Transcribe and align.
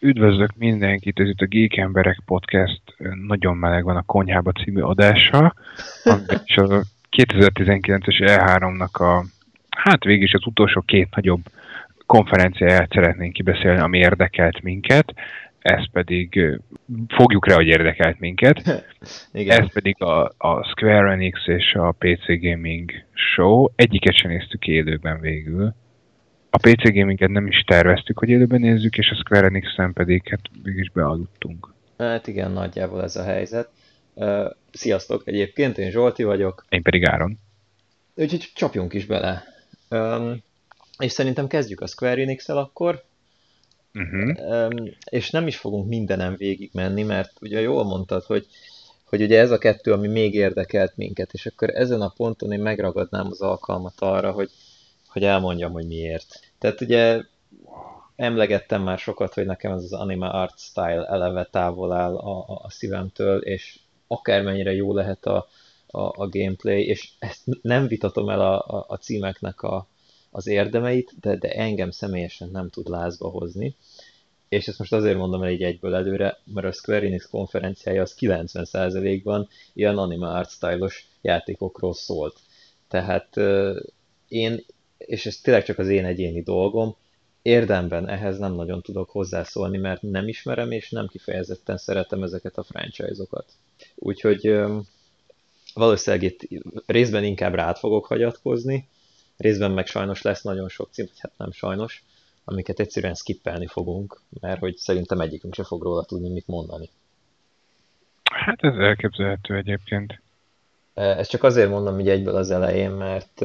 Üdvözlök 0.00 0.50
mindenkit, 0.56 1.20
ez 1.20 1.28
itt 1.28 1.40
a 1.40 1.46
Geek 1.46 1.76
Emberek 1.76 2.20
Podcast 2.24 2.82
Nagyon 3.26 3.56
meleg 3.56 3.84
van 3.84 3.96
a 3.96 4.02
konyhába 4.02 4.52
című 4.52 4.80
adása, 4.80 5.54
és 6.44 6.56
a 6.56 6.82
2019-es 7.16 8.18
E3-nak 8.18 8.92
a, 8.92 9.24
hát 9.70 10.04
végig 10.04 10.22
is 10.22 10.32
az 10.32 10.46
utolsó 10.46 10.80
két 10.80 11.14
nagyobb 11.14 11.40
konferenciáját 12.06 12.92
szeretnénk 12.92 13.32
kibeszélni, 13.32 13.80
ami 13.80 13.98
érdekelt 13.98 14.62
minket, 14.62 15.14
ez 15.58 15.90
pedig, 15.92 16.58
fogjuk 17.08 17.46
rá, 17.46 17.54
hogy 17.54 17.66
érdekelt 17.66 18.18
minket, 18.18 18.84
Igen. 19.32 19.60
ez 19.60 19.72
pedig 19.72 20.02
a, 20.02 20.24
a 20.38 20.64
Square 20.64 21.10
Enix 21.10 21.46
és 21.46 21.74
a 21.74 21.92
PC 21.98 22.26
Gaming 22.26 22.90
Show, 23.12 23.66
egyiket 23.76 24.14
sem 24.14 24.30
néztük 24.30 24.66
élőben 24.66 25.20
végül, 25.20 25.74
a 26.56 26.68
PC 26.68 26.92
gaminget 26.92 27.30
nem 27.30 27.46
is 27.46 27.64
terveztük, 27.66 28.18
hogy 28.18 28.28
élőben 28.28 28.60
nézzük, 28.60 28.96
és 28.96 29.10
a 29.10 29.14
Square 29.14 29.46
Enix-en 29.46 29.92
pedig 29.92 30.28
hát 30.28 30.40
mégis 30.62 30.90
bealudtunk. 30.90 31.74
Hát 31.98 32.26
igen, 32.26 32.50
nagyjából 32.50 33.02
ez 33.02 33.16
a 33.16 33.22
helyzet. 33.22 33.68
Uh, 34.14 34.50
sziasztok 34.72 35.22
egyébként, 35.28 35.78
én 35.78 35.90
Zsolti 35.90 36.22
vagyok. 36.22 36.66
Én 36.68 36.82
pedig 36.82 37.08
Áron. 37.08 37.38
Úgyhogy 38.14 38.50
csapjunk 38.54 38.92
is 38.92 39.06
bele. 39.06 39.44
Um, 39.90 40.42
és 40.98 41.12
szerintem 41.12 41.46
kezdjük 41.46 41.80
a 41.80 41.86
Square 41.86 42.20
Enix-el 42.20 42.58
akkor. 42.58 43.02
Uh-huh. 43.94 44.50
Um, 44.50 44.90
és 45.10 45.30
nem 45.30 45.46
is 45.46 45.56
fogunk 45.56 45.88
mindenem 45.88 46.36
végig 46.36 46.70
menni, 46.72 47.02
mert 47.02 47.32
ugye 47.40 47.60
jól 47.60 47.84
mondtad, 47.84 48.24
hogy, 48.24 48.46
hogy 49.04 49.22
ugye 49.22 49.38
ez 49.38 49.50
a 49.50 49.58
kettő, 49.58 49.92
ami 49.92 50.08
még 50.08 50.34
érdekelt 50.34 50.96
minket, 50.96 51.32
és 51.32 51.46
akkor 51.46 51.70
ezen 51.70 52.00
a 52.00 52.12
ponton 52.16 52.52
én 52.52 52.60
megragadnám 52.60 53.26
az 53.26 53.40
alkalmat 53.40 54.00
arra, 54.00 54.30
hogy, 54.30 54.50
hogy 55.08 55.24
elmondjam, 55.24 55.72
hogy 55.72 55.86
miért. 55.86 56.45
Tehát 56.58 56.80
ugye 56.80 57.22
emlegettem 58.16 58.82
már 58.82 58.98
sokat, 58.98 59.34
hogy 59.34 59.46
nekem 59.46 59.72
ez 59.72 59.82
az 59.82 59.92
anime 59.92 60.28
art 60.28 60.58
style 60.58 61.06
eleve 61.06 61.44
távol 61.44 61.92
áll 61.92 62.16
a, 62.16 62.48
a, 62.48 62.60
a 62.62 62.70
szívemtől, 62.70 63.40
és 63.40 63.78
akármennyire 64.06 64.72
jó 64.72 64.94
lehet 64.94 65.26
a, 65.26 65.46
a, 65.86 66.00
a 66.00 66.28
gameplay, 66.28 66.86
és 66.86 67.10
ezt 67.18 67.42
nem 67.62 67.86
vitatom 67.86 68.28
el 68.28 68.40
a, 68.40 68.64
a, 68.66 68.84
a 68.88 68.96
címeknek 68.96 69.62
a, 69.62 69.86
az 70.30 70.46
érdemeit, 70.46 71.14
de, 71.20 71.36
de 71.36 71.52
engem 71.54 71.90
személyesen 71.90 72.48
nem 72.52 72.70
tud 72.70 72.88
lázba 72.88 73.28
hozni. 73.28 73.74
És 74.48 74.68
ezt 74.68 74.78
most 74.78 74.92
azért 74.92 75.16
mondom 75.16 75.42
el 75.42 75.50
így 75.50 75.62
egyből 75.62 75.94
előre, 75.94 76.38
mert 76.44 76.66
a 76.66 76.72
Square 76.72 77.06
Enix 77.06 77.28
konferenciája 77.30 78.02
az 78.02 78.16
90%-ban 78.20 79.48
ilyen 79.72 79.98
anime 79.98 80.28
art 80.28 80.50
style-os 80.50 81.06
játékokról 81.20 81.94
szólt. 81.94 82.36
Tehát 82.88 83.36
euh, 83.36 83.82
én 84.28 84.64
és 84.98 85.26
ez 85.26 85.36
tényleg 85.36 85.64
csak 85.64 85.78
az 85.78 85.88
én 85.88 86.04
egyéni 86.04 86.42
dolgom, 86.42 86.96
érdemben 87.42 88.08
ehhez 88.08 88.38
nem 88.38 88.52
nagyon 88.52 88.82
tudok 88.82 89.10
hozzászólni, 89.10 89.78
mert 89.78 90.02
nem 90.02 90.28
ismerem, 90.28 90.70
és 90.70 90.90
nem 90.90 91.06
kifejezetten 91.06 91.76
szeretem 91.76 92.22
ezeket 92.22 92.58
a 92.58 92.62
franchise-okat. 92.62 93.44
Úgyhogy 93.94 94.60
valószínűleg 95.74 96.24
itt 96.24 96.64
részben 96.86 97.24
inkább 97.24 97.54
rád 97.54 97.76
fogok 97.76 98.06
hagyatkozni, 98.06 98.88
részben 99.36 99.70
meg 99.70 99.86
sajnos 99.86 100.22
lesz 100.22 100.42
nagyon 100.42 100.68
sok 100.68 100.88
cím, 100.92 101.06
hát 101.18 101.32
nem 101.36 101.52
sajnos, 101.52 102.04
amiket 102.44 102.80
egyszerűen 102.80 103.14
skippelni 103.14 103.66
fogunk, 103.66 104.20
mert 104.40 104.60
hogy 104.60 104.76
szerintem 104.76 105.20
egyikünk 105.20 105.54
se 105.54 105.64
fog 105.64 105.82
róla 105.82 106.04
tudni 106.04 106.28
mit 106.28 106.46
mondani. 106.46 106.88
Hát 108.24 108.62
ez 108.62 108.74
elképzelhető 108.74 109.56
egyébként. 109.56 110.20
Ezt 110.94 111.30
csak 111.30 111.42
azért 111.42 111.70
mondom 111.70 112.00
így 112.00 112.08
egyből 112.08 112.36
az 112.36 112.50
elején, 112.50 112.90
mert 112.90 113.44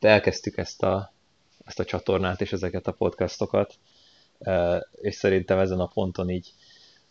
hát 0.00 0.12
elkezdtük 0.12 0.56
ezt 0.56 0.82
a, 0.82 1.12
ezt 1.64 1.80
a 1.80 1.84
csatornát 1.84 2.40
és 2.40 2.52
ezeket 2.52 2.86
a 2.86 2.92
podcastokat, 2.92 3.74
és 5.00 5.14
szerintem 5.14 5.58
ezen 5.58 5.80
a 5.80 5.86
ponton 5.86 6.30
így 6.30 6.52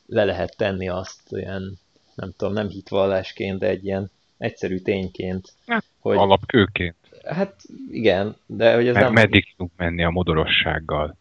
le 0.06 0.24
lehet 0.26 0.58
tenni 0.58 0.90
azt 0.90 1.22
ilyen, 1.30 1.80
nem 2.16 2.34
tudom, 2.38 2.54
nem 2.54 2.70
hitvallásként, 2.70 3.60
de 3.60 3.68
egy 3.68 3.86
ilyen 3.86 4.12
egyszerű 4.38 4.78
tényként. 4.78 5.54
Hát, 5.68 5.84
hogy, 6.00 6.18
alapkőként. 6.18 6.96
Hát 7.26 7.56
igen, 7.92 8.36
de 8.46 8.76
hogy 8.76 8.88
ez 8.88 8.94
Mert 8.94 9.06
nem... 9.06 9.14
Meddig 9.14 9.52
tudunk 9.52 9.72
menni 9.78 10.04
a 10.04 10.10
modorossággal? 10.10 11.18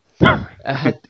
Hát 0.62 1.06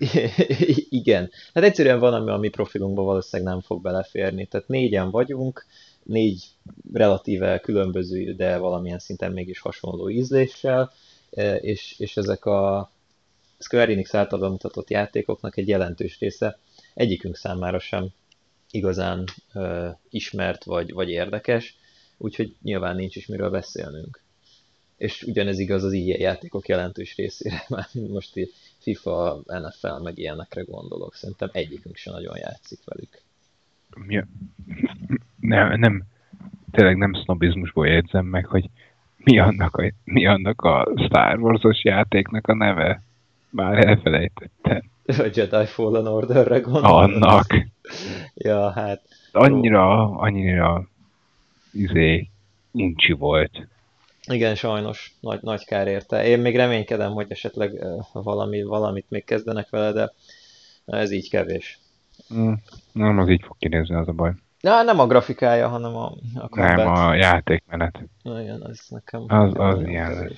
igen. 0.89 1.31
Hát 1.55 1.65
egyszerűen 1.65 1.99
van, 1.99 2.15
ami 2.15 2.31
a 2.31 2.37
mi 2.37 2.49
profilunkba 2.49 3.03
valószínűleg 3.03 3.53
nem 3.53 3.61
fog 3.61 3.83
beleférni. 3.83 4.47
Tehát 4.47 4.69
négyen 4.69 5.11
vagyunk, 5.11 5.67
négy 6.07 6.45
relatíve 6.93 7.61
különböző, 7.61 8.35
de 8.35 8.57
valamilyen 8.57 8.99
szinten 8.99 9.33
mégis 9.33 9.59
hasonló 9.59 10.11
ízléssel, 10.11 10.93
e, 11.31 11.57
és, 11.57 11.95
és 11.99 12.17
ezek 12.17 12.45
a 12.45 12.91
Square 13.59 13.93
Enix 13.93 14.15
által 14.15 14.39
bemutatott 14.39 14.91
játékoknak 14.91 15.57
egy 15.57 15.69
jelentős 15.69 16.19
része 16.19 16.59
egyikünk 16.95 17.37
számára 17.37 17.79
sem 17.79 18.09
igazán 18.71 19.25
uh, 19.55 19.89
ismert 20.11 20.65
vagy, 20.65 20.93
vagy 20.93 21.09
érdekes, 21.11 21.77
úgyhogy 22.17 22.55
nyilván 22.63 22.97
nincs 22.97 23.17
is 23.17 23.27
miről 23.27 23.51
beszélnünk. 23.51 24.23
És 24.97 25.23
ugyanez 25.23 25.59
igaz 25.59 25.85
az 25.85 25.93
ilyen 25.93 26.21
játékok 26.21 26.69
jelentős 26.69 27.17
részére, 27.17 27.65
már 27.69 27.89
most 27.93 28.37
így 28.37 28.53
FIFA, 28.79 29.43
NFL, 29.47 30.03
meg 30.03 30.19
ilyenekre 30.19 30.63
gondolok. 30.63 31.15
Szerintem 31.15 31.51
egyikünk 31.53 31.97
sem 31.97 32.13
nagyon 32.13 32.37
játszik 32.37 32.79
velük. 32.85 33.23
Mi, 33.97 34.25
nem, 35.41 35.79
nem, 35.79 36.03
tényleg 36.71 36.97
nem 36.97 37.15
sznobizmusból 37.15 37.87
jegyzem 37.87 38.25
meg, 38.25 38.47
hogy 38.47 38.71
mi 39.17 39.39
annak 39.39 39.77
a, 39.77 39.93
mi 40.05 40.27
annak 40.27 40.63
a 40.63 40.93
Star 40.97 41.39
Wars-os 41.39 41.85
játéknak 41.85 42.47
a 42.47 42.55
neve? 42.55 43.03
Már 43.51 43.87
elfelejtettem. 43.87 44.83
A 45.07 45.29
Jedi 45.35 45.67
Fallen 45.67 46.07
Order-re 46.07 46.59
gondolom. 46.59 46.97
Annak. 46.97 47.47
ja, 48.35 48.71
hát... 48.71 49.03
Annyira, 49.33 50.11
annyira 50.11 50.89
izé, 51.73 52.29
uncsi 52.73 53.13
volt. 53.13 53.69
Igen, 54.27 54.55
sajnos. 54.55 55.15
Nagy, 55.21 55.39
nagy 55.43 55.65
kár 55.65 55.87
érte. 55.87 56.27
Én 56.27 56.39
még 56.39 56.57
reménykedem, 56.57 57.13
hogy 57.13 57.27
esetleg 57.29 57.85
valami, 58.13 58.63
valamit 58.63 59.07
még 59.09 59.25
kezdenek 59.25 59.71
vele, 59.71 59.93
de 59.93 60.13
ez 60.85 61.11
így 61.11 61.31
kevés. 61.31 61.79
Mm, 62.35 62.53
nem, 62.93 63.19
az 63.19 63.29
így 63.29 63.43
fog 63.43 63.57
kinézni, 63.59 63.95
az 63.95 64.09
a 64.09 64.13
baj. 64.13 64.33
Ja, 64.61 64.83
nem 64.83 64.99
a 64.99 65.07
grafikája, 65.07 65.69
hanem 65.69 65.97
a, 65.97 66.13
a 66.35 66.49
combat. 66.49 66.77
Nem, 66.77 66.89
a 66.89 67.15
játékmenet. 67.15 68.01
Igen, 68.23 68.63
az 68.63 68.81
nekem... 68.89 69.25
Az, 69.27 69.53
az 69.55 69.81
ilyen. 69.81 70.33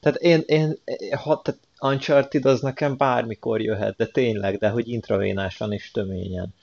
Tehát 0.00 0.18
én, 0.18 0.42
én 0.46 0.78
ha, 1.16 1.42
tehát 1.42 1.60
Uncharted 1.80 2.44
az 2.44 2.60
nekem 2.60 2.96
bármikor 2.96 3.60
jöhet, 3.60 3.96
de 3.96 4.06
tényleg, 4.06 4.58
de 4.58 4.68
hogy 4.68 4.88
intravénásan 4.88 5.72
és 5.72 5.90
töményen. 5.90 6.54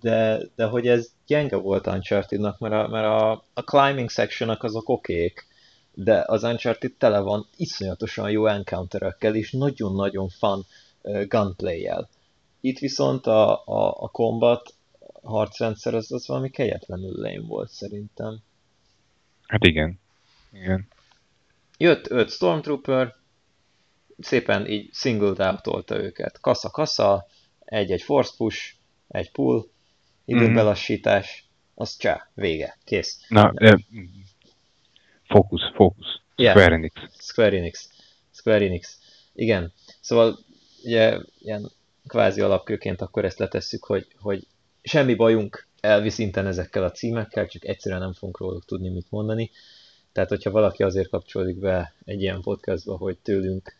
De, 0.00 0.38
de 0.54 0.64
hogy 0.64 0.88
ez 0.88 1.10
gyenge 1.26 1.56
volt 1.56 1.86
Uncharted-nak, 1.86 2.58
mert 2.58 2.74
a, 2.74 2.88
mert 2.88 3.06
a, 3.06 3.30
a 3.54 3.60
climbing 3.60 4.10
section 4.10 4.56
azok 4.60 4.88
okék, 4.88 5.46
de 5.94 6.24
az 6.26 6.42
Uncharted 6.42 6.92
tele 6.92 7.18
van 7.18 7.46
iszonyatosan 7.56 8.30
jó 8.30 8.46
encounterekkel 8.46 9.34
és 9.34 9.50
nagyon-nagyon 9.50 10.28
fun 10.28 10.64
gunplay-jel. 11.28 12.08
Itt 12.66 12.78
viszont 12.78 13.26
a, 13.26 13.66
a, 13.66 14.02
a 14.02 14.08
combat 14.08 14.74
harcrendszer 15.22 15.94
az, 15.94 16.12
az 16.12 16.26
valami 16.26 16.50
kegyetlenül 16.50 17.12
lame 17.14 17.46
volt 17.46 17.70
szerintem. 17.70 18.38
Hát 19.46 19.64
igen. 19.64 20.00
Igen. 20.52 20.88
Jött 21.78 22.10
öt 22.10 22.30
Stormtrooper, 22.30 23.14
szépen 24.18 24.66
így 24.66 24.94
singled 24.94 25.40
out 25.40 25.90
őket. 25.90 26.40
Kassa-kassa, 26.40 27.26
egy-egy 27.64 28.02
force 28.02 28.32
push, 28.36 28.74
egy 29.08 29.30
pull, 29.30 29.66
időbelassítás, 30.24 31.44
mm. 31.44 31.72
az 31.74 31.96
csá, 31.96 32.30
vége, 32.34 32.78
kész. 32.84 33.20
Na, 33.28 33.52
eh, 33.54 33.74
fókusz, 35.24 35.72
fókusz. 35.74 36.20
Yeah. 36.36 36.56
Square 36.56 36.74
Enix. 36.74 36.94
Square 37.18 37.56
Enix. 37.56 37.90
Square 38.32 38.64
Enix. 38.64 38.98
Igen. 39.34 39.72
Szóval 40.00 40.38
ugye 40.82 41.18
ilyen 41.38 41.74
kvázi 42.06 42.40
alapkőként 42.40 43.00
akkor 43.00 43.24
ezt 43.24 43.38
letesszük, 43.38 43.84
hogy, 43.84 44.06
hogy 44.18 44.46
semmi 44.82 45.14
bajunk 45.14 45.66
elvi 45.80 46.10
szinten 46.10 46.46
ezekkel 46.46 46.84
a 46.84 46.90
címekkel, 46.90 47.46
csak 47.46 47.64
egyszerűen 47.64 48.00
nem 48.00 48.12
fogunk 48.12 48.38
róluk 48.38 48.64
tudni 48.64 48.88
mit 48.88 49.10
mondani. 49.10 49.50
Tehát, 50.12 50.28
hogyha 50.28 50.50
valaki 50.50 50.82
azért 50.82 51.08
kapcsolódik 51.08 51.58
be 51.58 51.94
egy 52.04 52.22
ilyen 52.22 52.40
podcastba, 52.40 52.96
hogy 52.96 53.18
tőlünk 53.18 53.76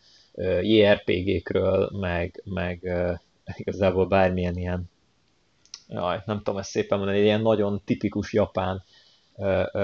JRPG-kről, 0.61 1.89
meg, 1.99 2.41
meg 2.45 2.93
igazából 3.55 4.07
bármilyen 4.07 4.57
ilyen, 4.57 4.89
jaj, 5.87 6.21
nem 6.25 6.37
tudom 6.37 6.57
ezt 6.57 6.69
szépen 6.69 6.97
mondani, 6.97 7.19
ilyen 7.19 7.41
nagyon 7.41 7.81
tipikus 7.85 8.33
japán 8.33 8.83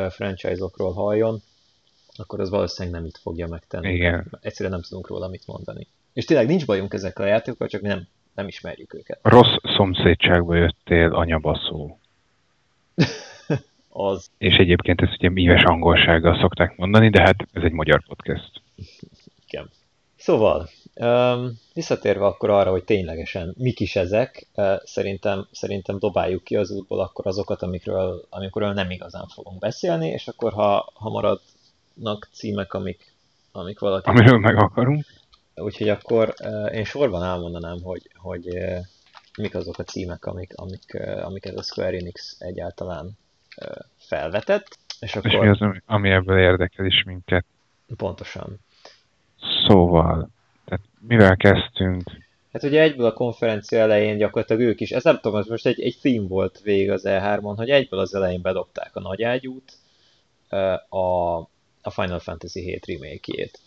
franchise-okról 0.10 0.94
halljon, 0.94 1.42
akkor 2.16 2.40
az 2.40 2.50
valószínűleg 2.50 3.00
nem 3.00 3.08
itt 3.08 3.18
fogja 3.18 3.48
megtenni. 3.48 3.94
Igen. 3.94 4.38
Egyszerűen 4.42 4.76
nem 4.76 4.84
tudunk 4.84 5.08
róla 5.08 5.28
mit 5.28 5.48
mondani. 5.48 5.88
És 6.14 6.26
tényleg 6.26 6.48
nincs 6.48 6.66
bajunk 6.66 6.94
ezekkel 6.94 7.26
a 7.26 7.28
játékokkal, 7.28 7.68
csak 7.68 7.82
mi 7.82 7.88
nem 7.88 8.08
nem 8.36 8.48
ismerjük 8.48 8.94
őket. 8.94 9.20
Rossz 9.22 9.56
szomszédságba 9.64 10.56
jöttél, 10.56 11.14
anyabaszó. 11.14 12.00
az. 13.90 14.30
És 14.38 14.56
egyébként 14.56 15.02
ezt 15.02 15.14
ugye 15.14 15.30
míves 15.30 15.64
angolsággal 15.64 16.40
szokták 16.40 16.78
mondani, 16.78 17.10
de 17.10 17.22
hát 17.22 17.48
ez 17.54 17.64
egy 17.64 17.72
magyar 17.72 18.04
podcast. 18.08 18.62
Igen. 19.48 19.70
Szóval, 20.16 20.70
visszatérve 21.74 22.26
akkor 22.26 22.50
arra, 22.50 22.72
hogy 22.72 22.84
ténylegesen 22.84 23.54
mik 23.58 23.80
is 23.80 23.96
ezek, 23.96 24.48
szerintem, 24.84 25.48
szerintem 25.52 26.00
dobáljuk 26.00 26.44
ki 26.44 26.56
az 26.56 26.72
útból 26.72 27.00
akkor 27.00 27.28
azokat, 27.28 27.62
amikről, 27.62 28.26
amikről 28.30 28.74
nem 28.74 28.90
igazán 28.90 29.28
fogunk 29.28 29.60
beszélni, 29.60 30.08
és 30.08 30.28
akkor 30.28 30.54
ha, 30.54 30.92
ha 30.94 31.10
maradnak 31.10 32.30
címek, 32.32 32.74
amik, 32.74 33.14
amik 33.52 33.80
valaki... 33.80 34.10
Amiről 34.10 34.40
meg 34.40 34.58
akarunk. 34.58 35.06
Úgyhogy 35.56 35.90
akkor 35.90 36.34
én 36.72 36.84
sorban 36.84 37.24
elmondanám, 37.24 37.82
hogy, 37.82 38.10
hogy 38.16 38.48
mik 39.38 39.56
azok 39.56 39.78
a 39.78 39.84
címek, 39.84 40.26
amik, 40.26 40.54
amik, 40.56 40.98
amiket 41.22 41.58
a 41.58 41.64
Square 41.64 41.98
Enix 41.98 42.36
egyáltalán 42.40 43.18
felvetett. 43.98 44.78
És, 45.00 45.16
akkor... 45.16 45.32
és 45.32 45.38
mi 45.38 45.48
az, 45.48 45.82
ami 45.86 46.10
ebből 46.10 46.40
érdekel 46.40 46.86
is 46.86 47.04
minket? 47.04 47.46
Pontosan. 47.98 48.60
Szóval, 49.68 50.30
tehát 50.66 50.86
mivel 51.00 51.36
kezdtünk? 51.36 52.04
Hát 52.54 52.64
ugye 52.64 52.82
egyből 52.82 53.06
a 53.06 53.14
konferencia 53.14 53.80
elején 53.80 54.18
gyakorlatilag 54.18 54.62
ők 54.62 54.80
is, 54.80 54.92
ez 54.92 55.04
nem 55.04 55.20
tudom, 55.20 55.40
ez 55.40 55.48
most 55.48 55.66
egy, 55.66 55.82
egy 55.82 55.98
theme 56.02 56.28
volt 56.28 56.60
végig 56.60 56.92
az 56.92 57.04
E3-on, 57.06 57.54
hogy 57.56 57.70
egyből 57.70 58.00
az 58.00 58.16
elején 58.16 58.42
bedobták 58.42 58.96
a 58.96 59.00
nagyágyút, 59.00 59.78
a, 60.90 61.38
a 61.82 61.90
Final 61.90 62.20
Fantasy 62.20 62.62
7 62.62 62.86
remake-jét. 62.86 63.60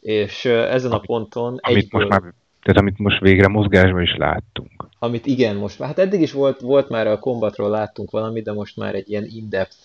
És 0.00 0.44
ezen 0.44 0.92
a 0.92 0.98
ponton 0.98 1.58
amit 1.60 1.82
egyből... 1.82 2.00
Most 2.00 2.20
már, 2.20 2.32
tehát 2.62 2.80
amit 2.80 2.98
most 2.98 3.20
végre 3.20 3.48
mozgásban 3.48 4.02
is 4.02 4.16
láttunk. 4.16 4.88
Amit 4.98 5.26
igen, 5.26 5.56
most 5.56 5.78
már, 5.78 5.88
hát 5.88 5.98
eddig 5.98 6.20
is 6.20 6.32
volt, 6.32 6.60
volt 6.60 6.88
már 6.88 7.06
a 7.06 7.18
kombatról 7.18 7.70
láttunk 7.70 8.10
valamit, 8.10 8.44
de 8.44 8.52
most 8.52 8.76
már 8.76 8.94
egy 8.94 9.10
ilyen 9.10 9.24
in-depth 9.24 9.76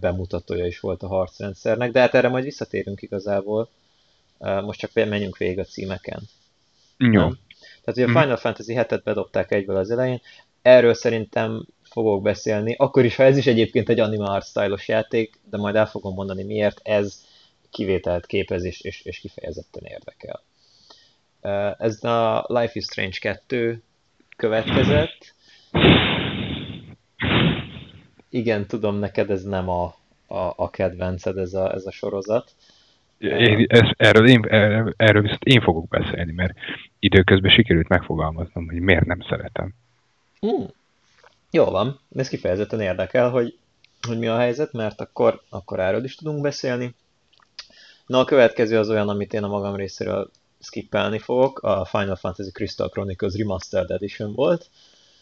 bemutatója 0.00 0.66
is 0.66 0.80
volt 0.80 1.02
a 1.02 1.06
harcrendszernek, 1.06 1.92
de 1.92 2.00
hát 2.00 2.14
erre 2.14 2.28
majd 2.28 2.44
visszatérünk 2.44 3.02
igazából. 3.02 3.68
Most 4.38 4.78
csak 4.78 4.90
menjünk 4.94 5.36
végig 5.36 5.58
a 5.58 5.64
címeken. 5.64 6.20
Jó. 6.98 7.20
Nem? 7.20 7.38
Tehát 7.84 8.00
ugye 8.00 8.04
a 8.04 8.08
mhm. 8.08 8.18
Final 8.18 8.36
Fantasy 8.36 8.74
7-et 8.76 9.00
bedobták 9.04 9.50
egyből 9.50 9.76
az 9.76 9.90
elején, 9.90 10.20
erről 10.62 10.94
szerintem 10.94 11.66
fogok 11.82 12.22
beszélni, 12.22 12.74
akkor 12.78 13.04
is, 13.04 13.16
ha 13.16 13.22
ez 13.22 13.36
is 13.36 13.46
egyébként 13.46 13.88
egy 13.88 14.00
anime 14.00 14.24
art 14.24 14.86
játék, 14.86 15.38
de 15.50 15.56
majd 15.56 15.74
el 15.74 15.86
fogom 15.86 16.14
mondani 16.14 16.42
miért, 16.42 16.80
ez 16.82 17.24
kivételt 17.72 18.26
képez 18.26 18.64
és, 18.64 18.80
és, 18.80 19.02
és 19.02 19.18
kifejezetten 19.18 19.84
érdekel. 19.84 20.42
Ez 21.78 22.04
a 22.04 22.44
Life 22.48 22.72
is 22.72 22.84
Strange 22.84 23.18
2 23.20 23.82
következett. 24.36 25.34
Igen, 28.28 28.66
tudom, 28.66 28.96
neked 28.96 29.30
ez 29.30 29.42
nem 29.42 29.68
a, 29.68 29.84
a, 30.26 30.52
a 30.56 30.70
kedvenced 30.70 31.36
ez 31.36 31.54
a, 31.54 31.72
ez 31.72 31.86
a 31.86 31.90
sorozat. 31.90 32.54
Én, 33.18 33.66
ez, 33.68 33.88
erről, 33.96 34.28
én, 34.28 34.44
erről, 34.48 34.94
erről 34.96 35.22
viszont 35.22 35.44
én 35.44 35.60
fogok 35.60 35.88
beszélni, 35.88 36.32
mert 36.32 36.54
időközben 36.98 37.50
sikerült 37.50 37.88
megfogalmaznom, 37.88 38.68
hogy 38.68 38.80
miért 38.80 39.04
nem 39.04 39.20
szeretem. 39.28 39.74
Hmm. 40.40 40.66
Jó 41.50 41.64
van, 41.64 42.00
ez 42.16 42.28
kifejezetten 42.28 42.80
érdekel, 42.80 43.30
hogy, 43.30 43.58
hogy 44.06 44.18
mi 44.18 44.26
a 44.26 44.38
helyzet, 44.38 44.72
mert 44.72 45.00
akkor, 45.00 45.42
akkor 45.48 45.80
erről 45.80 46.04
is 46.04 46.14
tudunk 46.14 46.40
beszélni. 46.40 46.94
Na 48.12 48.18
a 48.18 48.24
következő 48.24 48.78
az 48.78 48.90
olyan, 48.90 49.08
amit 49.08 49.32
én 49.32 49.42
a 49.42 49.48
magam 49.48 49.76
részéről 49.76 50.30
skippelni 50.60 51.18
fogok, 51.18 51.58
a 51.58 51.84
Final 51.84 52.16
Fantasy 52.16 52.50
Crystal 52.50 52.88
Chronicles 52.88 53.34
Remastered 53.34 53.90
Edition 53.90 54.32
volt. 54.32 54.70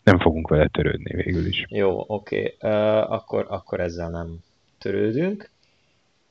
Nem 0.05 0.19
fogunk 0.19 0.49
vele 0.49 0.69
törődni 0.69 1.15
végül 1.15 1.47
is. 1.47 1.65
Jó, 1.69 2.05
oké, 2.07 2.55
okay. 2.59 2.71
uh, 2.73 3.13
akkor, 3.13 3.47
akkor 3.49 3.81
ezzel 3.81 4.11
nem 4.11 4.37
törődünk. 4.79 5.51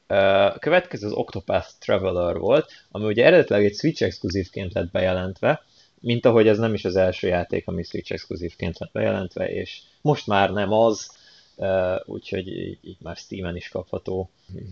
A 0.07 0.59
következő 0.59 1.07
az 1.07 1.13
Octopath 1.13 1.67
Traveler 1.79 2.37
volt, 2.37 2.71
ami 2.91 3.05
ugye 3.05 3.25
eredetileg 3.25 3.65
egy 3.65 3.75
Switch 3.75 4.03
exkluzívként 4.03 4.73
lett 4.73 4.91
bejelentve, 4.91 5.63
mint 5.99 6.25
ahogy 6.25 6.47
ez 6.47 6.57
nem 6.57 6.73
is 6.73 6.85
az 6.85 6.95
első 6.95 7.27
játék, 7.27 7.67
ami 7.67 7.83
Switch 7.83 8.11
exkluzívként 8.11 8.79
lett 8.79 8.91
bejelentve, 8.91 9.49
és 9.49 9.79
most 10.01 10.27
már 10.27 10.51
nem 10.51 10.73
az, 10.73 11.17
úgyhogy 12.05 12.47
így 12.81 12.97
már 12.99 13.15
Steam-en 13.15 13.55
is 13.55 13.69
kapható. 13.69 14.29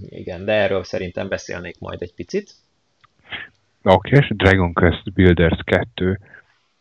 Igen, 0.10 0.46
de 0.46 0.52
erről 0.52 0.84
szerintem 0.84 1.28
beszélnék 1.28 1.80
majd 1.80 2.02
egy 2.02 2.14
picit. 2.14 2.52
Oké, 3.84 4.16
okay, 4.16 4.30
Dragon 4.30 4.74
Quest 4.74 5.14
Builders 5.14 5.60
2 5.64 6.20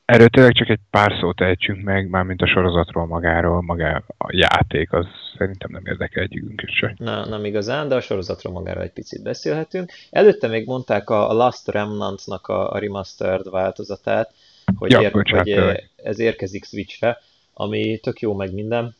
Erről 0.06 0.28
tényleg 0.28 0.52
csak 0.52 0.68
egy 0.68 0.78
pár 0.90 1.12
szót 1.20 1.40
ejtsünk 1.40 1.82
meg, 1.82 2.08
mármint 2.08 2.42
a 2.42 2.46
sorozatról 2.46 3.06
magáról, 3.06 3.62
maga 3.62 4.04
a 4.18 4.26
játék, 4.30 4.92
az 4.92 5.06
szerintem 5.38 5.70
nem 5.72 5.86
érdekel 5.86 6.22
egyikünket 6.22 6.70
se. 6.70 6.94
Na, 6.98 7.26
nem 7.26 7.44
igazán, 7.44 7.88
de 7.88 7.94
a 7.94 8.00
sorozatról 8.00 8.52
magáról 8.52 8.82
egy 8.82 8.92
picit 8.92 9.22
beszélhetünk. 9.22 9.92
Előtte 10.10 10.48
még 10.48 10.66
mondták 10.66 11.10
a 11.10 11.32
Last 11.32 11.68
Remnant-nak 11.68 12.46
a, 12.46 12.72
a 12.72 12.78
remastered 12.78 13.50
változatát, 13.50 14.34
hogy, 14.76 14.90
ja, 14.90 15.00
ér, 15.00 15.12
bocsánat, 15.12 15.54
hogy 15.54 15.88
ez 15.96 16.18
érkezik 16.18 16.64
Switchre, 16.64 17.18
ami 17.54 17.98
tök 17.98 18.20
jó 18.20 18.34
meg 18.34 18.52
minden. 18.52 18.94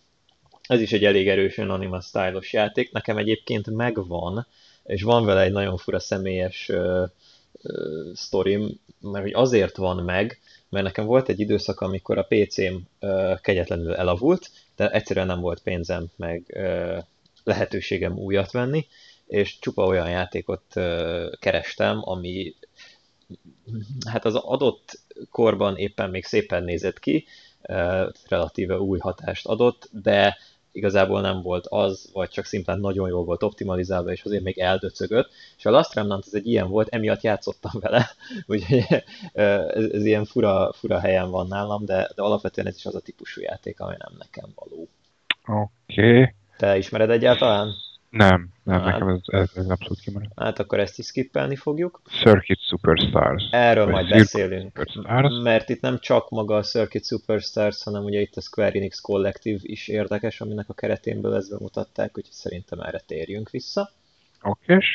Ez 0.67 0.81
is 0.81 0.93
egy 0.93 1.05
elég 1.05 1.29
erősen 1.29 1.71
anima 1.71 2.01
style 2.01 2.39
játék. 2.51 2.93
Nekem 2.93 3.17
egyébként 3.17 3.71
megvan, 3.71 4.47
és 4.85 5.03
van 5.03 5.25
vele 5.25 5.43
egy 5.43 5.53
nagyon 5.53 5.77
fura 5.77 5.99
személyes 5.99 6.69
uh, 6.69 7.03
uh, 7.63 8.15
sztorim, 8.15 8.81
mert 9.01 9.25
hogy 9.25 9.35
azért 9.35 9.77
van 9.77 10.05
meg, 10.05 10.41
mert 10.69 10.85
nekem 10.85 11.05
volt 11.05 11.29
egy 11.29 11.41
időszak, 11.41 11.81
amikor 11.81 12.19
a 12.19 12.27
PC-m 12.29 12.75
uh, 13.01 13.41
kegyetlenül 13.41 13.95
elavult, 13.95 14.51
de 14.77 14.91
egyszerűen 14.91 15.27
nem 15.27 15.41
volt 15.41 15.63
pénzem, 15.63 16.07
meg 16.17 16.43
uh, 16.55 16.99
lehetőségem 17.45 18.19
újat 18.19 18.51
venni, 18.51 18.87
és 19.27 19.59
csupa 19.59 19.85
olyan 19.85 20.11
játékot 20.11 20.63
uh, 20.75 21.31
kerestem, 21.39 22.01
ami 22.05 22.55
hát 24.11 24.25
az 24.25 24.35
adott 24.35 25.01
korban 25.31 25.77
éppen 25.77 26.11
még 26.11 26.25
szépen 26.25 26.65
nézett 26.65 26.99
ki, 26.99 27.27
relatíve 28.29 28.79
új 28.79 28.99
hatást 28.99 29.47
adott, 29.47 29.89
de 29.93 30.39
igazából 30.77 31.21
nem 31.21 31.43
volt 31.43 31.67
az, 31.69 32.11
vagy 32.13 32.29
csak 32.29 32.45
szimplán 32.45 32.81
nagyon 32.81 33.09
jól 33.09 33.25
volt 33.25 33.43
optimalizálva, 33.43 34.13
és 34.13 34.23
azért 34.23 34.43
még 34.43 34.59
eldöcögött. 34.59 35.31
És 35.59 35.67
a 35.67 35.71
Last 35.71 35.95
Remnant 35.95 36.25
ez 36.27 36.35
egy 36.35 36.47
ilyen 36.47 36.69
volt, 36.69 36.89
emiatt 36.89 37.21
játszottam 37.21 37.73
vele, 37.81 38.11
úgyhogy 38.47 38.87
ez, 39.33 39.91
ez 39.91 40.05
ilyen 40.05 40.25
fura, 40.25 40.73
fura 40.73 40.99
helyen 40.99 41.31
van 41.31 41.47
nálam, 41.47 41.85
de, 41.85 42.11
de 42.15 42.23
alapvetően 42.23 42.67
ez 42.67 42.77
is 42.77 42.87
az 42.87 42.95
a 42.95 43.01
típusú 43.01 43.41
játék, 43.41 43.81
ami 43.81 43.95
nem 43.99 44.13
nekem 44.19 44.49
való. 44.55 44.89
Oké. 45.47 46.11
Okay. 46.11 46.35
Te 46.57 46.77
ismered 46.77 47.11
egyáltalán? 47.11 47.73
Nem, 48.17 48.49
nem, 48.63 48.81
hát, 48.81 48.93
nekem 48.93 49.09
ez, 49.09 49.21
ez, 49.25 49.51
ez 49.55 49.69
abszolút 49.69 50.01
kimaradt. 50.01 50.33
Hát 50.37 50.59
akkor 50.59 50.81
ezt 50.81 50.99
is 50.99 51.07
skippelni 51.07 51.57
fogjuk. 51.57 52.01
Circuit 52.23 52.61
Superstars. 52.61 53.49
Erről 53.51 53.87
majd 53.87 54.09
beszélünk, 54.09 54.83
Superstars. 54.93 55.43
mert 55.43 55.69
itt 55.69 55.81
nem 55.81 55.99
csak 55.99 56.31
maga 56.31 56.57
a 56.57 56.63
Circuit 56.63 57.07
Superstars, 57.07 57.83
hanem 57.83 58.05
ugye 58.05 58.21
itt 58.21 58.37
a 58.37 58.41
Square 58.41 58.73
Enix 58.73 59.01
Collective 59.01 59.59
is 59.63 59.89
érdekes, 59.89 60.41
aminek 60.41 60.69
a 60.69 60.75
keretéből 60.75 61.35
ezt 61.35 61.51
bemutatták, 61.51 62.19
úgyhogy 62.19 62.33
szerintem 62.33 62.81
erre 62.81 63.03
térjünk 63.07 63.51
vissza. 63.51 63.91
Oké. 64.43 64.75
Okay. 64.75 64.87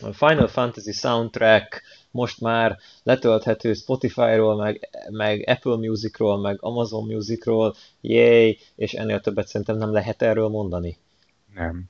A 0.00 0.12
Final 0.12 0.48
Fantasy 0.48 0.92
Soundtrack 0.92 1.82
most 2.10 2.40
már 2.40 2.78
letölthető 3.02 3.72
Spotify-ról, 3.72 4.56
meg, 4.56 4.88
meg 5.10 5.44
Apple 5.46 5.76
Music-ról, 5.76 6.38
meg 6.38 6.56
Amazon 6.60 7.06
Music-ról, 7.06 7.74
yay, 8.00 8.58
és 8.74 8.92
ennél 8.92 9.20
többet 9.20 9.46
szerintem 9.46 9.76
nem 9.76 9.92
lehet 9.92 10.22
erről 10.22 10.48
mondani. 10.48 10.96
Nem 11.54 11.88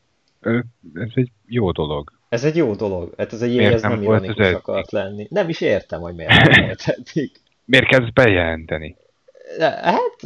ez 0.94 1.10
egy 1.14 1.30
jó 1.46 1.70
dolog. 1.70 2.12
Ez 2.28 2.44
egy 2.44 2.56
jó 2.56 2.74
dolog. 2.74 3.14
Hát 3.16 3.32
ez 3.32 3.42
egy 3.42 3.56
miért 3.56 3.74
ez 3.74 3.82
nem, 3.82 4.02
ironikus 4.02 4.52
akart 4.52 4.90
lenni. 4.90 5.26
Nem 5.30 5.48
is 5.48 5.60
értem, 5.60 6.00
hogy 6.00 6.14
miért 6.14 6.48
nem 6.48 6.64
volt 6.64 6.84
Miért 7.64 7.86
kezd 7.86 8.12
bejelenteni? 8.12 8.96
Hát, 9.60 10.16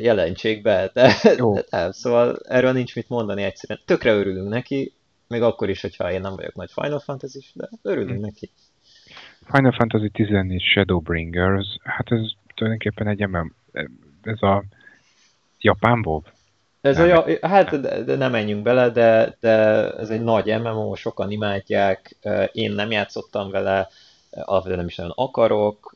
jelentsék 0.00 0.62
be, 0.62 0.90
de, 0.94 1.14
jó. 1.36 1.54
de 1.54 1.64
nem, 1.70 1.90
szóval 1.90 2.38
erről 2.48 2.72
nincs 2.72 2.94
mit 2.94 3.08
mondani 3.08 3.42
egyszerűen. 3.42 3.80
Tökre 3.84 4.12
örülünk 4.12 4.48
neki, 4.48 4.92
még 5.28 5.42
akkor 5.42 5.68
is, 5.68 5.80
hogyha 5.80 6.12
én 6.12 6.20
nem 6.20 6.36
vagyok 6.36 6.54
nagy 6.54 6.70
Final 6.72 6.98
fantasy 6.98 7.38
de 7.54 7.68
örülünk 7.82 8.10
hmm. 8.10 8.20
neki. 8.20 8.50
Final 9.52 9.72
Fantasy 9.72 10.08
14 10.08 10.62
Shadowbringers, 10.62 11.76
hát 11.82 12.12
ez 12.12 12.20
tulajdonképpen 12.54 13.06
egy 13.06 13.26
MM, 13.28 13.54
ez 14.22 14.42
a 14.42 14.64
ez 16.80 16.96
nem. 16.96 17.16
a, 17.16 17.46
hát 17.46 17.80
de, 17.80 18.02
de 18.02 18.16
nem 18.16 18.30
menjünk 18.30 18.62
bele, 18.62 18.90
de, 18.90 19.36
de 19.40 19.50
ez 19.92 20.10
egy 20.10 20.22
nagy 20.22 20.60
MMO, 20.60 20.94
sokan 20.94 21.30
imádják, 21.30 22.16
én 22.52 22.72
nem 22.72 22.90
játszottam 22.90 23.50
vele, 23.50 23.88
alapvetően 24.30 24.78
nem 24.78 24.86
is 24.86 24.96
nagyon 24.96 25.12
akarok. 25.16 25.94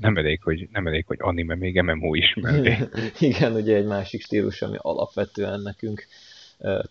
Nem 0.00 0.16
elég, 0.16 0.42
hogy, 0.42 0.68
nem 0.72 0.86
elég, 0.86 1.04
hogy 1.06 1.18
anime, 1.20 1.54
még 1.54 1.80
MMO 1.80 2.14
is 2.14 2.34
mellé. 2.34 2.76
Igen, 3.18 3.54
ugye 3.54 3.76
egy 3.76 3.86
másik 3.86 4.22
stílus, 4.22 4.62
ami 4.62 4.76
alapvetően 4.80 5.60
nekünk 5.60 6.06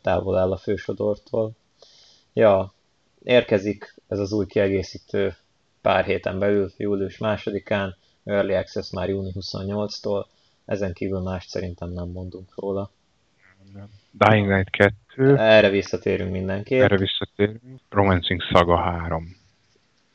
távol 0.01 0.37
áll 0.37 0.51
a 0.51 0.57
fősodortól. 0.57 1.51
Ja, 2.33 2.73
érkezik 3.23 3.95
ez 4.07 4.19
az 4.19 4.33
új 4.33 4.45
kiegészítő 4.45 5.35
pár 5.81 6.05
héten 6.05 6.39
belül, 6.39 6.71
július 6.77 7.17
másodikán, 7.17 7.95
Early 8.23 8.55
Access 8.55 8.89
már 8.89 9.09
júni 9.09 9.31
28-tól, 9.39 10.25
ezen 10.65 10.93
kívül 10.93 11.19
mást 11.19 11.49
szerintem 11.49 11.89
nem 11.89 12.07
mondunk 12.07 12.55
róla 12.55 12.91
nem. 13.73 13.89
Dying 14.11 14.47
Light 14.47 14.69
2. 14.69 15.37
Erre 15.37 15.69
visszatérünk 15.69 16.31
mindenképp. 16.31 16.81
Erre 16.81 16.97
visszatérünk. 16.97 17.61
Romancing 17.89 18.41
Saga 18.41 18.77
3. 18.77 19.35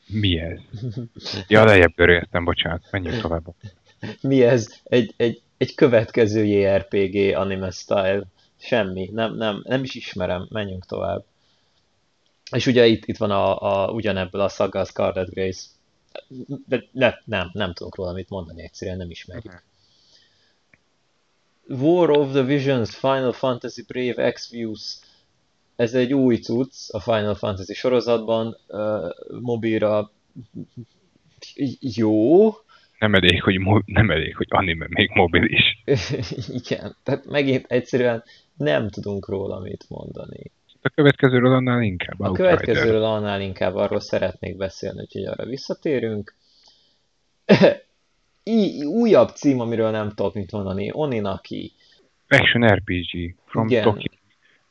Mi 0.07 0.39
ez? 0.39 0.59
Ja, 1.47 1.63
lejjebb 1.63 1.95
görögeztem, 1.95 2.43
bocsánat, 2.43 2.87
menjünk 2.91 3.21
tovább. 3.21 3.43
Mi 4.21 4.43
ez? 4.43 4.79
Egy, 4.83 5.13
egy, 5.17 5.41
egy 5.57 5.75
következő 5.75 6.45
JRPG 6.45 7.35
anime 7.35 7.71
style. 7.71 8.23
Semmi, 8.57 9.09
nem, 9.13 9.35
nem, 9.35 9.61
nem 9.63 9.83
is 9.83 9.95
ismerem, 9.95 10.47
menjünk 10.49 10.85
tovább. 10.85 11.25
És 12.51 12.67
ugye 12.67 12.85
itt, 12.85 13.05
itt 13.05 13.17
van 13.17 13.31
a, 13.31 13.61
a, 13.61 13.91
ugyanebből 13.91 14.41
a 14.41 14.49
Saga 14.49 14.85
Scarlet 14.85 15.29
Grace. 15.29 15.67
De 16.65 16.87
ne, 16.91 17.13
nem, 17.25 17.49
nem 17.53 17.73
tudunk 17.73 17.95
róla 17.95 18.11
mit 18.11 18.29
mondani, 18.29 18.63
egyszerűen 18.63 18.97
nem 18.97 19.09
ismerjük. 19.09 19.63
War 21.69 22.09
of 22.09 22.31
the 22.31 22.43
Visions, 22.43 22.95
Final 22.95 23.31
Fantasy 23.31 23.83
Brave 23.87 24.31
X-Views. 24.31 24.99
Ez 25.75 25.93
egy 25.93 26.13
új 26.13 26.37
cucc 26.37 26.73
a 26.93 26.99
Final 26.99 27.35
Fantasy 27.35 27.73
sorozatban, 27.73 28.57
uh, 28.67 29.09
mobilra 29.41 30.11
jó. 31.79 32.49
Nem 32.99 33.15
elég, 33.15 33.43
hogy, 33.43 33.57
mo- 33.57 33.85
nem 33.85 34.11
elég, 34.11 34.35
hogy 34.35 34.47
anime, 34.49 34.85
még 34.89 35.09
mobil 35.13 35.43
is. 35.43 35.83
Igen, 36.63 36.95
tehát 37.03 37.25
megint 37.25 37.65
egyszerűen 37.67 38.23
nem 38.57 38.89
tudunk 38.89 39.27
róla 39.27 39.59
mit 39.59 39.85
mondani. 39.87 40.51
A 40.81 40.89
következőről 40.89 41.53
annál 41.53 41.81
inkább. 41.81 42.19
A 42.19 42.31
következőről 42.31 43.03
annál 43.03 43.41
inkább 43.41 43.75
arról 43.75 43.99
szeretnék 43.99 44.57
beszélni, 44.57 44.99
úgyhogy 44.99 45.25
arra 45.25 45.45
visszatérünk. 45.45 46.35
Újabb 48.85 49.29
cím, 49.29 49.59
amiről 49.59 49.91
nem 49.91 50.09
tudok 50.09 50.33
mit 50.33 50.51
mondani, 50.51 50.91
Oninaki. 50.93 51.73
Action 52.27 52.67
RPG 52.67 53.35
from 53.45 53.67
Igen. 53.67 53.83
Tokyo 53.83 54.11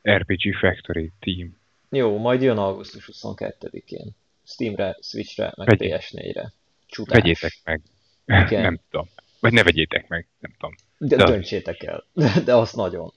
RPG 0.03 0.55
Factory 0.59 1.11
Team. 1.19 1.57
Jó, 1.89 2.17
majd 2.17 2.41
jön 2.41 2.57
augusztus 2.57 3.09
22-én. 3.13 4.15
Steamre, 4.43 4.97
Switchre, 5.01 5.53
meg 5.55 5.67
Vegy... 5.67 5.79
PS4-re. 5.81 6.53
Csutás. 6.85 7.21
Vegyétek 7.21 7.53
meg. 7.63 7.81
Igen. 8.25 8.61
nem 8.71 8.79
tudom. 8.89 9.09
Vagy 9.39 9.53
ne 9.53 9.63
vegyétek 9.63 10.07
meg, 10.07 10.27
nem 10.39 10.51
tudom. 10.59 10.75
De, 10.97 11.15
De 11.15 11.23
döntsétek 11.23 11.83
el. 11.83 12.05
De 12.45 12.55
azt 12.55 12.75
nagyon. 12.75 13.13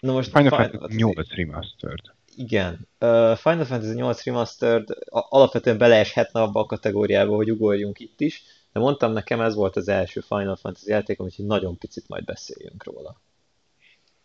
Na 0.00 0.12
most 0.12 0.30
Final, 0.30 0.48
Final 0.48 0.70
Fantasy 0.70 0.96
8 0.96 1.34
Remastered. 1.34 2.00
Igen. 2.36 2.88
Uh, 3.00 3.36
Final 3.36 3.64
Fantasy 3.64 3.94
8 3.94 4.24
Remastered 4.24 4.88
alapvetően 5.08 5.78
beleeshetne 5.78 6.40
abba 6.40 6.60
a 6.60 6.66
kategóriába, 6.66 7.34
hogy 7.34 7.50
ugorjunk 7.50 8.00
itt 8.00 8.20
is, 8.20 8.42
de 8.72 8.80
mondtam 8.80 9.12
nekem 9.12 9.40
ez 9.40 9.54
volt 9.54 9.76
az 9.76 9.88
első 9.88 10.20
Final 10.20 10.56
Fantasy 10.56 10.90
játékom, 10.90 11.26
úgyhogy 11.26 11.46
nagyon 11.46 11.78
picit 11.78 12.08
majd 12.08 12.24
beszéljünk 12.24 12.84
róla. 12.84 13.20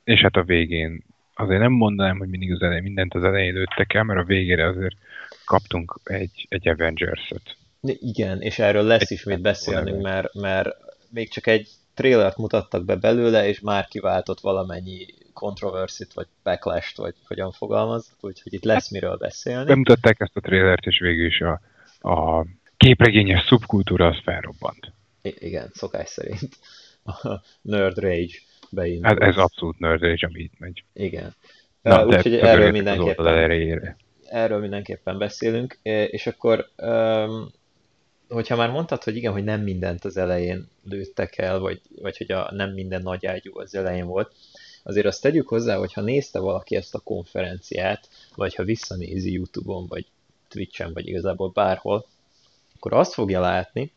És 0.03 0.21
hát 0.21 0.35
a 0.35 0.43
végén 0.43 1.03
azért 1.33 1.59
nem 1.59 1.71
mondanám, 1.71 2.17
hogy 2.17 2.29
mindig 2.29 2.51
az 2.51 2.61
elején, 2.61 2.83
mindent 2.83 3.13
az 3.13 3.23
elején 3.23 3.53
lőttek 3.53 3.93
el, 3.93 4.03
mert 4.03 4.19
a 4.19 4.23
végére 4.23 4.67
azért 4.67 4.95
kaptunk 5.45 5.99
egy, 6.03 6.45
egy 6.49 6.67
Avengers-öt. 6.67 7.57
Igen, 7.81 8.41
és 8.41 8.59
erről 8.59 8.83
lesz 8.83 9.01
egy 9.01 9.11
is 9.11 9.23
mit 9.23 9.41
beszélnünk, 9.41 10.01
mert, 10.01 10.33
mert 10.33 10.69
még 11.09 11.29
csak 11.29 11.47
egy 11.47 11.69
trailert 11.93 12.37
mutattak 12.37 12.85
be 12.85 12.95
belőle, 12.95 13.47
és 13.47 13.59
már 13.59 13.87
kiváltott 13.87 14.39
valamennyi 14.39 15.05
controversy 15.33 16.05
vagy 16.13 16.27
backlash 16.43 16.97
vagy 16.97 17.15
hogyan 17.27 17.51
fogalmaz, 17.51 18.15
úgyhogy 18.19 18.53
itt 18.53 18.63
lesz 18.63 18.89
miről 18.89 19.17
beszélni. 19.17 19.65
Bemutatták 19.65 20.19
ezt 20.19 20.35
a 20.35 20.39
trailert, 20.39 20.85
és 20.85 20.99
végül 20.99 21.25
is 21.25 21.41
a, 21.41 21.61
a 22.09 22.45
képregényes 22.83 23.45
szubkultúra 23.45 24.07
az 24.07 24.17
felrobbant. 24.23 24.91
I- 25.21 25.35
igen, 25.39 25.69
szokás 25.73 26.09
szerint. 26.09 26.49
A 27.03 27.27
nerd 27.61 27.97
rage 27.97 28.33
beindult. 28.69 29.05
Hát 29.05 29.21
ez 29.29 29.37
abszolút 29.37 29.79
nerd 29.79 30.01
rage, 30.01 30.27
ami 30.27 30.39
itt 30.39 30.59
megy. 30.59 30.83
Igen. 30.93 31.35
Na, 31.81 32.05
uh, 32.05 32.07
úgyhogy 32.07 32.35
erről 32.35 32.71
mindenképpen, 32.71 34.01
erről 34.29 34.59
mindenképpen 34.59 35.17
beszélünk, 35.17 35.77
és 35.83 36.27
akkor 36.27 36.69
um, 36.77 37.51
hogyha 38.29 38.55
már 38.55 38.69
mondtad, 38.69 39.03
hogy 39.03 39.15
igen, 39.15 39.31
hogy 39.31 39.43
nem 39.43 39.61
mindent 39.61 40.05
az 40.05 40.17
elején 40.17 40.67
lőttek 40.83 41.37
el, 41.37 41.59
vagy, 41.59 41.81
vagy 42.01 42.17
hogy 42.17 42.31
a, 42.31 42.51
nem 42.51 42.73
minden 42.73 43.01
nagy 43.01 43.25
ágyú 43.25 43.59
az 43.59 43.75
elején 43.75 44.05
volt, 44.05 44.31
azért 44.83 45.05
azt 45.05 45.21
tegyük 45.21 45.47
hozzá, 45.47 45.75
hogy 45.75 45.93
ha 45.93 46.01
nézte 46.01 46.39
valaki 46.39 46.75
ezt 46.75 46.95
a 46.95 46.99
konferenciát, 46.99 48.09
vagy 48.35 48.55
ha 48.55 48.63
visszanézi 48.63 49.31
YouTube-on, 49.31 49.87
vagy 49.87 50.05
Twitch-en, 50.47 50.93
vagy 50.93 51.07
igazából 51.07 51.49
bárhol, 51.49 52.05
akkor 52.83 52.99
azt 52.99 53.13
fogja 53.13 53.39
látni, 53.39 53.91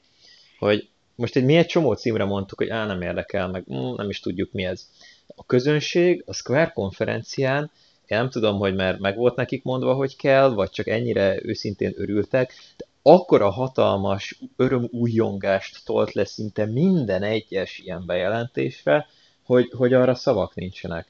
hogy 0.59 0.88
most 1.14 1.37
egy, 1.37 1.45
mi 1.45 1.57
egy 1.57 1.66
csomó 1.66 1.93
címre 1.93 2.25
mondtuk, 2.25 2.59
hogy 2.59 2.69
á, 2.69 2.87
nem 2.87 3.02
érdekel, 3.02 3.49
meg 3.49 3.64
mm, 3.73 3.95
nem 3.95 4.09
is 4.09 4.21
tudjuk 4.21 4.52
mi 4.52 4.64
ez. 4.64 4.88
A 5.37 5.45
közönség 5.47 6.23
a 6.26 6.33
Square 6.33 6.71
konferencián, 6.75 7.71
én 8.07 8.19
nem 8.19 8.31
tudom, 8.31 8.59
hogy 8.59 8.75
mert 8.75 8.99
meg 8.99 9.16
volt 9.16 9.37
nekik 9.37 9.62
mondva, 9.62 9.95
hogy 9.95 10.16
kell, 10.16 10.49
vagy 10.49 10.71
csak 10.71 10.87
ennyire 10.87 11.38
őszintén 11.43 11.93
örültek, 11.97 12.55
de 12.76 12.85
akkora 13.02 13.50
hatalmas 13.50 14.38
örömújjongást 14.57 15.85
tolt 15.85 16.12
le 16.12 16.25
szinte 16.25 16.64
minden 16.64 17.23
egyes 17.23 17.78
ilyen 17.78 18.07
bejelentésre, 18.07 19.07
hogy, 19.43 19.73
hogy 19.76 19.93
arra 19.93 20.14
szavak 20.14 20.55
nincsenek. 20.55 21.07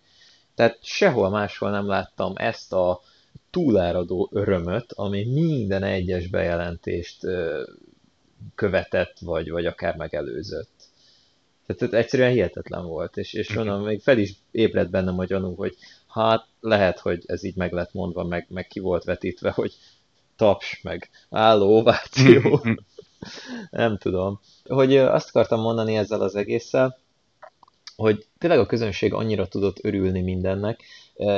Tehát 0.55 0.79
sehol 0.83 1.31
máshol 1.31 1.71
nem 1.71 1.87
láttam 1.87 2.33
ezt 2.37 2.73
a 2.73 3.01
túláradó 3.57 4.29
örömöt, 4.33 4.93
ami 4.93 5.25
minden 5.25 5.83
egyes 5.83 6.27
bejelentést 6.27 7.27
követett, 8.55 9.19
vagy, 9.21 9.51
vagy 9.51 9.67
akár 9.67 9.97
megelőzött. 9.97 10.89
Tehát 11.67 11.95
egyszerűen 11.95 12.31
hihetetlen 12.31 12.87
volt, 12.87 13.17
és, 13.17 13.33
és 13.33 13.57
onnan 13.57 13.83
még 13.83 14.01
fel 14.01 14.19
is 14.19 14.35
ébredt 14.51 14.91
bennem 14.91 15.19
a 15.19 15.25
gyanú, 15.25 15.55
hogy 15.55 15.77
hát 16.09 16.47
lehet, 16.61 16.99
hogy 16.99 17.23
ez 17.27 17.45
így 17.45 17.57
meg 17.57 17.73
lett 17.73 17.93
mondva, 17.93 18.25
meg, 18.25 18.47
meg 18.49 18.67
ki 18.67 18.81
volt 18.81 19.05
vetítve, 19.05 19.51
hogy 19.51 19.73
taps, 20.37 20.81
meg 20.83 21.11
álló 21.31 21.77
ováció. 21.79 22.61
nem 23.71 23.99
tudom. 23.99 24.41
Hogy 24.65 24.97
azt 24.97 25.29
akartam 25.29 25.61
mondani 25.61 25.97
ezzel 25.97 26.21
az 26.21 26.35
egésszel, 26.35 26.99
hogy 27.97 28.27
tényleg 28.39 28.59
a 28.59 28.67
közönség 28.67 29.13
annyira 29.13 29.47
tudott 29.49 29.85
örülni 29.85 30.21
mindennek, 30.21 30.83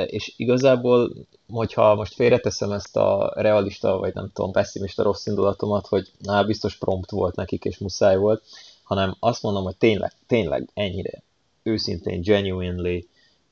és 0.05 0.33
igazából, 0.37 1.13
hogyha 1.51 1.95
most 1.95 2.13
félreteszem 2.13 2.71
ezt 2.71 2.97
a 2.97 3.33
realista, 3.35 3.97
vagy 3.97 4.13
nem 4.13 4.29
tudom, 4.33 4.51
pessimista 4.51 5.03
rossz 5.03 5.25
indulatomat, 5.25 5.87
hogy 5.87 6.11
na, 6.17 6.43
biztos 6.43 6.77
prompt 6.77 7.09
volt 7.11 7.35
nekik, 7.35 7.65
és 7.65 7.77
muszáj 7.77 8.17
volt, 8.17 8.43
hanem 8.83 9.15
azt 9.19 9.43
mondom, 9.43 9.63
hogy 9.63 9.77
tényleg, 9.77 10.13
tényleg 10.27 10.69
ennyire 10.73 11.23
őszintén, 11.63 12.21
genuinely 12.21 13.05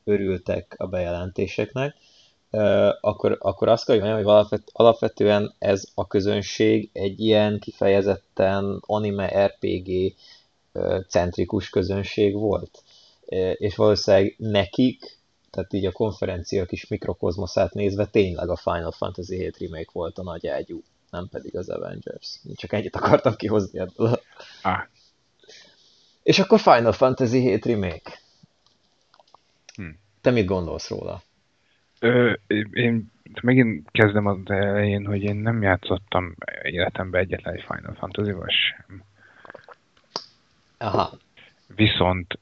örültek 0.03 0.75
a 0.77 0.87
bejelentéseknek, 0.87 1.95
akkor, 3.01 3.37
akkor 3.39 3.67
azt 3.67 3.85
kell, 3.85 3.99
hogy 3.99 4.23
hogy 4.23 4.61
alapvetően 4.71 5.53
ez 5.59 5.83
a 5.93 6.07
közönség 6.07 6.89
egy 6.93 7.19
ilyen 7.19 7.59
kifejezetten 7.59 8.81
anime 8.85 9.45
RPG 9.45 10.15
centrikus 11.07 11.69
közönség 11.69 12.33
volt. 12.33 12.83
És 13.53 13.75
valószínűleg 13.75 14.35
nekik, 14.37 15.16
tehát 15.49 15.73
így 15.73 15.85
a 15.85 15.91
konferencia 15.91 16.65
kis 16.65 16.87
mikrokozmoszát 16.87 17.73
nézve 17.73 18.05
tényleg 18.05 18.49
a 18.49 18.55
Final 18.55 18.91
Fantasy 18.91 19.35
7 19.35 19.57
remake 19.57 19.89
volt 19.91 20.17
a 20.17 20.23
nagy 20.23 20.47
ágyú, 20.47 20.83
nem 21.09 21.27
pedig 21.31 21.57
az 21.57 21.69
Avengers. 21.69 22.39
Csak 22.55 22.73
egyet 22.73 22.95
akartam 22.95 23.35
kihozni 23.35 23.79
ebből. 23.79 24.21
Ah. 24.61 24.83
És 26.23 26.39
akkor 26.39 26.59
Final 26.59 26.91
Fantasy 26.91 27.39
7 27.39 27.65
remake. 27.65 28.19
Hm. 29.75 29.89
Te 30.21 30.31
mit 30.31 30.45
gondolsz 30.45 30.89
róla? 30.89 31.21
Ö, 31.99 32.33
én 32.73 33.11
megint 33.41 33.91
kezdem 33.91 34.25
az 34.25 34.37
elején, 34.45 35.05
hogy 35.05 35.21
én 35.21 35.35
nem 35.35 35.61
játszottam 35.61 36.35
életemben 36.61 37.21
egyetlen 37.21 37.53
egy 37.53 37.65
Final 37.67 37.93
Fantasy-val 37.93 38.47
sem. 38.49 39.03
Aha. 40.77 41.17
Viszont 41.67 42.39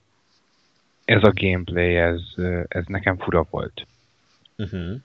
ez 1.06 1.24
a 1.24 1.34
gameplay, 1.34 1.96
ez, 1.96 2.22
ez 2.68 2.84
nekem 2.86 3.18
fura 3.18 3.46
volt. 3.50 3.88
Uh-huh. 4.58 4.96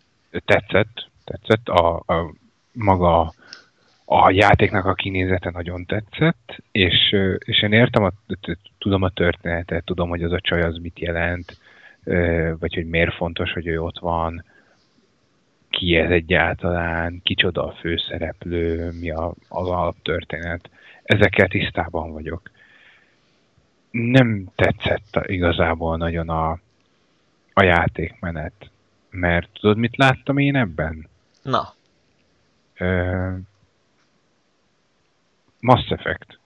Tetszett, 0.45 1.09
tetszett, 1.25 1.69
a, 1.69 1.97
a 1.97 2.35
maga 2.73 3.33
a 4.05 4.31
játéknak 4.31 4.85
a 4.85 4.95
kinézete 4.95 5.51
nagyon 5.51 5.87
tetszett, 5.87 6.63
és, 6.73 7.17
és 7.39 7.63
én 7.63 7.73
értem, 7.73 8.05
a, 8.05 8.11
tudom 8.79 9.03
a 9.03 9.09
történetet, 9.09 9.85
tudom, 9.85 10.09
hogy 10.09 10.23
az 10.23 10.33
a 10.33 10.41
csaj 10.41 10.63
az 10.63 10.77
mit 10.77 10.99
jelent, 10.99 11.59
vagy 12.59 12.75
hogy 12.75 12.87
miért 12.87 13.15
fontos, 13.15 13.53
hogy 13.53 13.67
ő 13.67 13.83
ott 13.83 13.99
van, 13.99 14.45
ki 15.71 15.97
ez 15.97 16.11
egyáltalán, 16.11 17.21
kicsoda 17.23 17.67
a 17.67 17.73
főszereplő, 17.73 18.91
mi 19.01 19.11
a, 19.11 19.35
az 19.49 19.69
alaptörténet. 19.69 20.71
Ezekkel 21.03 21.49
tisztában 21.49 22.13
vagyok. 22.13 22.51
Nem 23.91 24.49
tetszett 24.55 25.27
igazából 25.27 25.97
nagyon 25.97 26.29
a, 26.29 26.51
a 27.53 27.63
játékmenet. 27.63 28.71
Mert 29.11 29.49
tudod, 29.53 29.77
mit 29.77 29.97
láttam 29.97 30.39
én 30.39 30.57
ebben? 30.57 31.09
Na. 31.43 31.75
Ö, 32.77 33.31
Mass 35.61 35.91
Effect. 35.91 36.39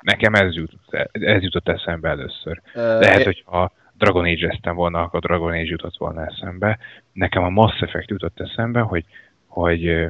Nekem 0.00 0.34
ez 0.34 0.54
jutott, 0.54 0.92
ez 1.12 1.42
jutott 1.42 1.68
eszembe 1.68 2.08
először. 2.08 2.60
Ö, 2.74 2.98
Lehet, 3.00 3.24
hogy 3.24 3.42
ha 3.46 3.72
Dragon 3.98 4.24
Age-eztem 4.24 4.74
volna, 4.74 5.02
akkor 5.02 5.20
Dragon 5.20 5.52
Age 5.52 5.64
jutott 5.64 5.96
volna 5.96 6.26
eszembe. 6.26 6.78
Nekem 7.12 7.42
a 7.42 7.48
Mass 7.48 7.80
Effect 7.80 8.10
jutott 8.10 8.40
eszembe, 8.40 8.80
hogy, 8.80 9.04
hogy 9.46 10.06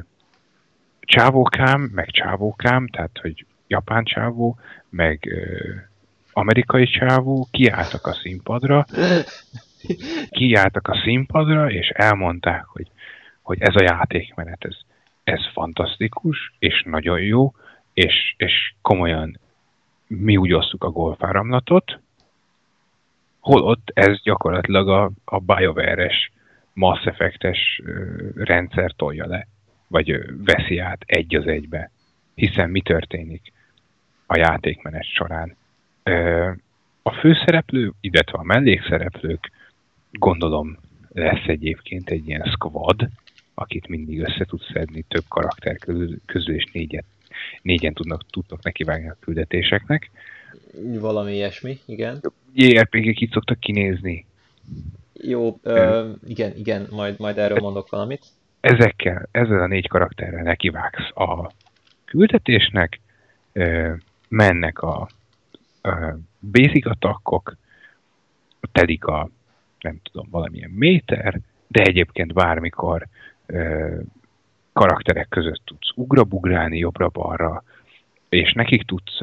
csávókám, 0.99 1.81
meg 1.81 2.09
csávókám, 2.11 2.87
tehát 2.87 3.17
hogy 3.21 3.45
japán 3.67 4.03
csávó, 4.03 4.59
meg 4.89 5.29
amerikai 6.33 6.85
csávó 6.85 7.47
kiálltak 7.51 8.07
a 8.07 8.13
színpadra, 8.13 8.85
kiálltak 10.29 10.87
a 10.87 11.01
színpadra, 11.03 11.71
és 11.71 11.87
elmondták, 11.87 12.65
hogy, 12.65 12.87
hogy 13.41 13.61
ez 13.61 13.75
a 13.75 13.83
játékmenet, 13.83 14.65
ez, 14.65 14.77
ez 15.23 15.51
fantasztikus, 15.53 16.53
és 16.59 16.83
nagyon 16.85 17.21
jó, 17.21 17.53
és, 17.93 18.33
és 18.37 18.73
komolyan 18.81 19.39
mi 20.07 20.37
úgy 20.37 20.53
osztuk 20.53 20.83
a 20.83 20.89
golfáramlatot, 20.89 21.99
holott 23.39 23.91
ez 23.93 24.21
gyakorlatilag 24.21 24.89
a, 24.89 25.11
a 25.25 25.39
BioWare-es 25.39 26.31
Mass 26.73 27.05
Effect-es 27.05 27.81
rendszer 28.35 28.91
tolja 28.95 29.27
le, 29.27 29.47
vagy 29.87 30.19
veszi 30.45 30.77
át 30.77 31.01
egy 31.05 31.35
az 31.35 31.47
egybe. 31.47 31.91
Hiszen 32.35 32.69
mi 32.69 32.81
történik 32.81 33.53
a 34.25 34.37
játékmenet 34.37 35.05
során? 35.05 35.55
A 37.01 37.11
főszereplő, 37.11 37.91
illetve 38.01 38.37
a 38.37 38.43
mellékszereplők, 38.43 39.51
gondolom 40.11 40.77
lesz 41.13 41.47
egyébként 41.47 42.09
egy 42.09 42.27
ilyen 42.27 42.49
squad, 42.51 43.09
akit 43.53 43.87
mindig 43.87 44.19
össze 44.19 44.45
tudsz 44.45 44.71
szedni 44.73 45.05
több 45.07 45.23
karakter 45.27 45.77
közül, 45.77 46.17
közül 46.25 46.55
és 46.55 46.65
négyet, 46.71 47.05
négyen 47.61 47.93
tudnak, 47.93 48.21
tudnak 48.29 48.63
nekivágni 48.63 49.09
a 49.09 49.17
küldetéseknek. 49.19 50.11
Valami 50.99 51.33
ilyesmi, 51.33 51.79
igen. 51.85 52.21
JRPG-k 52.53 53.21
itt 53.21 53.31
szoktak 53.31 53.59
kinézni. 53.59 54.25
Jó, 55.13 55.59
ö, 55.63 56.09
igen, 56.27 56.55
igen, 56.55 56.87
majd, 56.91 57.19
majd 57.19 57.37
erről 57.37 57.59
mondok 57.59 57.89
valamit. 57.89 58.25
Ezekkel, 58.59 59.27
ezzel 59.31 59.61
a 59.61 59.67
négy 59.67 59.87
karakterrel 59.87 60.43
nekivágsz 60.43 61.17
a 61.17 61.51
küldetésnek, 62.05 62.99
ö, 63.53 63.93
mennek 64.27 64.81
a 64.81 65.09
basic 66.39 66.85
attackok, 66.85 67.55
telik 68.71 69.05
a, 69.05 69.29
nem 69.79 69.99
tudom, 70.03 70.27
valamilyen 70.31 70.69
méter, 70.69 71.39
de 71.67 71.83
egyébként 71.83 72.33
bármikor 72.33 73.07
karakterek 74.73 75.29
között 75.29 75.61
tudsz 75.65 75.91
ugrabugrálni 75.95 76.77
jobbra-balra, 76.77 77.63
és 78.29 78.53
nekik 78.53 78.83
tudsz 78.83 79.19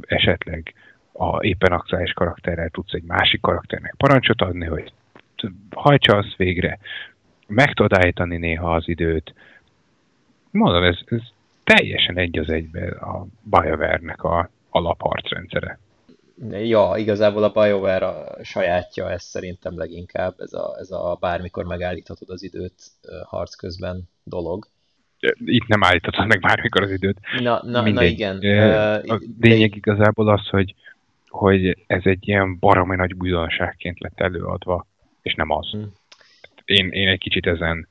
esetleg 0.00 0.74
a 1.12 1.44
éppen 1.44 1.72
aktuális 1.72 2.12
karakterrel 2.12 2.68
tudsz 2.68 2.92
egy 2.92 3.02
másik 3.02 3.40
karakternek 3.40 3.94
parancsot 3.96 4.40
adni, 4.40 4.66
hogy 4.66 4.92
hajtsa 5.70 6.16
azt 6.16 6.36
végre, 6.36 6.78
meg 7.46 7.72
tudod 7.72 7.92
állítani 7.98 8.36
néha 8.36 8.74
az 8.74 8.88
időt. 8.88 9.34
Mondom, 10.50 10.82
ez, 10.82 10.98
ez 11.04 11.20
teljesen 11.64 12.18
egy 12.18 12.38
az 12.38 12.48
egybe 12.48 12.86
a 12.88 13.26
BioWare-nek 13.42 14.22
a 14.22 14.50
alapharcrendszere. 14.70 15.78
Ja, 16.50 16.92
igazából 16.96 17.42
a 17.42 17.50
BioWare 17.50 18.06
a 18.06 18.44
sajátja, 18.44 19.10
ez 19.10 19.22
szerintem 19.22 19.78
leginkább, 19.78 20.34
ez 20.38 20.52
a, 20.52 20.76
ez 20.78 20.90
a 20.90 21.16
bármikor 21.20 21.64
megállíthatod 21.64 22.30
az 22.30 22.42
időt 22.42 22.74
harc 23.24 23.54
közben 23.54 24.02
dolog. 24.24 24.66
Itt 25.44 25.66
nem 25.66 25.84
állíthatod 25.84 26.26
meg 26.26 26.40
bármikor 26.40 26.82
az 26.82 26.90
időt. 26.90 27.18
Na, 27.40 27.60
na, 27.64 27.88
na 27.90 28.02
igen. 28.02 28.36
A 29.08 29.20
lényeg 29.40 29.76
igazából 29.76 30.28
az, 30.28 30.46
hogy, 30.48 30.74
hogy 31.28 31.84
ez 31.86 32.02
egy 32.04 32.28
ilyen 32.28 32.58
baromi 32.58 32.96
nagy 32.96 33.14
újdonságként 33.18 34.00
lett 34.00 34.20
előadva 34.20 34.86
és 35.22 35.34
nem 35.34 35.50
az. 35.50 35.70
Hmm. 35.70 35.92
Én, 36.64 36.88
én 36.88 37.08
egy 37.08 37.18
kicsit 37.18 37.46
ezen 37.46 37.88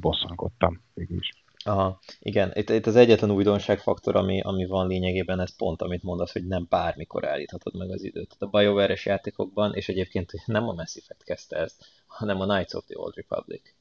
bosszankodtam 0.00 0.80
végül 0.94 1.18
is. 1.18 1.30
Aha, 1.64 2.00
igen. 2.18 2.50
Itt, 2.54 2.70
itt 2.70 2.86
az 2.86 2.96
egyetlen 2.96 3.30
újdonságfaktor, 3.30 4.16
ami, 4.16 4.40
ami 4.40 4.66
van 4.66 4.86
lényegében, 4.86 5.40
ez 5.40 5.56
pont, 5.56 5.82
amit 5.82 6.02
mondasz, 6.02 6.32
hogy 6.32 6.46
nem 6.46 6.66
bármikor 6.68 7.26
állíthatod 7.26 7.76
meg 7.76 7.90
az 7.90 8.04
időt. 8.04 8.36
A 8.38 8.46
BioWare-es 8.46 9.06
játékokban, 9.06 9.74
és 9.74 9.88
egyébként 9.88 10.32
nem 10.46 10.68
a 10.68 10.72
Mass 10.72 10.96
Effect 10.96 11.24
kezdte 11.24 11.56
ezt, 11.56 11.84
hanem 12.06 12.40
a 12.40 12.46
Knights 12.46 12.74
of 12.74 12.84
the 12.84 12.98
Old 12.98 13.14
Republic 13.14 13.74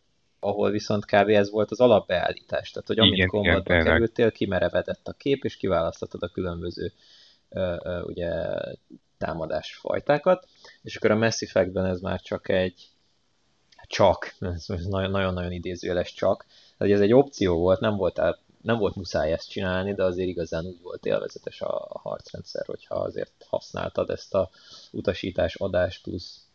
ahol 0.44 0.72
viszont 0.72 1.06
kb. 1.06 1.30
ez 1.30 1.50
volt 1.50 1.72
az 1.72 1.80
alapbeállítás. 1.80 2.72
Tehát, 2.72 2.88
hogy 2.88 3.00
amint 3.00 3.30
kombatba 3.30 3.84
kerültél, 3.84 4.32
kimerevedett 4.32 5.08
a 5.08 5.14
kép, 5.14 5.44
és 5.44 5.58
kiválasztottad 5.58 6.24
a 6.24 6.28
különböző 6.28 6.94
uh, 7.50 7.76
uh, 7.84 8.06
ugye, 8.06 8.30
támadásfajtákat, 9.18 10.48
és 10.82 10.96
akkor 10.96 11.12
a 11.12 11.16
Mass 11.16 11.42
Effect-ben 11.42 11.86
ez 11.86 12.00
már 12.00 12.22
csak 12.22 12.50
egy 12.50 12.90
csak, 13.88 14.36
ez 14.40 14.66
nagyon-nagyon 14.88 15.52
idézőjeles 15.52 16.14
csak, 16.14 16.46
hogy 16.82 16.92
ez 16.92 17.02
egy 17.02 17.14
opció 17.14 17.58
volt, 17.58 17.80
nem 17.80 17.96
volt, 17.96 18.22
nem 18.62 18.78
volt 18.78 18.96
muszáj 18.96 19.32
ezt 19.32 19.50
csinálni, 19.50 19.94
de 19.94 20.04
azért 20.04 20.30
igazán 20.30 20.66
úgy 20.66 20.82
volt 20.82 21.06
élvezetes 21.06 21.62
a, 21.62 21.86
a 21.90 22.00
harcrendszer, 22.00 22.66
hogyha 22.66 22.96
azért 22.96 23.46
használtad 23.50 24.10
ezt 24.10 24.34
a 24.34 24.50
utasítás, 24.92 25.56
adás 25.56 26.00
plusz 26.00 26.46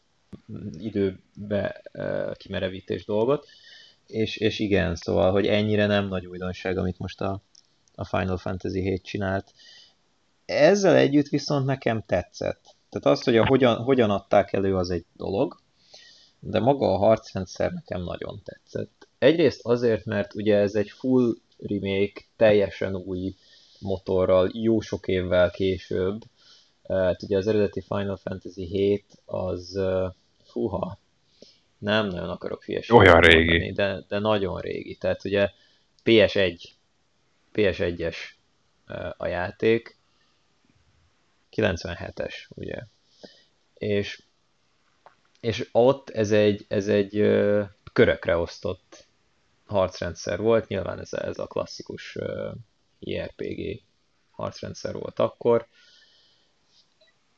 időbe 0.78 1.82
e, 1.92 2.34
kimerevítés 2.36 3.04
dolgot. 3.04 3.46
És, 4.06 4.36
és 4.36 4.58
igen, 4.58 4.94
szóval, 4.96 5.32
hogy 5.32 5.46
ennyire 5.46 5.86
nem 5.86 6.08
nagy 6.08 6.26
újdonság, 6.26 6.78
amit 6.78 6.98
most 6.98 7.20
a, 7.20 7.40
a 7.94 8.04
Final 8.04 8.36
Fantasy 8.36 8.80
7 8.80 9.02
csinált. 9.02 9.52
Ezzel 10.44 10.94
együtt 10.94 11.28
viszont 11.28 11.66
nekem 11.66 12.02
tetszett. 12.06 12.76
Tehát 12.88 13.18
az, 13.18 13.24
hogy 13.24 13.36
a 13.36 13.46
hogyan, 13.46 13.76
hogyan 13.76 14.10
adták 14.10 14.52
elő, 14.52 14.76
az 14.76 14.90
egy 14.90 15.04
dolog, 15.16 15.60
de 16.40 16.60
maga 16.60 16.92
a 16.92 16.96
harcrendszer 16.96 17.72
nekem 17.72 18.02
nagyon 18.02 18.40
tetszett. 18.44 18.95
Egyrészt 19.18 19.60
azért, 19.62 20.04
mert 20.04 20.34
ugye 20.34 20.56
ez 20.56 20.74
egy 20.74 20.90
full 20.90 21.34
remake, 21.58 22.20
teljesen 22.36 22.96
új 22.96 23.34
motorral, 23.78 24.50
jó 24.52 24.80
sok 24.80 25.08
évvel 25.08 25.50
később. 25.50 26.22
Hát 26.88 27.22
ugye 27.22 27.36
az 27.36 27.46
eredeti 27.46 27.80
Final 27.80 28.16
Fantasy 28.16 28.64
7 28.64 29.04
az, 29.24 29.80
fúha, 30.44 30.98
nem 31.78 32.06
nagyon 32.06 32.28
akarok 32.28 32.64
hülyeséget 32.64 33.06
Olyan 33.06 33.20
régi. 33.20 33.48
Mondani, 33.48 33.72
de, 33.72 34.04
de 34.08 34.18
nagyon 34.18 34.60
régi. 34.60 34.94
Tehát 34.94 35.24
ugye 35.24 35.50
PS1, 36.04 36.62
PS1-es 37.54 38.16
a 39.16 39.26
játék, 39.26 39.96
97-es, 41.56 42.34
ugye. 42.48 42.82
És, 43.74 44.22
és 45.40 45.68
ott 45.72 46.10
ez 46.10 46.32
egy, 46.32 46.64
ez 46.68 46.88
egy 46.88 47.18
ö, 47.18 47.62
körökre 47.92 48.36
osztott 48.36 49.05
harcrendszer 49.66 50.40
volt, 50.40 50.68
nyilván 50.68 50.98
ez, 50.98 51.12
ez 51.12 51.38
a 51.38 51.46
klasszikus 51.46 52.16
ö, 52.16 52.50
IRPG 52.98 53.82
harcrendszer 54.30 54.94
volt 54.94 55.18
akkor, 55.18 55.66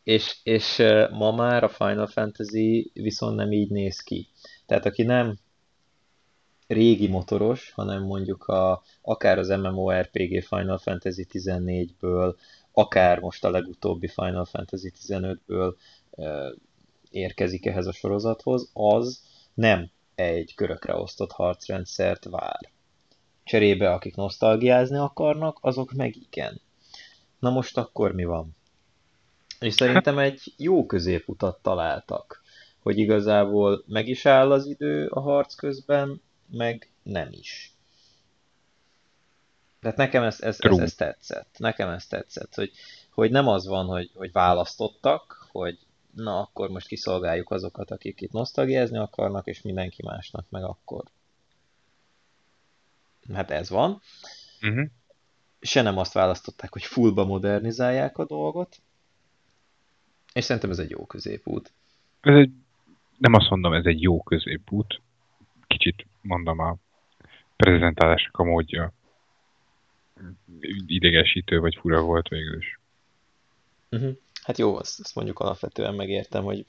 és, 0.02 0.36
és 0.42 0.76
ma 1.10 1.30
már 1.32 1.64
a 1.64 1.68
Final 1.68 2.06
Fantasy 2.06 2.90
viszont 2.94 3.36
nem 3.36 3.52
így 3.52 3.70
néz 3.70 4.00
ki. 4.00 4.28
Tehát 4.66 4.86
aki 4.86 5.02
nem 5.02 5.38
régi 6.66 7.08
motoros, 7.08 7.70
hanem 7.70 8.02
mondjuk 8.02 8.44
a, 8.44 8.82
akár 9.02 9.38
az 9.38 9.48
MMORPG 9.48 10.44
Final 10.44 10.78
Fantasy 10.78 11.26
14-ből, 11.32 12.34
akár 12.72 13.18
most 13.18 13.44
a 13.44 13.50
legutóbbi 13.50 14.08
Final 14.08 14.44
Fantasy 14.44 14.92
15-ből 15.08 15.74
érkezik 17.10 17.66
ehhez 17.66 17.86
a 17.86 17.92
sorozathoz, 17.92 18.70
az 18.72 19.22
nem 19.54 19.90
egy 20.18 20.54
körökre 20.54 20.94
osztott 20.94 21.33
harcrendszert 21.33 22.24
vár. 22.24 22.70
Cserébe, 23.44 23.92
akik 23.92 24.14
nosztalgiázni 24.14 24.96
akarnak, 24.96 25.59
azok 25.61 25.92
meg 25.92 26.16
igen. 26.16 26.61
Na 27.38 27.50
most 27.50 27.76
akkor 27.76 28.12
mi 28.14 28.24
van? 28.24 28.57
És 29.61 29.74
szerintem 29.74 30.18
egy 30.18 30.54
jó 30.57 30.87
középutat 30.87 31.62
találtak, 31.62 32.42
hogy 32.78 32.98
igazából 32.98 33.85
meg 33.87 34.09
is 34.09 34.26
áll 34.26 34.52
az 34.52 34.66
idő 34.66 35.07
a 35.07 35.20
harc 35.20 35.54
közben, 35.54 36.22
meg 36.50 36.90
nem 37.02 37.28
is. 37.31 37.72
Tehát 39.81 39.96
nekem 39.96 40.22
ez, 40.22 40.40
ez, 40.40 40.57
ez, 40.61 40.78
ez 40.78 40.94
tetszett. 40.94 41.54
Nekem 41.59 41.88
ez 41.88 42.07
tetszett, 42.07 42.54
hogy, 42.54 42.72
hogy 43.11 43.31
nem 43.31 43.48
az 43.48 43.66
van, 43.66 43.87
hogy, 43.87 44.11
hogy 44.14 44.33
választottak, 44.33 45.46
hogy 45.50 45.78
na 46.22 46.40
akkor 46.40 46.68
most 46.68 46.87
kiszolgáljuk 46.87 47.50
azokat, 47.50 47.90
akik 47.90 48.20
itt 48.20 48.33
nosztalgiázni 48.33 48.98
akarnak, 48.98 49.46
és 49.46 49.62
mindenki 49.62 50.02
másnak 50.02 50.46
meg 50.50 50.62
akkor. 50.62 51.04
Hát 53.33 53.50
ez 53.50 53.70
van. 53.70 54.00
Uh-huh. 54.62 54.87
Se 55.61 55.83
nem 55.83 55.98
azt 55.98 56.12
választották, 56.12 56.72
hogy 56.72 56.83
fullba 56.83 57.24
modernizálják 57.24 58.18
a 58.18 58.26
dolgot, 58.26 58.81
és 60.33 60.44
szerintem 60.44 60.70
ez 60.70 60.78
egy 60.78 60.90
jó 60.90 61.07
középút. 61.07 61.72
Ez 62.20 62.35
egy, 62.35 62.50
nem 63.18 63.35
azt 63.35 63.50
mondom, 63.50 63.72
ez 63.72 63.85
egy 63.85 64.02
jó 64.02 64.22
középút. 64.22 65.00
Kicsit 65.66 66.07
mondom 66.20 66.59
a 66.59 66.76
prezentálásnak 67.57 68.38
a 68.38 68.44
módja 68.44 68.92
idegesítő 70.87 71.59
vagy 71.59 71.76
fura 71.81 72.00
volt 72.00 72.28
végül 72.28 72.59
is. 72.59 72.78
Uh-huh. 73.90 74.16
Hát 74.48 74.58
jó, 74.58 74.76
azt, 74.76 75.00
azt 75.00 75.14
mondjuk 75.14 75.38
alapvetően 75.38 75.94
megértem, 75.94 76.44
hogy 76.44 76.66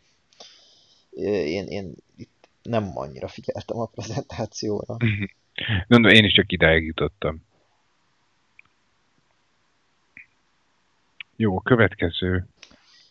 én, 1.09 1.67
én 1.67 1.93
itt 2.15 2.49
nem 2.61 2.91
annyira 2.97 3.27
figyeltem 3.27 3.79
a 3.79 3.85
prezentációra. 3.85 4.97
Gondolom, 5.87 6.17
én 6.17 6.25
is 6.25 6.33
csak 6.33 6.51
idáig 6.51 6.85
jutottam. 6.85 7.41
Jó, 11.35 11.57
a 11.57 11.61
következő 11.61 12.47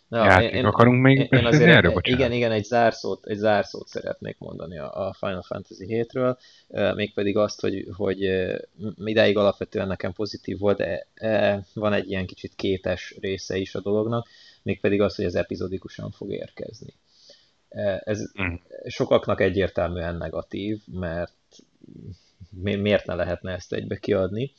Na. 0.08 0.42
Én, 0.42 0.64
Akarunk 0.64 1.02
még 1.02 1.18
én, 1.18 1.26
én 1.30 1.46
azért 1.52 1.70
erről? 1.74 1.92
Bocsánat. 1.92 2.20
Igen, 2.20 2.32
igen, 2.32 2.52
egy 2.52 2.64
zárszót, 2.64 3.26
egy 3.26 3.36
zárszót 3.36 3.88
szeretnék 3.88 4.38
mondani 4.38 4.78
a, 4.78 5.14
Final 5.18 5.42
Fantasy 5.42 5.86
7-ről, 5.88 6.36
mégpedig 6.94 7.36
azt, 7.36 7.60
hogy, 7.60 7.86
hogy 7.96 8.18
idáig 9.04 9.36
alapvetően 9.36 9.86
nekem 9.86 10.12
pozitív 10.12 10.58
volt, 10.58 10.76
de 10.76 11.06
e, 11.14 11.62
van 11.74 11.92
egy 11.92 12.10
ilyen 12.10 12.26
kicsit 12.26 12.54
kétes 12.56 13.14
része 13.20 13.56
is 13.56 13.74
a 13.74 13.80
dolognak 13.80 14.28
mégpedig 14.68 15.00
az, 15.00 15.14
hogy 15.14 15.24
ez 15.24 15.34
epizódikusan 15.34 16.10
fog 16.10 16.32
érkezni. 16.32 16.94
Ez 18.04 18.30
mm. 18.42 18.54
sokaknak 18.86 19.40
egyértelműen 19.40 20.16
negatív, 20.16 20.82
mert 20.86 21.56
miért 22.50 23.06
ne 23.06 23.14
lehetne 23.14 23.52
ezt 23.52 23.72
egybe 23.72 23.96
kiadni, 23.96 24.52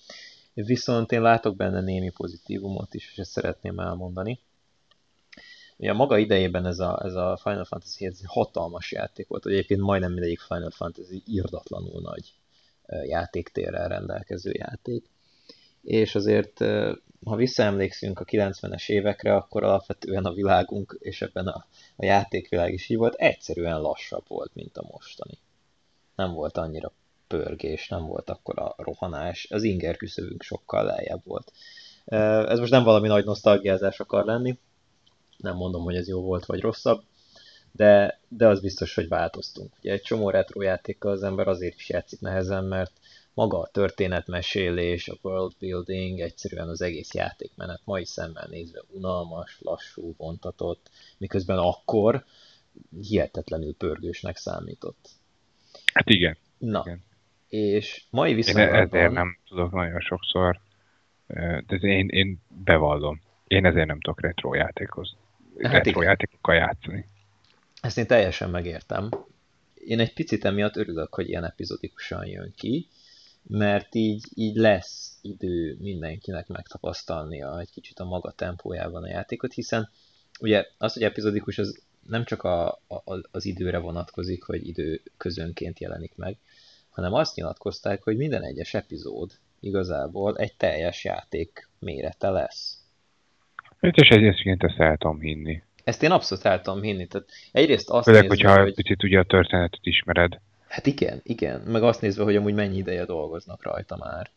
viszont 0.53 1.11
én 1.11 1.21
látok 1.21 1.55
benne 1.55 1.81
némi 1.81 2.09
pozitívumot 2.09 2.93
is, 2.93 3.09
és 3.11 3.17
ezt 3.17 3.31
szeretném 3.31 3.79
elmondani. 3.79 4.39
Ugye 5.77 5.89
a 5.91 5.93
maga 5.93 6.17
idejében 6.17 6.65
ez 6.65 6.79
a, 6.79 7.01
ez 7.03 7.13
a 7.13 7.39
Final 7.41 7.65
Fantasy 7.65 8.05
7 8.05 8.21
hatalmas 8.25 8.91
játék 8.91 9.27
volt, 9.27 9.45
egyébként 9.45 9.81
majdnem 9.81 10.11
mindegyik 10.11 10.39
Final 10.39 10.71
Fantasy 10.71 11.23
irdatlanul 11.25 12.01
nagy 12.01 12.33
játéktérrel 13.05 13.87
rendelkező 13.87 14.51
játék. 14.53 15.09
És 15.81 16.15
azért, 16.15 16.57
ha 17.25 17.35
visszaemlékszünk 17.35 18.19
a 18.19 18.25
90-es 18.25 18.89
évekre, 18.89 19.35
akkor 19.35 19.63
alapvetően 19.63 20.25
a 20.25 20.33
világunk, 20.33 20.97
és 20.99 21.21
ebben 21.21 21.47
a, 21.47 21.65
a 21.95 22.05
játékvilág 22.05 22.73
is 22.73 22.89
így 22.89 22.97
volt, 22.97 23.13
egyszerűen 23.13 23.81
lassabb 23.81 24.23
volt, 24.27 24.51
mint 24.53 24.77
a 24.77 24.87
mostani. 24.91 25.37
Nem 26.15 26.33
volt 26.33 26.57
annyira 26.57 26.91
pörgés, 27.27 27.87
nem 27.87 28.05
volt 28.05 28.29
akkor 28.29 28.59
a 28.59 28.73
rohanás, 28.77 29.47
az 29.49 29.63
inger 29.63 29.97
küszöbünk 29.97 30.41
sokkal 30.41 30.85
lejjebb 30.85 31.21
volt. 31.23 31.51
Ez 32.49 32.59
most 32.59 32.71
nem 32.71 32.83
valami 32.83 33.07
nagy 33.07 33.25
nosztalgiázás 33.25 33.99
akar 33.99 34.25
lenni, 34.25 34.57
nem 35.37 35.55
mondom, 35.55 35.83
hogy 35.83 35.95
ez 35.95 36.07
jó 36.07 36.21
volt 36.21 36.45
vagy 36.45 36.59
rosszabb, 36.59 37.03
de, 37.71 38.19
de 38.27 38.47
az 38.47 38.59
biztos, 38.59 38.95
hogy 38.95 39.07
változtunk. 39.07 39.73
Ugye 39.79 39.91
egy 39.91 40.01
csomó 40.01 40.29
retro 40.29 40.61
játékkal 40.61 41.11
az 41.11 41.23
ember 41.23 41.47
azért 41.47 41.75
is 41.75 41.89
játszik 41.89 42.19
nehezen, 42.19 42.63
mert 42.63 42.91
maga 43.33 43.59
a 43.59 43.67
történetmesélés, 43.67 45.07
a 45.07 45.17
world 45.21 45.53
building, 45.59 46.19
egyszerűen 46.19 46.67
az 46.67 46.81
egész 46.81 47.13
játékmenet 47.13 47.81
mai 47.83 48.05
szemmel 48.05 48.47
nézve 48.49 48.81
unalmas, 48.87 49.57
lassú, 49.59 50.13
vontatott, 50.17 50.89
miközben 51.17 51.57
akkor 51.57 52.25
hihetetlenül 53.01 53.75
pörgősnek 53.75 54.37
számított. 54.37 55.09
Hát 55.93 56.09
igen. 56.09 56.37
Na, 56.57 56.81
igen. 56.85 57.03
és 57.47 58.03
mai 58.09 58.33
viszonylatban... 58.33 58.79
Én 58.79 58.87
ezért 58.87 59.11
nem 59.11 59.37
tudok 59.47 59.71
nagyon 59.71 59.99
sokszor, 59.99 60.59
de 61.67 61.75
én, 61.81 62.07
én 62.07 62.41
bevallom, 62.47 63.21
én 63.47 63.65
ezért 63.65 63.87
nem 63.87 63.99
tudok 63.99 64.21
retro 64.21 64.53
játékozni 64.53 65.17
hát 65.67 65.85
retro 65.85 66.01
játékokkal 66.01 66.55
játszani. 66.55 67.05
Ezt 67.81 67.97
én 67.97 68.07
teljesen 68.07 68.49
megértem. 68.49 69.09
Én 69.73 69.99
egy 69.99 70.13
picit 70.13 70.45
emiatt 70.45 70.75
örülök, 70.75 71.13
hogy 71.13 71.29
ilyen 71.29 71.45
epizodikusan 71.45 72.25
jön 72.25 72.53
ki, 72.57 72.87
mert 73.49 73.95
így, 73.95 74.25
így 74.35 74.55
lesz 74.55 75.17
idő 75.21 75.77
mindenkinek 75.79 76.47
megtapasztalnia 76.47 77.59
egy 77.59 77.69
kicsit 77.71 77.99
a 77.99 78.05
maga 78.05 78.31
tempójában 78.31 79.03
a 79.03 79.07
játékot, 79.07 79.53
hiszen 79.53 79.89
ugye 80.39 80.65
az, 80.77 80.93
hogy 80.93 81.03
epizodikus, 81.03 81.57
az 81.57 81.81
nem 82.07 82.23
csak 82.23 82.43
a, 82.43 82.67
a, 82.67 83.19
az 83.31 83.45
időre 83.45 83.77
vonatkozik, 83.77 84.43
hogy 84.43 84.67
idő 84.67 85.01
közönként 85.17 85.79
jelenik 85.79 86.15
meg, 86.15 86.37
hanem 86.89 87.13
azt 87.13 87.35
nyilatkozták, 87.35 88.03
hogy 88.03 88.17
minden 88.17 88.43
egyes 88.43 88.73
epizód 88.73 89.31
igazából 89.59 90.37
egy 90.37 90.55
teljes 90.55 91.03
játék 91.03 91.69
mérete 91.79 92.29
lesz. 92.29 92.77
Hát 93.81 93.95
és 93.95 94.09
egyébként 94.09 94.63
ezt 94.63 94.79
el 94.79 94.97
tudom 94.97 95.19
hinni. 95.19 95.63
Ezt 95.83 96.03
én 96.03 96.11
abszolút 96.11 96.45
el 96.45 96.61
tudom 96.61 96.81
hinni. 96.81 97.07
Tehát 97.07 97.29
egyrészt 97.51 97.89
azt 97.89 98.05
Főleg, 98.05 98.21
nézve, 98.21 98.47
hogyha 98.47 98.61
hogy... 98.63 98.73
picit 98.73 99.03
ugye 99.03 99.19
a 99.19 99.23
történetet 99.23 99.79
ismered. 99.85 100.39
Hát 100.69 100.85
igen, 100.85 101.19
igen. 101.23 101.61
Meg 101.61 101.83
azt 101.83 102.01
nézve, 102.01 102.23
hogy 102.23 102.35
amúgy 102.35 102.53
mennyi 102.53 102.77
ideje 102.77 103.05
dolgoznak 103.05 103.63
rajta 103.63 103.97
már. 103.97 104.31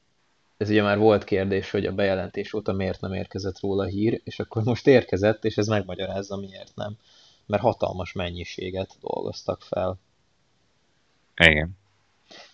Ez 0.56 0.68
ugye 0.68 0.82
már 0.82 0.98
volt 0.98 1.24
kérdés, 1.24 1.70
hogy 1.70 1.86
a 1.86 1.92
bejelentés 1.92 2.52
óta 2.52 2.72
miért 2.72 3.00
nem 3.00 3.12
érkezett 3.12 3.60
róla 3.60 3.84
hír, 3.84 4.20
és 4.24 4.38
akkor 4.38 4.62
most 4.62 4.86
érkezett, 4.86 5.44
és 5.44 5.56
ez 5.56 5.66
megmagyarázza, 5.66 6.36
miért 6.36 6.72
nem. 6.74 6.96
Mert 7.46 7.62
hatalmas 7.62 8.12
mennyiséget 8.12 8.96
dolgoztak 9.00 9.62
fel. 9.62 9.98
Igen. 11.36 11.70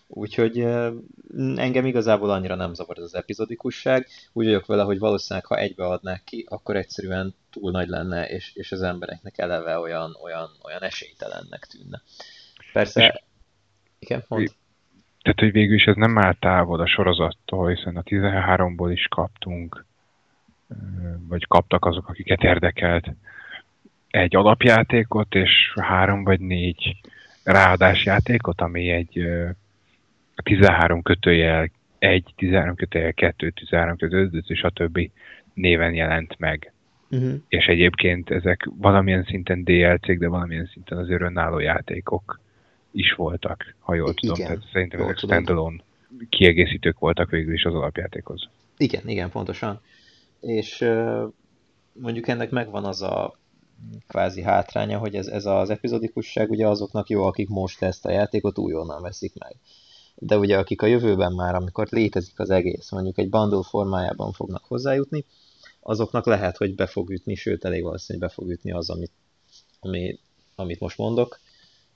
Úgyhogy 0.07 0.59
engem 1.57 1.87
igazából 1.87 2.31
annyira 2.31 2.55
nem 2.55 2.75
zavar 2.75 2.99
ez 2.99 3.05
az 3.05 3.15
epizodikusság. 3.15 4.07
Úgy 4.33 4.45
vagyok 4.45 4.67
vele, 4.67 4.83
hogy 4.83 4.99
valószínűleg 4.99 5.47
ha 5.47 5.59
egybeadnák 5.59 6.25
ki, 6.25 6.47
akkor 6.49 6.77
egyszerűen 6.77 7.35
túl 7.51 7.71
nagy 7.71 7.89
lenne, 7.89 8.29
és, 8.29 8.53
és 8.55 8.73
az 8.73 8.83
embereknek 8.83 9.39
eleve 9.39 9.79
olyan, 9.79 10.17
olyan, 10.23 10.51
olyan 10.63 10.83
esélytelennek 10.83 11.67
tűnne. 11.67 12.03
Persze, 12.73 13.23
igen, 13.99 14.23
mond. 14.29 14.51
Tehát, 15.23 15.41
hogy 15.41 15.53
végül 15.53 15.75
is 15.75 15.85
ez 15.85 15.97
nem 15.97 16.19
áll 16.19 16.35
távol 16.39 16.81
a 16.81 16.87
sorozattól, 16.87 17.69
hiszen 17.69 17.97
a 17.97 18.03
13-ból 18.03 18.91
is 18.93 19.07
kaptunk, 19.07 19.85
vagy 21.29 21.47
kaptak 21.47 21.85
azok, 21.85 22.09
akiket 22.09 22.43
érdekelt 22.43 23.11
egy 24.11 24.37
alapjátékot, 24.37 25.35
és 25.35 25.73
három 25.81 26.25
vagy 26.25 26.41
négy 26.41 26.97
ráadás 27.45 28.05
játékot, 28.05 28.61
ami 28.61 28.91
egy 28.91 29.29
13 30.35 31.03
kötőjel 31.03 31.71
1, 31.99 32.33
13 32.37 32.75
kötőjel 32.75 33.13
2, 33.13 33.51
13 33.51 33.97
kötőjel 33.97 34.29
5, 34.33 34.45
és 34.51 34.63
a 34.63 34.71
többi 34.71 35.11
néven 35.55 35.95
jelent 35.95 36.39
meg. 36.39 36.73
Uh-huh. 37.11 37.35
És 37.49 37.67
egyébként 37.67 38.31
ezek 38.31 38.69
valamilyen 38.77 39.25
szinten 39.25 39.65
DLC-k, 39.65 40.19
de 40.19 40.29
valamilyen 40.29 40.71
szinten 40.73 40.99
az 40.99 41.11
önálló 41.11 41.59
játékok 41.59 42.41
is 42.99 43.13
voltak, 43.13 43.75
ha 43.79 43.95
jól 43.95 44.15
tudom. 44.15 44.35
Igen, 44.35 44.47
Tehát 44.47 44.65
szerintem 44.73 45.01
ezek 45.01 45.17
standalone 45.17 45.83
kiegészítők 46.29 46.99
voltak 46.99 47.31
végül 47.31 47.55
is 47.55 47.65
az 47.65 47.75
alapjátékhoz. 47.75 48.49
Igen, 48.77 49.09
igen, 49.09 49.31
pontosan. 49.31 49.81
És 50.41 50.79
mondjuk 51.93 52.29
ennek 52.29 52.51
megvan 52.51 52.85
az 52.85 53.03
a 53.03 53.39
kvázi 54.09 54.43
hátránya, 54.43 54.99
hogy 54.99 55.15
ez, 55.15 55.27
ez 55.27 55.45
az 55.47 55.71
epizodikusság 55.71 56.51
ugye 56.51 56.67
azoknak 56.67 57.09
jó, 57.09 57.25
akik 57.25 57.49
most 57.49 57.83
ezt 57.83 58.07
a 58.07 58.11
játékot 58.11 58.59
újonnan 58.59 59.03
veszik 59.03 59.33
meg 59.39 59.57
de 60.21 60.39
ugye 60.39 60.59
akik 60.59 60.83
a 60.83 60.87
jövőben 60.87 61.33
már, 61.33 61.55
amikor 61.55 61.87
létezik 61.91 62.39
az 62.39 62.51
egész, 62.51 62.91
mondjuk 62.91 63.19
egy 63.19 63.29
bundle 63.29 63.63
formájában 63.63 64.33
fognak 64.33 64.65
hozzájutni, 64.65 65.25
azoknak 65.81 66.27
lehet, 66.27 66.57
hogy 66.57 66.75
be 66.75 66.87
fog 66.87 67.11
ütni, 67.11 67.35
sőt 67.35 67.65
elég 67.65 67.83
valószínű, 67.83 68.19
hogy 68.19 68.29
be 68.29 68.35
fog 68.35 68.51
ütni 68.51 68.73
az, 68.73 68.91
amit, 68.91 69.13
ami, 69.81 70.19
amit 70.55 70.81
most 70.81 70.99
mondok, 70.99 71.41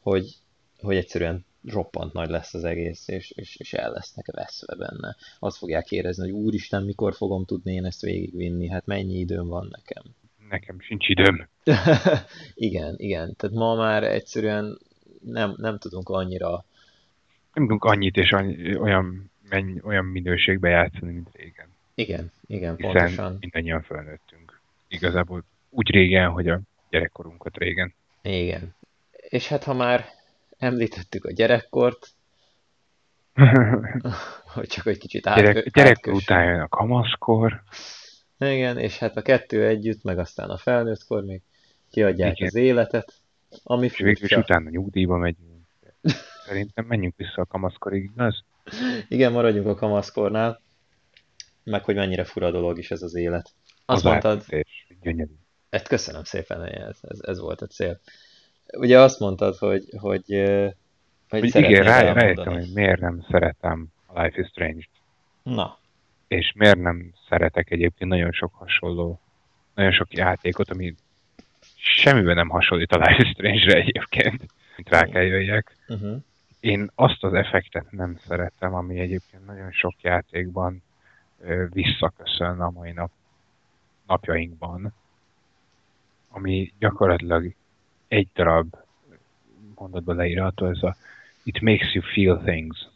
hogy, 0.00 0.36
hogy 0.82 0.96
egyszerűen 0.96 1.44
roppant 1.68 2.12
nagy 2.12 2.28
lesz 2.28 2.54
az 2.54 2.64
egész, 2.64 3.08
és, 3.08 3.30
és, 3.30 3.56
és 3.56 3.72
el 3.72 3.90
lesznek 3.90 4.26
veszve 4.32 4.74
benne. 4.74 5.16
Azt 5.38 5.56
fogják 5.56 5.90
érezni, 5.90 6.30
hogy 6.30 6.40
úristen, 6.40 6.82
mikor 6.82 7.14
fogom 7.14 7.44
tudni 7.44 7.72
én 7.72 7.84
ezt 7.84 8.00
végigvinni, 8.00 8.68
hát 8.68 8.86
mennyi 8.86 9.18
időm 9.18 9.46
van 9.48 9.68
nekem. 9.70 10.02
Nekem 10.48 10.80
sincs 10.80 11.08
időm. 11.08 11.48
igen, 12.54 12.94
igen. 12.96 13.34
Tehát 13.36 13.56
ma 13.56 13.74
már 13.74 14.02
egyszerűen 14.02 14.78
nem, 15.20 15.54
nem 15.56 15.78
tudunk 15.78 16.08
annyira 16.08 16.64
nem 17.52 17.62
tudunk 17.62 17.84
annyit 17.84 18.16
és 18.16 18.32
annyi, 18.32 18.76
olyan, 18.76 19.30
menny, 19.48 19.78
olyan 19.82 20.04
minőségbe 20.04 20.68
játszani, 20.68 21.12
mint 21.12 21.28
régen. 21.32 21.66
Igen, 21.94 22.32
igen, 22.46 22.76
Hiszen 22.76 22.92
pontosan. 22.92 23.36
mindannyian 23.40 23.82
felnőttünk. 23.82 24.60
Igazából 24.88 25.44
úgy 25.70 25.90
régen, 25.90 26.30
hogy 26.30 26.48
a 26.48 26.60
gyerekkorunkat 26.90 27.56
régen. 27.56 27.94
Igen. 28.22 28.74
És 29.28 29.48
hát 29.48 29.64
ha 29.64 29.74
már 29.74 30.04
említettük 30.62 31.24
a 31.24 31.32
gyerekkort, 31.32 32.08
hogy 34.54 34.66
csak 34.66 34.86
egy 34.86 34.98
kicsit 34.98 35.26
át, 35.26 35.36
Gyerek, 35.36 35.70
Gyerekkor 35.70 36.12
után 36.12 36.44
jön 36.44 36.60
a 36.60 36.68
kamaszkor. 36.68 37.62
Igen, 38.38 38.78
és 38.78 38.98
hát 38.98 39.16
a 39.16 39.22
kettő 39.22 39.66
együtt, 39.66 40.02
meg 40.02 40.18
aztán 40.18 40.50
a 40.50 40.56
felnőttkor 40.56 41.24
még 41.24 41.42
kiadják 41.90 42.36
Igen. 42.36 42.48
az 42.48 42.54
életet, 42.54 43.12
ami 43.62 43.84
és 43.86 43.96
végül 43.96 44.24
is 44.24 44.36
utána 44.36 44.70
nyugdíjba 44.70 45.16
megyünk. 45.16 45.66
Szerintem 46.46 46.84
menjünk 46.84 47.16
vissza 47.16 47.40
a 47.40 47.44
kamaszkorig, 47.44 48.02
igaz? 48.02 48.44
Igen, 49.08 49.32
maradjunk 49.32 49.66
a 49.66 49.74
kamaszkornál. 49.74 50.60
Meg 51.64 51.84
hogy 51.84 51.94
mennyire 51.94 52.24
fura 52.24 52.50
dolog 52.50 52.78
is 52.78 52.90
ez 52.90 53.02
az 53.02 53.14
élet. 53.14 53.50
Azt 53.84 53.98
az 53.98 54.02
mondtad... 54.02 54.44
Gyönyörű. 55.00 55.32
Hát 55.70 55.88
köszönöm 55.88 56.24
szépen, 56.24 56.64
ez, 56.64 56.98
ez, 57.02 57.18
ez 57.22 57.38
volt 57.38 57.60
a 57.60 57.66
cél. 57.66 58.00
Ugye 58.72 59.00
azt 59.00 59.20
mondtad, 59.20 59.56
hogy, 59.56 59.84
hogy, 59.98 60.24
hogy, 61.28 61.52
hogy 61.52 61.54
igen, 61.54 61.82
rá, 61.82 62.12
rájöttem, 62.12 62.52
hogy 62.52 62.70
miért 62.74 63.00
nem 63.00 63.24
szeretem 63.30 63.86
a 64.06 64.22
Life 64.22 64.40
is 64.40 64.46
Strange-t. 64.46 64.90
Na. 65.42 65.78
És 66.28 66.52
miért 66.54 66.78
nem 66.78 67.12
szeretek 67.28 67.70
egyébként 67.70 68.10
nagyon 68.10 68.32
sok 68.32 68.54
hasonló, 68.54 69.20
nagyon 69.74 69.92
sok 69.92 70.14
játékot, 70.14 70.70
ami 70.70 70.94
semmiben 71.76 72.34
nem 72.34 72.48
hasonlít 72.48 72.92
a 72.92 72.96
Life 72.96 73.22
is 73.22 73.28
Strange-re 73.28 73.80
egyébként, 73.80 74.44
mint 74.76 74.88
rá 74.88 75.04
kell 75.04 75.22
jöjjek. 75.22 75.76
Uh-huh 75.88 76.16
én 76.62 76.90
azt 76.94 77.24
az 77.24 77.34
effektet 77.34 77.90
nem 77.90 78.16
szeretem, 78.26 78.74
ami 78.74 78.98
egyébként 78.98 79.46
nagyon 79.46 79.72
sok 79.72 79.94
játékban 80.02 80.82
ö, 81.40 81.64
visszaköszön 81.70 82.60
a 82.60 82.70
mai 82.70 82.92
nap. 82.92 83.10
napjainkban, 84.06 84.92
ami 86.30 86.72
gyakorlatilag 86.78 87.54
egy 88.12 88.28
darab 88.34 88.74
mondatban 89.74 90.16
leírható, 90.16 90.66
ez 90.66 90.82
a 90.82 90.96
it 91.42 91.60
makes 91.60 91.94
you 91.94 92.04
feel 92.04 92.42
things. 92.44 92.88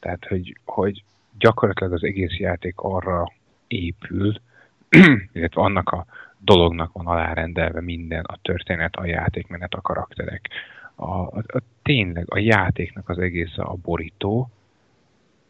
Tehát, 0.00 0.24
hogy, 0.24 0.56
hogy 0.64 1.04
gyakorlatilag 1.38 1.92
az 1.92 2.02
egész 2.02 2.36
játék 2.36 2.74
arra 2.76 3.32
épül, 3.66 4.40
illetve 5.32 5.60
annak 5.62 5.90
a 5.90 6.06
dolognak 6.38 6.92
van 6.92 7.06
alárendelve 7.06 7.80
minden, 7.80 8.24
a 8.24 8.38
történet, 8.42 8.96
a 8.96 9.06
játékmenet, 9.06 9.74
a 9.74 9.80
karakterek. 9.80 10.48
A, 10.94 11.10
a, 11.10 11.44
a 11.46 11.60
tényleg 11.82 12.24
a 12.28 12.38
játéknak 12.38 13.08
az 13.08 13.18
egész 13.18 13.58
a 13.58 13.76
borító 13.82 14.50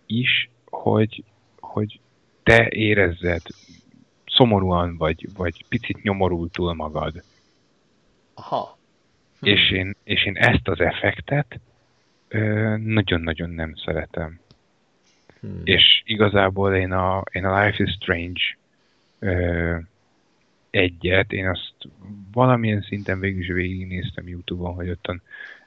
is, 0.06 0.50
hogy, 0.70 1.24
hogy 1.60 2.00
te 2.42 2.68
érezzed 2.68 3.42
szomorúan, 4.26 4.96
vagy, 4.96 5.28
vagy 5.36 5.64
picit 5.68 6.02
nyomorultul 6.02 6.74
magad. 6.74 7.22
Aha. 8.34 8.78
Hm. 9.40 9.46
És, 9.46 9.70
én, 9.70 9.96
és 10.04 10.26
én 10.26 10.36
ezt 10.36 10.68
az 10.68 10.80
effektet 10.80 11.60
nagyon-nagyon 12.76 13.50
nem 13.50 13.74
szeretem. 13.74 14.40
Hmm. 15.40 15.60
És 15.64 16.02
igazából 16.04 16.74
én 16.74 16.92
a, 16.92 17.22
én 17.32 17.44
a 17.44 17.64
Life 17.64 17.82
is 17.82 17.92
Strange 17.92 18.40
ö, 19.18 19.76
egyet, 20.70 21.32
én 21.32 21.48
azt 21.48 21.74
valamilyen 22.32 22.82
szinten 22.82 23.20
végül 23.20 23.40
is 23.40 23.48
végignéztem 23.48 24.28
Youtube-on, 24.28 24.74
hogy 24.74 24.90
ottan 24.90 25.22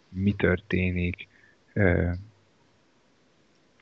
mi 0.09 0.33
történik. 0.33 1.27
Ö, 1.73 2.11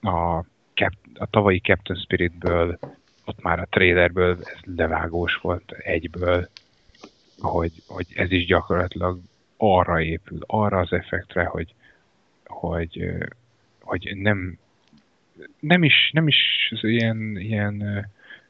a, 0.02 0.44
Cap, 0.74 0.94
a 1.14 1.26
tavalyi 1.26 1.60
Captain 1.60 2.00
Spiritből, 2.00 2.80
ott 3.26 3.42
már 3.42 3.60
a 3.60 3.68
trailerből 3.70 4.30
ez 4.30 4.48
levágós 4.76 5.36
volt 5.36 5.72
egyből, 5.72 6.50
hogy, 7.40 7.72
hogy 7.88 8.08
ez 8.16 8.32
is 8.32 8.46
gyakorlatilag 8.46 9.20
arra 9.58 10.02
épül, 10.02 10.40
arra 10.46 10.80
az 10.80 10.92
effektre, 10.92 11.44
hogy, 11.44 11.74
hogy, 12.46 13.14
hogy 13.82 14.12
nem, 14.16 14.58
nem 15.60 15.84
is, 15.84 16.10
nem 16.14 16.28
is 16.28 16.72
ilyen, 16.82 17.38
ilyen 17.38 18.08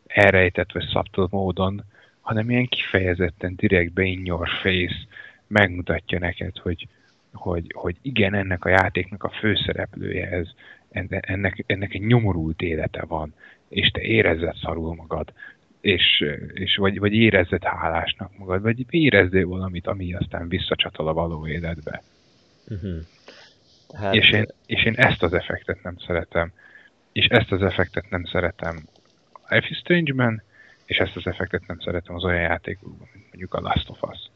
elrejtett 0.07 0.71
vagy 0.71 0.89
subtle 0.89 1.27
módon, 1.29 1.83
hanem 2.21 2.49
ilyen 2.49 2.67
kifejezetten 2.67 3.55
direkt 3.55 3.99
in 3.99 4.25
your 4.25 4.49
face 4.61 4.95
megmutatja 5.47 6.19
neked, 6.19 6.57
hogy, 6.57 6.87
hogy, 7.33 7.71
hogy 7.73 7.95
igen, 8.01 8.33
ennek 8.33 8.65
a 8.65 8.69
játéknak 8.69 9.23
a 9.23 9.29
főszereplője 9.29 10.29
ez, 10.29 10.47
ennek, 10.89 11.63
ennek 11.67 11.93
egy 11.93 12.05
nyomorult 12.05 12.61
élete 12.61 13.05
van, 13.05 13.33
és 13.67 13.89
te 13.89 14.01
érezzed 14.01 14.55
szarul 14.55 14.95
magad, 14.95 15.33
és, 15.85 16.25
és 16.53 16.75
vagy, 16.75 16.99
vagy 16.99 17.13
érezzed 17.13 17.63
hálásnak 17.63 18.37
magad, 18.37 18.61
vagy 18.61 18.85
érezzél 18.89 19.47
valamit, 19.47 19.87
ami 19.87 20.13
aztán 20.13 20.47
visszacsatol 20.47 21.07
a 21.07 21.13
való 21.13 21.47
életbe. 21.47 22.01
Uh-huh. 22.67 22.97
Hát... 23.93 24.15
És, 24.15 24.31
én, 24.31 24.45
és 24.65 24.85
én 24.85 24.93
ezt 24.95 25.23
az 25.23 25.33
effektet 25.33 25.83
nem 25.83 25.97
szeretem. 25.97 26.51
És 27.11 27.25
ezt 27.25 27.51
az 27.51 27.61
effektet 27.61 28.09
nem 28.09 28.23
szeretem 28.23 28.75
Life 29.49 29.67
is 29.69 29.77
Strange-ben, 29.77 30.43
és 30.85 30.97
ezt 30.97 31.15
az 31.15 31.27
effektet 31.27 31.67
nem 31.67 31.79
szeretem 31.79 32.15
az 32.15 32.23
olyan 32.23 32.41
játékokban, 32.41 33.07
mint 33.13 33.25
mondjuk 33.25 33.53
a 33.53 33.61
Last 33.61 33.89
of 33.89 34.01
Us. 34.01 34.29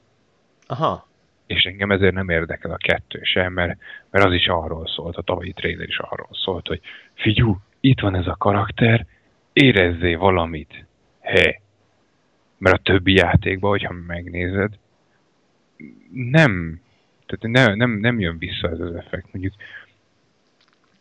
Aha. 0.68 1.08
És 1.48 1.64
engem 1.64 1.92
ezért 1.92 2.14
nem 2.14 2.30
érdekel 2.30 2.72
a 2.72 2.78
kettő 2.78 3.20
sem, 3.24 3.54
mert, 3.54 3.80
mert 4.10 4.26
az 4.26 4.34
is 4.34 4.48
arról 4.48 4.88
szólt, 4.88 5.16
a 5.16 5.22
tavalyi 5.22 5.54
trailer 5.54 5.88
is 5.88 6.00
arról 6.00 6.30
szólt, 6.32 6.68
hogy 6.68 6.82
figyú, 7.14 7.58
itt 7.80 8.00
van 8.00 8.16
ez 8.16 8.28
a 8.28 8.36
karakter, 8.36 9.06
érezzé 9.54 10.16
valamit. 10.16 10.88
Hé. 11.32 11.62
Mert 12.58 12.76
a 12.76 12.82
többi 12.84 13.14
játékban, 13.14 13.70
hogyha 13.70 13.94
megnézed, 13.94 14.74
nem 16.14 16.82
tehát 17.30 17.56
nem, 17.56 17.78
nem, 17.78 18.00
nem 18.00 18.20
jön 18.20 18.38
vissza 18.38 18.70
ez 18.70 18.80
az 18.80 18.96
effekt. 18.96 19.28
Mondjuk 19.32 19.54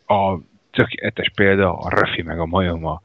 a 0.05 0.37
tökéletes 0.71 1.31
példa 1.35 1.77
a 1.77 1.89
Raffi 1.89 2.21
meg 2.21 2.39
a 2.39 2.45
majom 2.45 2.85
a 2.85 3.01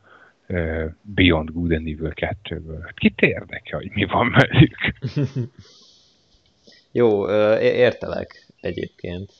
uh, 0.49 0.85
Beyond 1.03 1.51
Good 1.51 1.73
and 1.73 1.87
Evil 1.87 2.13
2-ből. 2.15 2.79
Hát 2.83 2.99
kit 2.99 3.21
érdekel, 3.21 3.79
hogy 3.79 3.91
mi 3.95 4.05
van 4.05 4.31
velük? 4.31 4.77
Jó, 6.93 7.31
értelek 7.61 8.47
egyébként. 8.61 9.33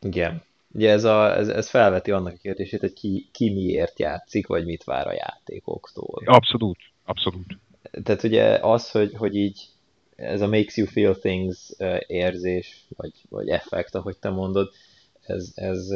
Igen. 0.00 0.42
Ugye 0.72 0.90
ez, 0.90 1.04
a, 1.04 1.36
ez, 1.36 1.48
ez 1.48 1.70
felveti 1.70 2.10
annak 2.10 2.32
a 2.32 2.38
kérdését, 2.42 2.80
hogy 2.80 2.92
ki, 2.92 3.28
ki 3.32 3.52
miért 3.52 3.98
játszik, 3.98 4.46
vagy 4.46 4.64
mit 4.64 4.84
vár 4.84 5.06
a 5.06 5.12
játékoktól. 5.12 6.22
Abszolút, 6.24 6.78
abszolút. 7.04 7.58
Tehát 8.02 8.22
ugye 8.22 8.58
az, 8.62 8.90
hogy, 8.90 9.14
hogy 9.14 9.36
így 9.36 9.68
ez 10.16 10.40
a 10.40 10.46
makes 10.46 10.76
you 10.76 10.86
feel 10.86 11.14
things 11.18 11.70
érzés, 12.06 12.84
vagy, 12.96 13.12
vagy 13.28 13.48
effekt, 13.48 13.94
ahogy 13.94 14.16
te 14.16 14.28
mondod, 14.28 14.72
ez, 15.20 15.52
ez 15.54 15.88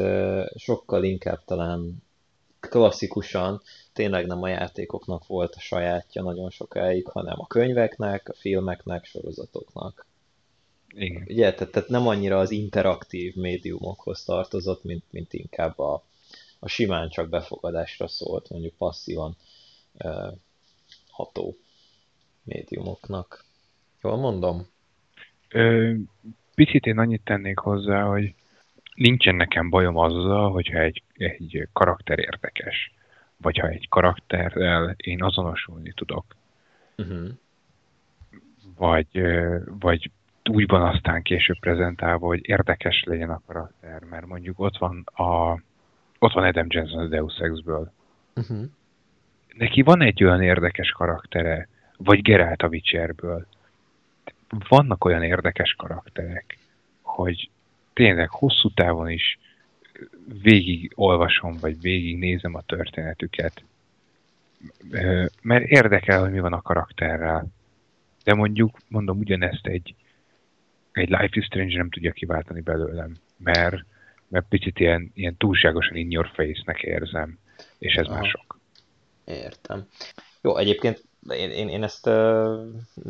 sokkal 0.57 1.05
inkább 1.05 1.45
talán 1.45 2.03
klasszikusan 2.61 3.63
tényleg 3.93 4.27
nem 4.27 4.43
a 4.43 4.49
játékoknak 4.49 5.27
volt 5.27 5.55
a 5.55 5.61
sajátja 5.61 6.23
nagyon 6.23 6.51
sokáig, 6.51 7.07
hanem 7.07 7.41
a 7.41 7.47
könyveknek, 7.47 8.29
a 8.29 8.35
filmeknek, 8.35 9.05
sorozatoknak. 9.05 10.07
Igen. 10.95 11.23
Ugye, 11.29 11.55
tehát, 11.55 11.73
tehát 11.73 11.89
nem 11.89 12.07
annyira 12.07 12.39
az 12.39 12.51
interaktív 12.51 13.35
médiumokhoz 13.35 14.25
tartozott, 14.25 14.85
mint, 14.85 15.05
mint 15.11 15.33
inkább 15.33 15.79
a, 15.79 16.05
a 16.59 16.69
simán 16.69 17.09
csak 17.09 17.29
befogadásra 17.29 18.09
szólt, 18.09 18.51
mondjuk 18.51 18.75
passzívan 18.75 19.37
ható 21.19 21.57
médiumoknak. 22.45 23.45
Jól 24.03 24.17
mondom? 24.17 24.67
Ö, 25.49 25.95
picit 26.55 26.87
én 26.87 26.99
annyit 26.99 27.25
tennék 27.25 27.59
hozzá, 27.59 28.03
hogy 28.03 28.35
nincsen 28.95 29.35
nekem 29.35 29.71
bajom 29.71 29.97
azzal, 29.97 30.51
hogyha 30.51 30.79
egy, 30.79 31.03
egy 31.13 31.69
karakter 31.73 32.19
érdekes, 32.19 32.93
vagy 33.37 33.59
ha 33.59 33.69
egy 33.69 33.89
karakterrel 33.89 34.95
én 34.97 35.23
azonosulni 35.23 35.93
tudok. 35.93 36.25
Uh-huh. 36.97 37.29
Vagy, 38.77 39.21
vagy 39.81 40.11
úgy 40.51 40.67
van 40.67 40.83
aztán 40.83 41.23
később 41.23 41.59
prezentálva, 41.59 42.27
hogy 42.27 42.49
érdekes 42.49 43.03
legyen 43.07 43.31
a 43.31 43.43
karakter, 43.47 44.05
mert 44.05 44.27
mondjuk 44.27 44.59
ott 44.59 44.77
van 44.77 45.05
a 45.05 45.61
ott 46.19 46.33
van 46.33 46.45
Adam 46.45 46.67
Jensen 46.69 46.99
a 46.99 47.07
Deus 47.07 47.39
Ex-ből. 47.39 47.93
Uh-huh. 48.35 48.65
Neki 49.57 49.83
van 49.83 50.03
egy 50.03 50.25
olyan 50.25 50.43
érdekes 50.43 50.91
karaktere, 50.91 51.69
vagy 51.97 52.23
Geralt 52.23 52.63
a 52.63 52.69
Witcherből, 52.69 53.47
vannak 54.69 55.05
olyan 55.05 55.23
érdekes 55.23 55.75
karakterek, 55.75 56.59
hogy 57.03 57.51
tényleg 57.93 58.29
hosszú 58.31 58.71
távon 58.71 59.11
is 59.11 59.39
végig 60.43 60.93
olvasom, 60.95 61.57
vagy 61.61 61.81
végig 61.81 62.19
nézem 62.19 62.55
a 62.55 62.63
történetüket, 62.63 63.63
mert 65.43 65.65
érdekel, 65.65 66.21
hogy 66.21 66.31
mi 66.31 66.41
van 66.41 66.53
a 66.53 66.63
karakterrel. 66.63 67.47
De 68.25 68.35
mondjuk, 68.35 68.79
mondom, 68.89 69.19
ugyanezt 69.19 69.67
egy, 69.67 69.95
egy 70.93 71.09
Life 71.09 71.29
is 71.31 71.45
Strange 71.45 71.77
nem 71.77 71.91
tudja 71.91 72.13
kiváltani 72.13 72.61
belőlem, 72.61 73.17
mert, 73.37 73.85
mert 74.29 74.49
picit 74.49 74.81
ilyen, 74.81 75.11
ilyen 75.15 75.37
túlságosan 75.37 75.97
in 75.97 76.11
your 76.11 76.31
face-nek 76.35 76.83
érzem, 76.83 77.39
és 77.79 77.95
ez 77.95 78.07
Aha. 78.07 78.15
már 78.15 78.25
sok. 78.25 78.58
Értem. 79.29 79.89
Jó, 80.41 80.57
egyébként 80.57 81.05
én, 81.31 81.51
én, 81.51 81.69
én 81.69 81.83
ezt 81.83 82.07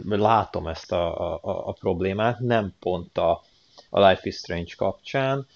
látom 0.04 0.66
ezt 0.66 0.92
a, 0.92 1.34
a, 1.34 1.68
a 1.68 1.72
problémát, 1.72 2.38
nem 2.38 2.72
pont 2.80 3.18
a, 3.18 3.42
a 3.90 4.08
Life 4.08 4.20
is 4.22 4.36
Strange 4.36 4.72
kapcsán, 4.76 5.46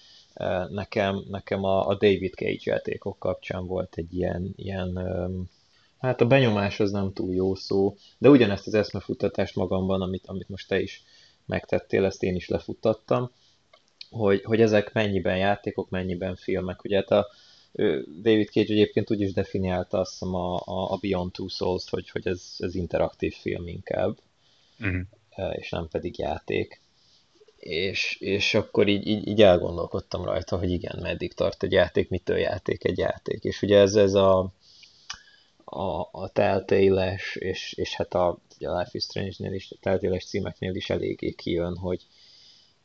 nekem, 0.69 1.23
nekem 1.29 1.63
a, 1.63 1.87
a 1.87 1.93
David 1.93 2.33
Cage 2.33 2.59
játékok 2.63 3.19
kapcsán 3.19 3.67
volt 3.67 3.95
egy 3.95 4.15
ilyen, 4.15 4.53
ilyen 4.55 4.99
hát 5.99 6.21
a 6.21 6.25
benyomás 6.27 6.79
az 6.79 6.91
nem 6.91 7.13
túl 7.13 7.33
jó 7.33 7.55
szó, 7.55 7.95
de 8.17 8.29
ugyanezt 8.29 8.67
az 8.67 8.73
eszmefuttatást 8.73 9.55
magamban, 9.55 10.01
amit, 10.01 10.27
amit 10.27 10.49
most 10.49 10.67
te 10.67 10.81
is 10.81 11.03
megtettél, 11.45 12.05
ezt 12.05 12.23
én 12.23 12.35
is 12.35 12.47
lefuttattam, 12.47 13.31
hogy, 14.09 14.43
hogy 14.43 14.61
ezek 14.61 14.93
mennyiben 14.93 15.37
játékok, 15.37 15.89
mennyiben 15.89 16.35
filmek. 16.35 16.83
Ugye 16.83 16.95
hát 16.95 17.11
a, 17.11 17.27
David 18.21 18.47
Cage 18.47 18.73
egyébként 18.73 19.11
úgy 19.11 19.21
is 19.21 19.33
definiálta 19.33 19.99
azt 19.99 20.11
hiszem 20.11 20.35
a, 20.35 20.61
a 20.65 20.97
Beyond 21.01 21.31
Two 21.31 21.47
Souls-t, 21.47 21.89
hogy, 21.89 22.09
hogy 22.09 22.27
ez, 22.27 22.55
ez 22.57 22.75
interaktív 22.75 23.33
film 23.33 23.67
inkább, 23.67 24.17
uh-huh. 24.79 25.57
és 25.57 25.69
nem 25.69 25.87
pedig 25.87 26.17
játék. 26.17 26.81
És, 27.57 28.17
és 28.19 28.53
akkor 28.53 28.87
így, 28.87 29.07
így, 29.07 29.27
így 29.27 29.41
elgondolkodtam 29.41 30.23
rajta, 30.23 30.57
hogy 30.57 30.71
igen, 30.71 30.99
meddig 31.01 31.33
tart 31.33 31.63
egy 31.63 31.71
játék, 31.71 32.09
mitől 32.09 32.37
játék 32.37 32.83
egy 32.83 32.97
játék. 32.97 33.43
És 33.43 33.61
ugye 33.61 33.77
ez, 33.77 33.95
ez 33.95 34.13
a, 34.13 34.53
a, 35.63 36.09
a 36.11 36.29
telltale 36.33 37.19
és, 37.33 37.73
és 37.73 37.95
hát 37.95 38.13
a, 38.13 38.27
a 38.59 38.77
Life 38.77 38.89
is 38.91 39.03
Strange-nél 39.03 39.53
is, 39.53 39.71
a 39.71 39.75
telltale 39.79 40.17
címeknél 40.17 40.75
is 40.75 40.89
eléggé 40.89 41.31
kijön, 41.31 41.77
hogy, 41.77 42.05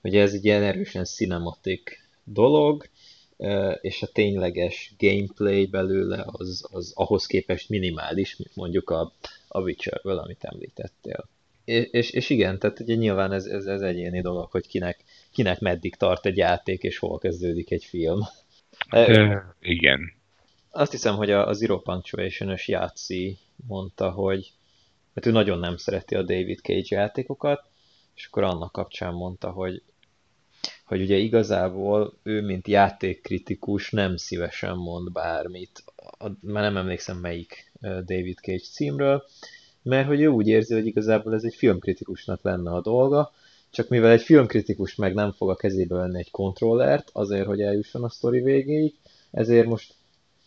hogy 0.01 0.17
ez 0.17 0.33
egy 0.33 0.45
ilyen 0.45 0.63
erősen 0.63 1.05
cinematik 1.05 2.09
dolog, 2.25 2.89
és 3.81 4.03
a 4.03 4.07
tényleges 4.07 4.93
gameplay 4.99 5.67
belőle 5.67 6.25
az, 6.27 6.69
az 6.73 6.93
ahhoz 6.95 7.27
képest 7.27 7.69
minimális, 7.69 8.37
mint 8.37 8.57
mondjuk 8.57 8.91
a, 8.91 9.13
a 9.49 9.61
Witcherből, 9.61 10.19
amit 10.19 10.45
említettél. 10.45 11.29
És, 11.65 11.87
és, 11.91 12.11
és 12.11 12.31
igen, 12.31 12.59
tehát 12.59 12.81
ugye 12.81 12.95
nyilván 12.95 13.33
ez, 13.33 13.45
ez, 13.45 13.65
ez 13.65 13.81
egyéni 13.81 14.21
dolog, 14.21 14.51
hogy 14.51 14.67
kinek, 14.67 15.05
kinek 15.33 15.61
meddig 15.61 15.95
tart 15.95 16.27
egy 16.27 16.37
játék, 16.37 16.83
és 16.83 16.99
hol 16.99 17.19
kezdődik 17.19 17.71
egy 17.71 17.85
film. 17.85 18.21
E, 18.89 19.55
igen. 19.61 20.13
Azt 20.71 20.91
hiszem, 20.91 21.17
hogy 21.17 21.31
a, 21.31 21.49
a 21.49 21.53
Zero 21.53 21.81
Punctuation-ös 21.81 22.69
játszi 22.69 23.39
mondta, 23.67 24.11
hogy 24.11 24.53
hát 25.15 25.27
ő 25.27 25.31
nagyon 25.31 25.59
nem 25.59 25.77
szereti 25.77 26.15
a 26.15 26.23
David 26.23 26.59
Cage 26.59 26.97
játékokat, 26.97 27.65
és 28.15 28.27
akkor 28.27 28.43
annak 28.43 28.73
kapcsán 28.73 29.15
mondta, 29.15 29.51
hogy 29.51 29.83
hogy 30.89 31.01
ugye 31.01 31.17
igazából 31.17 32.13
ő, 32.23 32.43
mint 32.43 32.69
játékkritikus 32.69 33.91
nem 33.91 34.17
szívesen 34.17 34.77
mond 34.77 35.13
bármit, 35.13 35.85
már 36.41 36.63
nem 36.63 36.77
emlékszem 36.77 37.17
melyik 37.17 37.73
David 37.81 38.39
Cage 38.39 38.59
címről, 38.59 39.25
mert 39.83 40.07
hogy 40.07 40.21
ő 40.21 40.27
úgy 40.27 40.49
érzi, 40.49 40.75
hogy 40.75 40.87
igazából 40.87 41.35
ez 41.35 41.45
egy 41.45 41.55
filmkritikusnak 41.55 42.43
lenne 42.43 42.71
a 42.71 42.81
dolga, 42.81 43.33
csak 43.71 43.89
mivel 43.89 44.11
egy 44.11 44.23
filmkritikus 44.23 44.95
meg 44.95 45.15
nem 45.15 45.33
fog 45.33 45.51
a 45.51 45.57
kezébe 45.57 45.95
venni 45.95 46.19
egy 46.19 46.31
kontrollert, 46.31 47.11
azért, 47.13 47.47
hogy 47.47 47.61
eljusson 47.61 48.05
a 48.05 48.09
sztori 48.09 48.41
végéig, 48.41 48.95
ezért 49.31 49.67
most 49.67 49.95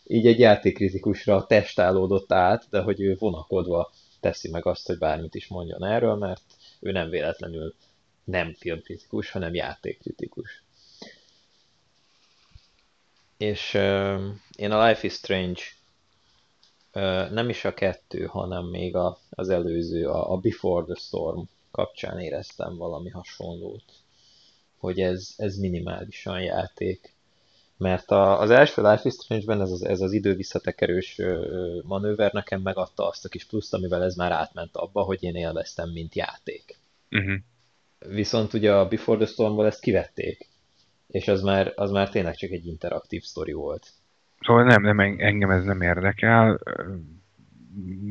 így 0.06 0.26
egy 0.26 0.38
játékkritikusra 0.38 1.46
testálódott 1.46 2.32
át, 2.32 2.66
de 2.70 2.80
hogy 2.80 3.00
ő 3.00 3.16
vonakodva 3.18 3.92
teszi 4.20 4.50
meg 4.50 4.66
azt, 4.66 4.86
hogy 4.86 4.98
bármit 4.98 5.34
is 5.34 5.48
mondjon 5.48 5.84
erről, 5.84 6.14
mert 6.14 6.42
ő 6.80 6.92
nem 6.92 7.08
véletlenül 7.08 7.74
nem 8.24 8.54
filmkritikus, 8.54 9.30
hanem 9.30 9.54
játékkritikus. 9.54 10.62
És 13.36 13.74
uh, 13.74 14.22
én 14.56 14.70
a 14.70 14.86
Life 14.86 15.06
is 15.06 15.12
Strange 15.12 15.60
uh, 16.92 17.30
nem 17.30 17.48
is 17.48 17.64
a 17.64 17.74
kettő, 17.74 18.24
hanem 18.24 18.64
még 18.64 18.96
a, 18.96 19.18
az 19.30 19.48
előző, 19.48 20.08
a, 20.08 20.32
a 20.32 20.36
Before 20.36 20.84
the 20.84 20.94
Storm 20.94 21.40
kapcsán 21.70 22.20
éreztem 22.20 22.76
valami 22.76 23.10
hasonlót, 23.10 23.84
hogy 24.76 25.00
ez, 25.00 25.34
ez 25.36 25.56
minimálisan 25.56 26.42
játék. 26.42 27.14
Mert 27.76 28.10
a, 28.10 28.40
az 28.40 28.50
első 28.50 28.82
Life 28.82 29.02
is 29.04 29.14
Strange-ben 29.14 29.60
ez 29.60 29.70
az, 29.70 29.84
ez 29.84 30.00
az 30.00 30.12
idő 30.12 30.34
visszatekerős 30.34 31.20
manőver 31.82 32.32
nekem 32.32 32.60
megadta 32.60 33.08
azt 33.08 33.24
a 33.24 33.28
kis 33.28 33.44
pluszt, 33.44 33.74
amivel 33.74 34.02
ez 34.02 34.14
már 34.14 34.32
átment 34.32 34.76
abba, 34.76 35.02
hogy 35.02 35.22
én 35.22 35.34
élveztem, 35.34 35.90
mint 35.90 36.14
játék. 36.14 36.78
Uh-huh. 37.10 37.34
Viszont 38.08 38.52
ugye 38.52 38.74
a 38.74 38.88
Before 38.88 39.18
the 39.18 39.26
Stormból 39.26 39.66
ezt 39.66 39.80
kivették, 39.80 40.48
és 41.06 41.28
az 41.28 41.42
már, 41.42 41.72
az 41.76 41.90
már 41.90 42.08
tényleg 42.08 42.34
csak 42.34 42.50
egy 42.50 42.66
interaktív 42.66 43.22
sztori 43.22 43.52
volt. 43.52 43.90
Szóval 44.40 44.64
nem, 44.64 44.82
nem, 44.82 44.98
engem 44.98 45.50
ez 45.50 45.64
nem 45.64 45.80
érdekel. 45.80 46.60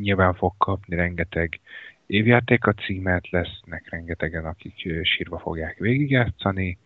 Nyilván 0.01 0.33
fog 0.33 0.53
kapni 0.57 0.95
rengeteg 0.95 1.59
évjáték 2.05 2.65
a 2.65 2.73
címet, 2.73 3.29
lesznek 3.29 3.89
rengetegen, 3.89 4.45
akik 4.45 4.73
sírva 5.03 5.39
fogják 5.39 5.77
végigjátszani. 5.77 6.77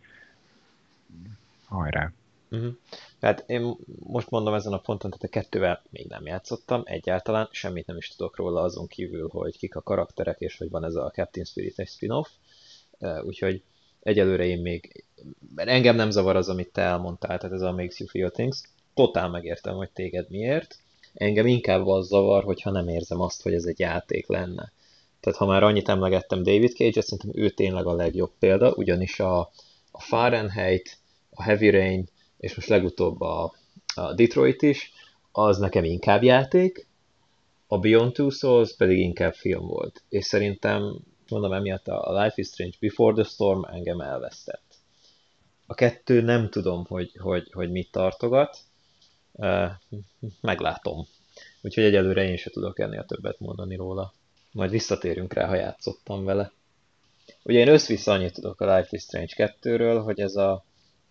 Hajrá! 1.66 2.12
Uh-huh. 2.52 2.74
Hát 3.22 3.44
én 3.48 3.76
most 4.00 4.30
mondom 4.30 4.54
ezen 4.54 4.74
a 4.74 4.78
ponton, 4.78 5.12
tehát 5.12 5.26
a 5.26 5.40
kettővel 5.40 5.84
még 5.90 6.08
nem 6.08 6.26
játszottam, 6.26 6.82
egyáltalán 6.86 7.48
semmit 7.52 7.86
nem 7.86 7.98
is 7.98 8.16
tudok 8.16 8.38
róla 8.38 8.62
azon 8.62 8.88
kívül, 8.88 9.30
hogy 9.30 9.58
kik 9.58 9.76
a 9.76 9.82
karakterek, 9.82 10.40
és 10.40 10.58
hogy 10.58 10.70
van 10.70 10.84
ez 10.84 10.96
a 10.96 11.12
Captain 11.14 11.46
Spirit 11.46 11.80
egy 11.80 11.88
spin-off 11.88 12.28
úgyhogy 13.24 13.62
egyelőre 14.00 14.46
én 14.46 14.62
még, 14.62 15.06
mert 15.56 15.70
engem 15.70 15.96
nem 15.96 16.12
zavar 16.12 16.36
az, 16.36 16.50
amit 16.50 16.72
te 16.72 16.82
elmondtál, 16.82 17.38
tehát 17.38 17.56
ez 17.56 17.62
a 17.62 17.72
Makes 17.72 18.00
You 18.00 18.10
Feel 18.10 18.30
Things, 18.30 18.62
totál 18.94 19.30
megértem, 19.30 19.76
hogy 19.76 19.90
téged 19.90 20.30
miért. 20.30 20.80
Engem 21.14 21.48
inkább 21.48 21.88
az 21.88 22.08
zavar, 22.08 22.44
hogyha 22.44 22.72
nem 22.72 22.88
érzem 22.88 23.22
azt, 23.22 23.42
hogy 23.42 23.54
ez 23.54 23.64
egy 23.64 23.80
játék 23.80 24.28
lenne. 24.28 24.72
Tehát 25.20 25.40
ha 25.40 25.46
már 25.46 25.64
annyit 25.64 25.90
emlegettem 25.90 26.44
David 26.44 26.76
Cage-et, 26.76 27.06
szerintem 27.06 27.44
ő 27.44 27.50
tényleg 27.50 27.86
a 27.86 27.94
legjobb 27.94 28.32
példa, 28.40 28.74
ugyanis 28.74 29.20
a, 29.20 29.40
a 29.92 30.02
Fahrenheit, 30.02 30.98
a 31.30 31.44
Heavy 31.44 31.70
Rain, 31.70 32.08
és 32.38 32.56
most 32.56 32.68
legutóbb 32.68 33.22
a, 33.22 33.54
a 33.96 34.14
Detroit 34.14 34.62
is, 34.62 34.92
az 35.32 35.58
nekem 35.58 35.84
inkább 35.84 36.24
játék, 36.24 36.88
a 37.68 37.78
Beyond 37.78 38.14
Two 38.14 38.30
Souls 38.30 38.76
pedig 38.76 39.00
inkább 39.00 39.34
film 39.34 39.68
volt. 39.68 40.04
És 40.10 40.26
szerintem 40.26 40.98
mondom, 41.30 41.54
emiatt 41.54 41.88
a 41.88 42.22
Life 42.24 42.34
is 42.36 42.48
Strange 42.48 42.76
Before 42.80 43.14
the 43.14 43.24
Storm 43.24 43.64
engem 43.64 44.02
elvesztett. 44.02 44.64
A 45.66 45.74
kettő 45.74 46.22
nem 46.22 46.50
tudom, 46.50 46.86
hogy, 46.86 47.12
hogy, 47.20 47.52
hogy 47.52 47.72
mit 47.72 47.92
tartogat, 47.92 48.58
meglátom. 50.42 51.08
Úgyhogy 51.62 51.84
egyelőre 51.84 52.24
én 52.24 52.38
sem 52.38 52.54
tudok 52.54 52.80
ennél 52.80 53.06
többet 53.06 53.40
mondani 53.40 53.76
róla. 53.76 54.14
Majd 54.52 54.72
visszatérünk 54.72 55.34
rá, 55.34 55.48
ha 55.48 55.56
játszottam 55.56 56.24
vele. 56.24 56.52
Ugye 57.44 57.60
én 57.60 57.68
összvisz 57.68 58.08
annyit 58.08 58.34
tudok 58.34 58.62
a 58.62 58.76
Life 58.76 58.90
is 58.92 59.02
Strange 59.02 59.56
2-ről, 59.62 60.02
hogy 60.04 60.20
ez 60.20 60.36
a 60.36 60.64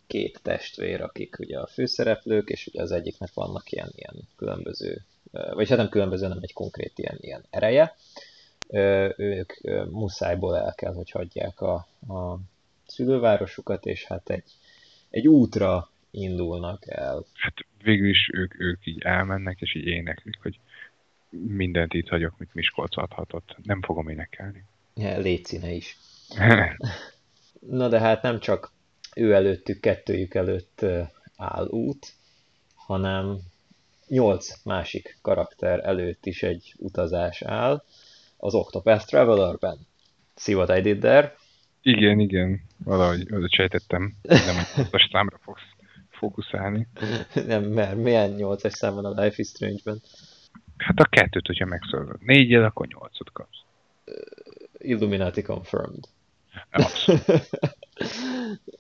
két 0.07 0.41
testvér, 0.43 1.01
akik 1.01 1.39
ugye 1.39 1.59
a 1.59 1.67
főszereplők, 1.67 2.49
és 2.49 2.67
ugye 2.67 2.83
az 2.83 2.91
egyiknek 2.91 3.35
vannak 3.35 3.73
ilyen, 3.73 3.93
ilyen 3.95 4.15
különböző, 4.37 5.05
vagy 5.31 5.69
hát 5.69 5.79
nem 5.79 5.89
különböző, 5.89 6.29
nem 6.29 6.39
egy 6.41 6.53
konkrét 6.53 6.99
ilyen, 6.99 7.17
ilyen 7.21 7.45
ereje, 7.51 7.97
ők 9.17 9.53
muszájból 9.91 10.57
el 10.57 10.75
kell, 10.75 10.95
hogy 10.95 11.11
hagyják 11.11 11.61
a, 11.61 11.75
a 12.09 12.39
szülővárosukat, 12.87 13.87
és 13.87 14.05
hát 14.05 14.31
egy, 14.31 14.53
egy 15.11 15.29
útra 15.29 15.91
indulnak 16.11 16.87
el. 16.87 17.25
Hát 17.35 17.55
végül 17.83 18.09
is 18.09 18.31
ők, 18.33 18.61
ők 18.61 18.87
így 18.87 19.03
elmennek, 19.03 19.61
és 19.61 19.75
így 19.75 19.87
éneklik, 19.87 20.39
hogy 20.43 20.59
mindent 21.31 21.95
itt 21.95 22.09
hagyok, 22.09 22.39
mit 22.39 22.55
Miskolc 22.55 22.97
adhatott. 22.97 23.57
Nem 23.63 23.83
fogom 23.83 24.09
énekelni. 24.09 24.65
Létszíne 24.95 25.71
is. 25.71 25.97
Na 27.71 27.89
de 27.89 28.01
hát 28.01 28.23
nem 28.23 28.41
csak 28.41 28.73
ő 29.15 29.33
előttük, 29.33 29.81
kettőjük 29.81 30.35
előtt 30.35 30.85
áll 31.37 31.67
út, 31.67 32.13
hanem 32.75 33.39
nyolc 34.09 34.65
másik 34.65 35.19
karakter 35.23 35.85
előtt 35.85 36.27
is 36.27 36.43
egy 36.43 36.75
utazás 36.79 37.43
áll, 37.43 37.83
az 38.45 38.55
Octopath 38.55 39.07
Traveler-ben. 39.07 39.79
See 40.37 40.55
what 40.55 40.79
I 40.79 40.81
did 40.81 40.99
there? 41.01 41.37
Igen, 41.83 42.19
igen. 42.19 42.61
Valahogy 42.85 43.33
oda 43.33 43.49
sejtettem, 43.51 44.15
nem 44.23 44.59
egy 44.59 44.75
pontos 44.75 45.09
számra 45.13 45.39
fogsz 45.43 45.63
fókuszálni. 46.11 46.89
nem, 47.47 47.65
mert 47.65 47.97
milyen 47.97 48.31
nyolcas 48.31 48.73
szám 48.73 48.95
van 48.95 49.05
a 49.05 49.23
Life 49.23 49.35
is 49.37 49.49
Strange-ben? 49.49 50.03
Hát 50.77 50.99
a 50.99 51.05
kettőt, 51.05 51.47
hogyha 51.47 51.65
megszorozod. 51.65 52.17
Négyel, 52.21 52.65
akkor 52.65 52.87
nyolcot 52.87 53.33
kapsz. 53.33 53.59
Uh, 54.07 54.15
Illuminati 54.79 55.43
confirmed. 55.43 56.05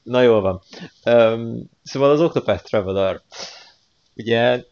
Na 0.03 0.22
jól 0.22 0.40
van. 0.40 0.61
Um, 1.05 1.70
szóval 1.83 2.11
az 2.11 2.20
Octopath 2.20 2.64
Traveler, 2.64 3.20
ugye 4.14 4.64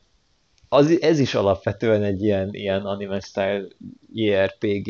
az, 0.73 1.01
ez 1.01 1.19
is 1.19 1.35
alapvetően 1.35 2.03
egy 2.03 2.23
ilyen, 2.23 2.55
ilyen 2.55 2.87
anime 2.87 3.21
style 3.21 3.65
JRPG, 4.13 4.89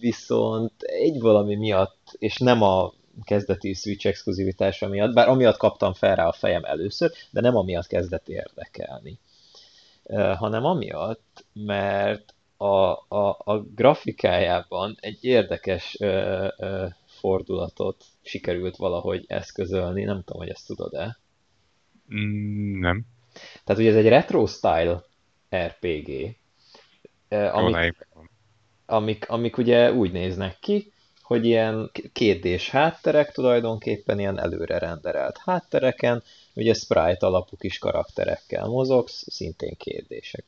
viszont 0.00 0.82
egy 0.82 1.20
valami 1.20 1.54
miatt, 1.56 2.16
és 2.18 2.38
nem 2.38 2.62
a 2.62 2.92
kezdeti 3.22 3.72
Switch 3.72 4.06
exkluzivitása 4.06 4.88
miatt, 4.88 5.14
bár 5.14 5.28
amiatt 5.28 5.56
kaptam 5.56 5.92
fel 5.92 6.14
rá 6.14 6.26
a 6.26 6.32
fejem 6.32 6.64
először, 6.64 7.12
de 7.30 7.40
nem 7.40 7.56
amiatt 7.56 7.86
kezdett 7.86 8.28
érdekelni, 8.28 9.18
uh, 10.02 10.36
hanem 10.36 10.64
amiatt, 10.64 11.44
mert 11.52 12.34
a, 12.56 12.66
a, 13.16 13.36
a 13.44 13.64
grafikájában 13.74 14.96
egy 15.00 15.18
érdekes 15.20 15.96
uh, 16.00 16.46
uh, 16.58 16.90
fordulatot 17.06 18.04
sikerült 18.22 18.76
valahogy 18.76 19.24
eszközölni, 19.26 20.04
nem 20.04 20.22
tudom, 20.24 20.42
hogy 20.42 20.50
ezt 20.50 20.66
tudod-e? 20.66 21.18
Mm, 22.14 22.80
nem. 22.80 23.06
Tehát 23.64 23.82
ugye 23.82 23.90
ez 23.90 23.96
egy 23.96 24.08
retro 24.08 24.46
style 24.46 25.04
RPG, 25.54 26.36
amik, 27.28 28.06
amik, 28.86 29.28
amik 29.28 29.56
ugye 29.56 29.92
úgy 29.92 30.12
néznek 30.12 30.58
ki, 30.60 30.92
hogy 31.22 31.46
ilyen 31.46 31.90
kétdés 32.12 32.70
hátterek 32.70 33.32
tulajdonképpen 33.32 34.18
ilyen 34.18 34.38
előre 34.38 34.78
renderelt 34.78 35.38
háttereken, 35.44 36.22
ugye 36.54 36.74
sprite 36.74 37.26
alapú 37.26 37.56
kis 37.56 37.78
karakterekkel 37.78 38.66
mozogsz, 38.66 39.24
szintén 39.30 39.76
kétdések. 39.76 40.44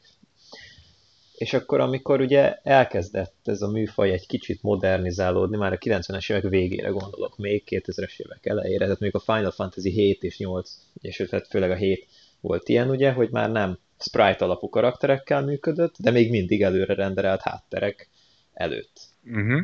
És 1.35 1.53
akkor, 1.53 1.81
amikor 1.81 2.21
ugye 2.21 2.59
elkezdett 2.63 3.35
ez 3.45 3.63
a 3.63 3.71
műfaj 3.71 4.11
egy 4.11 4.27
kicsit 4.27 4.63
modernizálódni, 4.63 5.57
már 5.57 5.73
a 5.73 5.79
90-es 5.79 6.31
évek 6.31 6.43
végére 6.43 6.89
gondolok, 6.89 7.37
még 7.37 7.63
2000-es 7.67 8.21
évek 8.21 8.47
elejére, 8.47 8.85
tehát 8.85 9.01
még 9.01 9.15
a 9.15 9.19
Final 9.19 9.51
Fantasy 9.51 9.91
7 9.91 10.23
és 10.23 10.39
8, 10.39 10.71
és 11.01 11.23
hát 11.31 11.47
főleg 11.47 11.71
a 11.71 11.75
7 11.75 12.07
volt 12.41 12.69
ilyen, 12.69 12.91
ugye, 12.91 13.13
hogy 13.13 13.31
már 13.31 13.51
nem 13.51 13.79
sprite 13.99 14.45
alapú 14.45 14.69
karakterekkel 14.69 15.45
működött, 15.45 15.95
de 15.99 16.11
még 16.11 16.31
mindig 16.31 16.63
előre 16.63 16.95
renderelt 16.95 17.41
hátterek 17.41 18.09
előtt. 18.53 19.01
Uh-huh. 19.25 19.61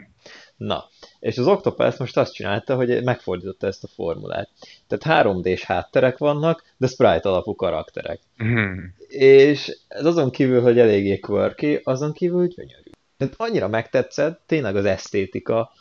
Na, 0.56 0.88
És 1.18 1.38
az 1.38 1.46
Octopath 1.46 1.98
most 1.98 2.16
azt 2.16 2.32
csinálta, 2.32 2.74
hogy 2.74 3.02
megfordította 3.04 3.66
ezt 3.66 3.84
a 3.84 3.88
formulát. 3.88 4.50
Tehát 4.86 5.26
3D-s 5.26 5.64
hátterek 5.64 6.18
vannak, 6.18 6.64
de 6.76 6.86
sprite 6.86 7.28
alapú 7.28 7.54
karakterek. 7.54 8.20
Mm. 8.44 8.78
És 9.08 9.78
ez 9.88 10.04
azon 10.04 10.30
kívül, 10.30 10.62
hogy 10.62 10.78
eléggé 10.78 11.18
quirky, 11.18 11.80
azon 11.84 12.12
kívül 12.12 12.46
gyönyörű. 12.46 12.90
Tehát 13.16 13.34
annyira 13.36 13.68
megtetszett, 13.68 14.42
tényleg 14.46 14.76
az 14.76 14.84
esztétika 14.84 15.72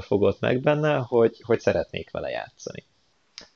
fogott 0.00 0.40
meg 0.40 0.60
benne, 0.60 0.96
hogy, 0.96 1.40
hogy 1.42 1.60
szeretnék 1.60 2.10
vele 2.10 2.30
játszani. 2.30 2.84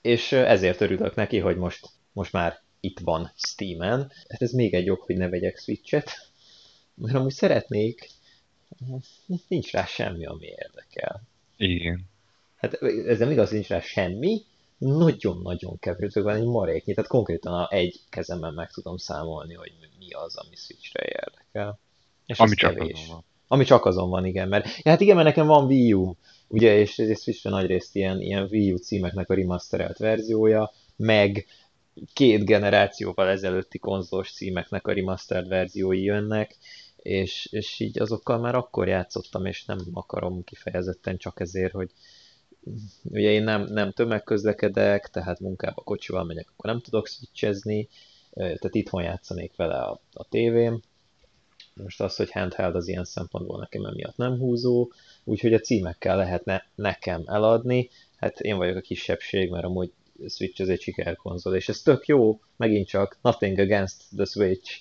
És 0.00 0.32
ezért 0.32 0.80
örülök 0.80 1.14
neki, 1.14 1.38
hogy 1.38 1.56
most, 1.56 1.86
most 2.12 2.32
már 2.32 2.60
itt 2.80 2.98
van 2.98 3.32
Steam-en. 3.36 4.12
Hát 4.28 4.42
ez 4.42 4.52
még 4.52 4.74
egy 4.74 4.90
ok, 4.90 5.02
hogy 5.02 5.16
ne 5.16 5.28
vegyek 5.28 5.58
Switch-et, 5.58 6.10
mert 6.94 7.16
amúgy 7.16 7.32
szeretnék, 7.32 8.10
nincs 9.48 9.72
rá 9.72 9.84
semmi, 9.84 10.26
ami 10.26 10.46
érdekel. 10.46 11.22
Igen. 11.56 12.00
Hát 12.56 12.74
ez 13.06 13.18
nem 13.18 13.30
igaz, 13.30 13.50
nincs 13.50 13.68
rá 13.68 13.80
semmi, 13.80 14.42
nagyon-nagyon 14.78 15.78
kevés, 15.78 16.14
van 16.14 16.36
egy 16.36 16.44
maréknyi, 16.44 16.94
tehát 16.94 17.10
konkrétan 17.10 17.52
a 17.52 17.68
egy 17.70 18.00
kezemben 18.08 18.54
meg 18.54 18.70
tudom 18.70 18.96
számolni, 18.96 19.54
hogy 19.54 19.72
mi 19.98 20.10
az, 20.10 20.36
ami 20.36 20.56
Switchre 20.56 21.02
érdekel. 21.02 21.78
És 22.26 22.38
ami 22.38 22.54
csak 22.54 22.74
kevés. 22.74 22.92
azon 22.92 23.08
van. 23.08 23.24
Ami 23.46 23.64
csak 23.64 23.84
azon 23.84 24.10
van, 24.10 24.24
igen, 24.24 24.48
mert 24.48 24.64
ja, 24.64 24.90
hát 24.90 25.00
igen, 25.00 25.14
mert 25.14 25.28
nekem 25.28 25.46
van 25.46 25.64
Wii 25.64 25.92
U, 25.92 26.14
ugye, 26.48 26.78
és 26.78 26.98
ez 26.98 27.22
Switchre 27.22 27.50
nagyrészt 27.50 27.96
ilyen, 27.96 28.20
ilyen 28.20 28.48
Wii 28.50 28.72
U 28.72 28.76
címeknek 28.76 29.30
a 29.30 29.34
remasterelt 29.34 29.98
verziója, 29.98 30.72
meg 30.96 31.46
két 32.12 32.44
generációval 32.44 33.28
ezelőtti 33.28 33.78
konzolos 33.78 34.32
címeknek 34.32 34.86
a 34.86 34.92
remastered 34.92 35.48
verziói 35.48 36.02
jönnek, 36.02 36.56
és, 36.96 37.48
és 37.50 37.80
így 37.80 38.00
azokkal 38.00 38.38
már 38.38 38.54
akkor 38.54 38.88
játszottam, 38.88 39.46
és 39.46 39.64
nem 39.64 39.78
akarom 39.92 40.44
kifejezetten 40.44 41.16
csak 41.16 41.40
ezért, 41.40 41.72
hogy 41.72 41.90
ugye 43.04 43.30
én 43.30 43.42
nem, 43.42 43.62
nem 43.62 43.92
tömegközlekedek, 43.92 45.10
tehát 45.10 45.40
munkába 45.40 45.82
kocsival 45.82 46.24
megyek, 46.24 46.50
akkor 46.50 46.70
nem 46.70 46.80
tudok 46.80 47.06
switchezni, 47.06 47.88
tehát 48.34 48.74
itthon 48.74 49.02
játszanék 49.02 49.56
vele 49.56 49.78
a, 49.78 50.00
a 50.12 50.28
tévém. 50.28 50.80
Most 51.74 52.00
az, 52.00 52.16
hogy 52.16 52.30
handheld 52.30 52.74
az 52.74 52.88
ilyen 52.88 53.04
szempontból 53.04 53.58
nekem 53.58 53.84
emiatt 53.84 54.16
nem 54.16 54.38
húzó, 54.38 54.92
úgyhogy 55.24 55.54
a 55.54 55.58
címekkel 55.58 56.16
lehetne 56.16 56.66
nekem 56.74 57.22
eladni. 57.26 57.88
Hát 58.16 58.40
én 58.40 58.56
vagyok 58.56 58.76
a 58.76 58.80
kisebbség, 58.80 59.50
mert 59.50 59.64
amúgy 59.64 59.92
Switch 60.28 60.60
az 60.60 60.68
egy 60.68 60.80
sikerkonzol, 60.80 61.54
és 61.54 61.68
ez 61.68 61.82
tök 61.82 62.06
jó, 62.06 62.40
megint 62.56 62.88
csak 62.88 63.18
nothing 63.22 63.58
against 63.58 64.02
the 64.16 64.24
Switch, 64.24 64.80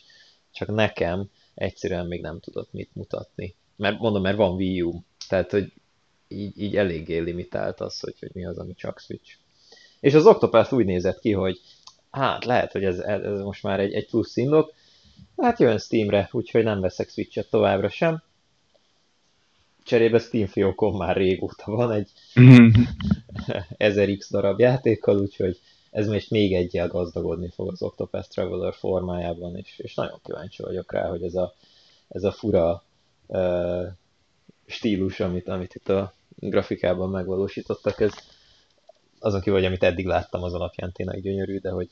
csak 0.52 0.68
nekem 0.68 1.30
egyszerűen 1.54 2.06
még 2.06 2.22
nem 2.22 2.40
tudott 2.40 2.74
mit 2.74 2.90
mutatni. 2.94 3.56
Mert 3.76 4.00
mondom, 4.00 4.22
mert 4.22 4.38
van 4.38 4.56
Wii 4.56 4.82
U, 4.82 5.02
tehát 5.28 5.52
hogy 5.52 5.74
így, 6.28 6.62
így 6.62 6.78
eléggé 6.78 7.18
limitált 7.18 7.80
az, 7.80 8.00
hogy, 8.00 8.16
hogy 8.20 8.32
mi 8.34 8.46
az, 8.46 8.58
ami 8.58 8.74
csak 8.74 9.00
Switch. 9.00 9.36
És 10.00 10.14
az 10.14 10.26
Octopath 10.26 10.74
úgy 10.74 10.86
nézett 10.86 11.20
ki, 11.20 11.32
hogy 11.32 11.60
hát 12.12 12.46
lehet, 12.46 12.72
hogy 12.72 12.84
ez, 12.84 13.00
ez 13.00 13.40
most 13.40 13.64
már 13.64 13.80
egy, 13.80 13.94
egy 13.94 14.08
plusz 14.08 14.38
indok, 14.38 14.74
hát 15.38 15.60
jön 15.60 15.78
Steamre, 15.78 16.30
úgyhogy 16.32 16.64
nem 16.64 16.80
veszek 16.80 17.10
Switch-et 17.10 17.50
továbbra 17.50 17.90
sem. 17.90 18.24
Cserébe 19.90 20.20
Steam 20.20 20.48
fiókon 20.48 20.96
már 20.96 21.16
régóta 21.16 21.72
van 21.72 21.92
egy 21.92 22.12
1000x 23.78 24.28
darab 24.30 24.60
játékkal, 24.60 25.20
úgyhogy 25.20 25.60
ez 25.92 26.08
most 26.08 26.30
még 26.30 26.54
egyel 26.54 26.88
gazdagodni 26.88 27.50
fog 27.50 27.72
az 27.72 27.82
Octopath 27.82 28.30
Traveler 28.30 28.74
formájában, 28.74 29.58
és, 29.58 29.80
és 29.80 29.94
nagyon 29.94 30.20
kíváncsi 30.24 30.62
vagyok 30.62 30.92
rá, 30.92 31.08
hogy 31.08 31.24
ez 31.24 31.36
a, 31.36 31.54
ez 32.08 32.24
a 32.24 32.32
fura 32.32 32.84
uh, 33.26 33.88
stílus, 34.66 35.20
amit, 35.20 35.48
amit 35.48 35.76
itt 35.76 35.90
a 35.90 36.14
grafikában 36.36 37.10
megvalósítottak, 37.10 38.00
ez 38.00 38.14
azon 39.20 39.40
kívül, 39.40 39.60
hogy 39.60 39.68
amit 39.68 39.84
eddig 39.84 40.06
láttam, 40.06 40.44
az 40.44 40.54
alapján 40.54 40.92
tényleg 40.92 41.22
gyönyörű, 41.22 41.60
de 41.60 41.70
hogy, 41.70 41.90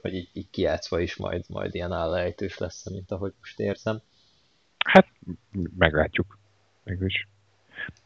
hogy 0.00 0.14
így, 0.14 0.28
így 0.32 0.50
kiátszva 0.50 1.00
is 1.00 1.16
majd, 1.16 1.44
majd 1.48 1.74
ilyen 1.74 1.92
állejtős 1.92 2.58
lesz, 2.58 2.90
mint 2.90 3.10
ahogy 3.10 3.32
most 3.40 3.60
érzem. 3.60 4.00
Hát, 4.84 5.06
meglátjuk. 5.76 6.40
Mégis. 6.84 7.28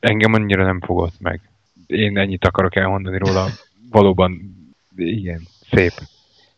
Engem 0.01 0.33
annyira 0.33 0.65
nem 0.65 0.81
fogott 0.81 1.21
meg. 1.21 1.41
Én 1.87 2.19
ennyit 2.19 2.45
akarok 2.45 2.77
elmondani 2.77 3.19
róla. 3.19 3.49
Valóban, 3.91 4.57
igen, 4.97 5.43
szép. 5.71 5.93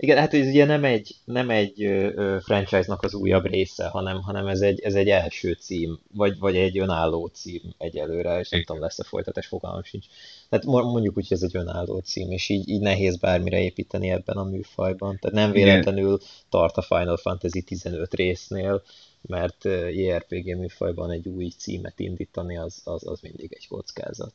Igen, 0.00 0.18
hát 0.18 0.34
ez 0.34 0.46
ugye 0.46 0.64
nem 0.64 0.84
egy, 0.84 1.14
nem 1.24 1.50
egy 1.50 2.04
franchise-nak 2.40 3.02
az 3.02 3.14
újabb 3.14 3.46
része, 3.46 3.88
hanem, 3.88 4.20
hanem 4.20 4.46
ez, 4.46 4.60
egy, 4.60 4.80
ez 4.80 4.94
egy 4.94 5.08
első 5.08 5.52
cím, 5.52 5.98
vagy, 6.14 6.38
vagy 6.38 6.56
egy 6.56 6.78
önálló 6.78 7.26
cím 7.26 7.62
egyelőre, 7.78 8.38
és 8.38 8.48
nem 8.48 8.62
tudom, 8.62 8.82
lesz-e 8.82 9.04
folytatás, 9.04 9.46
fogalmam 9.46 9.82
sincs. 9.82 10.06
Tehát 10.48 10.64
mondjuk 10.64 11.16
úgy, 11.16 11.28
hogy 11.28 11.36
ez 11.36 11.42
egy 11.42 11.56
önálló 11.56 11.98
cím, 11.98 12.30
és 12.30 12.48
így, 12.48 12.68
így 12.68 12.80
nehéz 12.80 13.16
bármire 13.16 13.60
építeni 13.60 14.10
ebben 14.10 14.36
a 14.36 14.44
műfajban. 14.44 15.18
Tehát 15.20 15.36
nem 15.36 15.52
véletlenül 15.52 16.18
tart 16.48 16.76
a 16.76 16.82
Final 16.82 17.16
Fantasy 17.16 17.62
15 17.62 18.14
résznél, 18.14 18.82
mert 19.28 19.64
JRPG 19.90 20.56
műfajban 20.56 21.10
egy 21.10 21.28
új 21.28 21.48
címet 21.48 21.98
indítani, 22.00 22.56
az, 22.56 22.82
az, 22.84 23.06
az 23.06 23.20
mindig 23.20 23.52
egy 23.52 23.68
kockázat. 23.68 24.34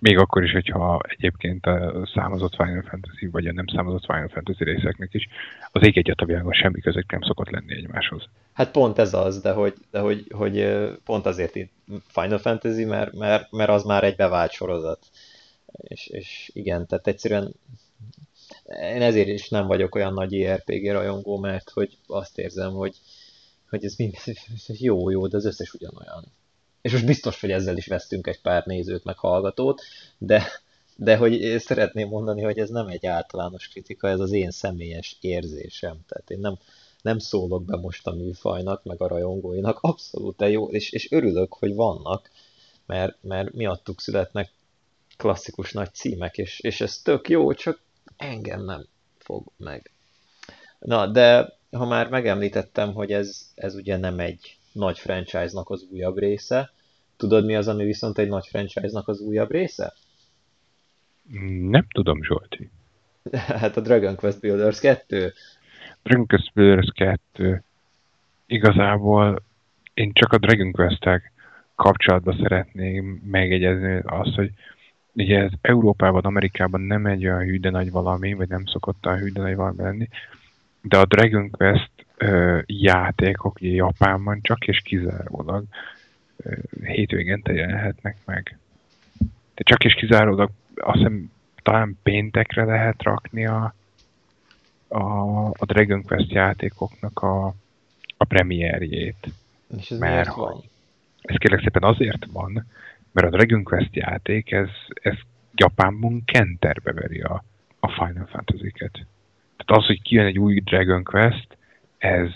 Még 0.00 0.18
akkor 0.18 0.44
is, 0.44 0.52
hogyha 0.52 1.00
egyébként 1.08 1.66
a 1.66 2.08
számozott 2.14 2.54
Final 2.54 2.82
Fantasy, 2.82 3.26
vagy 3.26 3.46
a 3.46 3.52
nem 3.52 3.66
számozott 3.66 4.04
Final 4.04 4.28
Fantasy 4.28 4.64
részeknek 4.64 5.14
is 5.14 5.28
az 5.72 5.86
ég 5.86 5.98
egyet 5.98 6.20
a 6.20 6.24
világon 6.24 6.52
semmi 6.52 6.80
között 6.80 7.10
nem 7.10 7.22
szokott 7.22 7.50
lenni 7.50 7.74
egymáshoz. 7.74 8.28
Hát 8.52 8.70
pont 8.70 8.98
ez 8.98 9.14
az, 9.14 9.40
de 9.40 9.52
hogy, 9.52 9.74
de 9.90 10.00
hogy, 10.00 10.26
hogy 10.30 10.84
pont 11.04 11.26
azért 11.26 11.54
itt 11.54 11.72
Final 12.06 12.38
Fantasy, 12.38 12.84
mert, 12.84 13.12
mert, 13.12 13.52
mert 13.52 13.70
az 13.70 13.84
már 13.84 14.04
egy 14.04 14.16
bevált 14.16 14.50
sorozat. 14.50 15.06
És, 15.72 16.06
és 16.06 16.50
igen, 16.54 16.86
tehát 16.86 17.06
egyszerűen 17.06 17.54
én 18.68 19.02
ezért 19.02 19.28
is 19.28 19.48
nem 19.48 19.66
vagyok 19.66 19.94
olyan 19.94 20.12
nagy 20.12 20.46
RPG 20.46 20.90
rajongó, 20.90 21.38
mert 21.38 21.70
hogy 21.70 21.96
azt 22.06 22.38
érzem, 22.38 22.72
hogy, 22.72 22.96
hogy 23.68 23.84
ez 23.84 23.94
mind 23.96 24.16
jó, 24.66 25.10
jó, 25.10 25.26
de 25.26 25.36
az 25.36 25.44
összes 25.44 25.74
ugyanolyan 25.74 26.24
és 26.80 26.92
most 26.92 27.06
biztos, 27.06 27.40
hogy 27.40 27.50
ezzel 27.50 27.76
is 27.76 27.86
vesztünk 27.86 28.26
egy 28.26 28.40
pár 28.40 28.66
nézőt, 28.66 29.04
meg 29.04 29.18
hallgatót, 29.18 29.82
de, 30.18 30.46
de 30.96 31.16
hogy 31.16 31.58
szeretném 31.58 32.08
mondani, 32.08 32.42
hogy 32.42 32.58
ez 32.58 32.70
nem 32.70 32.86
egy 32.86 33.06
általános 33.06 33.68
kritika, 33.68 34.08
ez 34.08 34.20
az 34.20 34.32
én 34.32 34.50
személyes 34.50 35.16
érzésem. 35.20 35.96
Tehát 36.06 36.30
én 36.30 36.38
nem, 36.38 36.58
nem 37.02 37.18
szólok 37.18 37.64
be 37.64 37.76
most 37.76 38.06
a 38.06 38.14
műfajnak, 38.14 38.84
meg 38.84 39.02
a 39.02 39.06
rajongóinak, 39.06 39.78
abszolút 39.80 40.42
jó, 40.42 40.68
és, 40.68 40.90
és 40.92 41.10
örülök, 41.10 41.52
hogy 41.52 41.74
vannak, 41.74 42.30
mert, 42.86 43.16
mert 43.20 43.52
miattuk 43.52 44.00
születnek 44.00 44.50
klasszikus 45.16 45.72
nagy 45.72 45.94
címek, 45.94 46.38
és, 46.38 46.60
és 46.60 46.80
ez 46.80 46.98
tök 46.98 47.28
jó, 47.28 47.52
csak 47.52 47.80
engem 48.16 48.64
nem 48.64 48.86
fog 49.18 49.44
meg. 49.56 49.90
Na, 50.78 51.06
de 51.06 51.57
ha 51.70 51.86
már 51.86 52.08
megemlítettem, 52.08 52.92
hogy 52.92 53.12
ez, 53.12 53.52
ez 53.54 53.74
ugye 53.74 53.96
nem 53.96 54.18
egy 54.18 54.56
nagy 54.72 54.98
franchise-nak 54.98 55.70
az 55.70 55.86
újabb 55.90 56.18
része. 56.18 56.70
Tudod, 57.16 57.44
mi 57.44 57.54
az, 57.54 57.68
ami 57.68 57.84
viszont 57.84 58.18
egy 58.18 58.28
nagy 58.28 58.46
franchise-nak 58.46 59.08
az 59.08 59.20
újabb 59.20 59.50
része? 59.50 59.92
Nem 61.70 61.86
tudom, 61.88 62.22
Zsolti. 62.22 62.70
Hát 63.60 63.76
a 63.76 63.80
Dragon 63.80 64.16
Quest 64.16 64.40
Builders 64.40 64.80
2. 64.80 65.32
Dragon 66.02 66.26
Quest 66.26 66.52
Builders 66.54 66.92
2. 66.94 67.62
Igazából 68.46 69.42
én 69.94 70.12
csak 70.12 70.32
a 70.32 70.38
Dragon 70.38 70.72
Quest-tek 70.72 71.32
kapcsolatban 71.74 72.38
szeretném 72.42 73.22
megegyezni 73.24 74.00
azt, 74.04 74.34
hogy 74.34 74.50
ugye 75.12 75.38
ez 75.38 75.50
Európában, 75.60 76.22
Amerikában 76.22 76.80
nem 76.80 77.06
egy 77.06 77.26
olyan 77.26 77.44
hűde 77.44 77.70
nagy 77.70 77.90
valami, 77.90 78.32
vagy 78.32 78.48
nem 78.48 78.66
szokott 78.66 79.06
olyan 79.06 79.18
hűde 79.18 79.40
nagy 79.40 79.54
valami 79.54 79.82
lenni, 79.82 80.08
de 80.88 80.98
a 80.98 81.04
Dragon 81.04 81.50
Quest 81.50 81.90
ö, 82.16 82.58
játékok 82.66 83.60
Japánban 83.60 84.38
csak 84.42 84.66
és 84.66 84.80
kizárólag 84.80 85.64
ö, 86.36 86.52
hétvégente 86.82 87.52
jelenhetnek 87.52 88.16
meg. 88.24 88.58
De 89.54 89.62
csak 89.62 89.84
és 89.84 89.94
kizárólag 89.94 90.50
azt 90.74 90.96
hiszem 90.96 91.30
talán 91.62 91.98
péntekre 92.02 92.64
lehet 92.64 93.02
rakni 93.02 93.46
a, 93.46 93.74
a, 94.88 95.02
a 95.46 95.64
Dragon 95.64 96.02
Quest 96.02 96.30
játékoknak 96.30 97.22
a, 97.22 97.46
a 98.16 98.24
premierjét. 98.24 99.28
És 99.78 99.90
ez 99.90 99.98
mert 99.98 100.34
van? 100.34 100.62
Ez 101.22 101.36
kérlek 101.36 101.60
szépen 101.60 101.82
azért 101.82 102.26
van, 102.32 102.66
mert 103.12 103.26
a 103.26 103.36
Dragon 103.36 103.62
Quest 103.62 103.94
játék, 103.96 104.52
ez, 104.52 104.68
ez 105.02 105.14
Japánban 105.54 106.22
kenterbe 106.24 106.92
veri 106.92 107.20
a, 107.20 107.44
a 107.80 107.88
Final 107.88 108.26
Fantasy-ket. 108.26 109.06
Tehát 109.58 109.82
az, 109.82 109.86
hogy 109.86 110.02
kijön 110.02 110.26
egy 110.26 110.38
új 110.38 110.60
Dragon 110.60 111.04
Quest, 111.04 111.56
ez, 111.98 112.30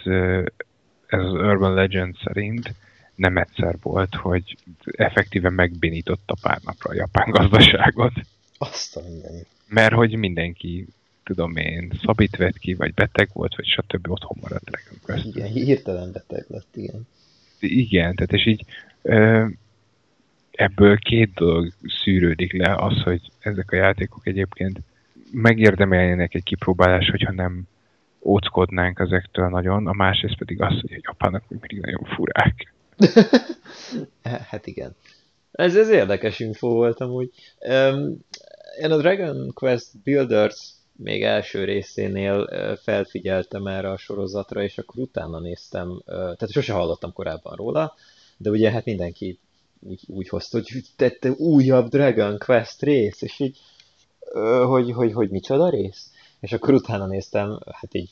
ez 1.06 1.20
az 1.20 1.32
Urban 1.32 1.74
Legend 1.74 2.16
szerint 2.24 2.74
nem 3.14 3.36
egyszer 3.36 3.76
volt, 3.82 4.14
hogy 4.14 4.56
effektíve 4.84 5.50
megbénította 5.50 6.34
pár 6.42 6.58
napra 6.64 6.90
a 6.90 6.94
japán 6.94 7.30
gazdaságot. 7.30 8.12
Azt 8.58 8.96
a. 8.96 9.00
Mert 9.68 9.94
hogy 9.94 10.16
mindenki, 10.16 10.86
tudom 11.24 11.56
én, 11.56 11.92
szabít 12.04 12.36
vett 12.36 12.58
ki, 12.58 12.74
vagy 12.74 12.94
beteg 12.94 13.28
volt, 13.32 13.56
vagy 13.56 13.66
stb. 13.66 14.10
otthon 14.10 14.36
maradt 14.40 14.64
Dragon 14.64 14.98
Quest. 15.02 15.24
Igen, 15.24 15.48
hirtelen 15.48 16.12
beteg 16.12 16.44
lett, 16.48 16.76
igen. 16.76 17.06
Igen, 17.58 18.14
tehát 18.14 18.32
és 18.32 18.46
így 18.46 18.64
ö, 19.02 19.46
ebből 20.50 20.96
két 20.96 21.34
dolog 21.34 21.72
szűrődik 22.02 22.52
le, 22.52 22.74
az, 22.74 23.02
hogy 23.02 23.20
ezek 23.38 23.70
a 23.72 23.76
játékok 23.76 24.26
egyébként 24.26 24.80
megérdemeljenek 25.32 26.34
egy 26.34 26.42
kipróbálás, 26.42 27.10
hogyha 27.10 27.32
nem 27.32 27.62
óckodnánk 28.22 28.98
ezektől 28.98 29.48
nagyon, 29.48 29.86
a 29.86 29.92
másrészt 29.92 30.38
pedig 30.38 30.62
az, 30.62 30.80
hogy 30.80 30.92
a 30.92 31.00
japánok 31.02 31.42
még 31.48 31.60
mindig 31.60 31.80
nagyon 31.80 32.04
furák. 32.04 32.72
hát 34.50 34.66
igen. 34.66 34.96
Ez, 35.52 35.76
ez 35.76 35.88
érdekes 35.88 36.40
info 36.40 36.68
volt 36.68 37.00
amúgy. 37.00 37.30
Um, 37.58 38.18
én 38.80 38.90
a 38.90 38.96
Dragon 38.96 39.52
Quest 39.54 39.88
Builders 40.04 40.72
még 40.96 41.22
első 41.22 41.64
részénél 41.64 42.48
felfigyeltem 42.82 43.66
erre 43.66 43.90
a 43.90 43.96
sorozatra, 43.96 44.62
és 44.62 44.78
akkor 44.78 45.02
utána 45.02 45.40
néztem, 45.40 46.02
tehát 46.06 46.50
sose 46.50 46.72
hallottam 46.72 47.12
korábban 47.12 47.56
róla, 47.56 47.94
de 48.36 48.50
ugye 48.50 48.70
hát 48.70 48.84
mindenki 48.84 49.38
úgy, 49.80 50.00
úgy 50.06 50.28
hozta, 50.28 50.58
hogy 50.58 50.82
tette 50.96 51.30
újabb 51.30 51.88
Dragon 51.88 52.38
Quest 52.38 52.82
rész, 52.82 53.22
és 53.22 53.38
így, 53.38 53.58
hogy, 54.66 54.92
hogy, 54.92 55.12
hogy 55.12 55.30
micsoda 55.30 55.68
rész? 55.68 56.10
És 56.40 56.52
akkor 56.52 56.74
utána 56.74 57.06
néztem, 57.06 57.58
hát 57.72 57.94
így 57.94 58.10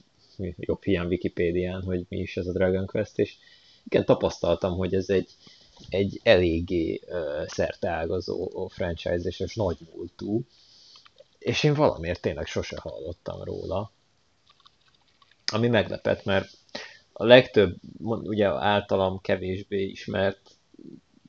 jobb 0.56 0.82
hiány 0.82 1.06
Wikipédián, 1.06 1.82
hogy 1.82 2.04
mi 2.08 2.18
is 2.18 2.36
ez 2.36 2.46
a 2.46 2.52
Dragon 2.52 2.86
Quest, 2.86 3.18
és 3.18 3.36
igen, 3.84 4.04
tapasztaltam, 4.04 4.76
hogy 4.76 4.94
ez 4.94 5.08
egy, 5.08 5.30
egy 5.88 6.20
eléggé 6.22 7.00
uh, 7.06 7.46
szerteágazó 7.46 8.68
franchise, 8.68 9.28
és, 9.28 9.40
és 9.40 9.54
nagy 9.54 9.78
múltú, 9.94 10.44
és 11.38 11.62
én 11.62 11.74
valamiért 11.74 12.20
tényleg 12.20 12.46
sose 12.46 12.76
hallottam 12.80 13.42
róla. 13.42 13.92
Ami 15.52 15.68
meglepett, 15.68 16.24
mert 16.24 16.48
a 17.12 17.24
legtöbb, 17.24 17.76
ugye 18.02 18.48
általam 18.48 19.20
kevésbé 19.20 19.82
ismert, 19.82 20.40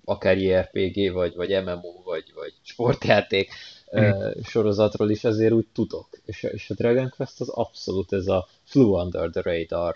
akár 0.05 0.37
JRPG, 0.37 1.11
vagy, 1.11 1.35
vagy 1.35 1.63
MMO, 1.63 2.01
vagy, 2.03 2.31
vagy 2.33 2.53
sportjáték 2.61 3.51
mm. 3.99 4.41
sorozatról 4.43 5.09
is 5.09 5.23
azért 5.23 5.53
úgy 5.53 5.67
tudok. 5.73 6.09
És, 6.25 6.43
és 6.43 6.69
a 6.69 6.73
Dragon 6.73 7.09
Quest 7.09 7.41
az 7.41 7.49
abszolút 7.49 8.13
ez 8.13 8.27
a 8.27 8.47
flew 8.63 8.93
under 8.93 9.29
the 9.29 9.41
radar 9.41 9.95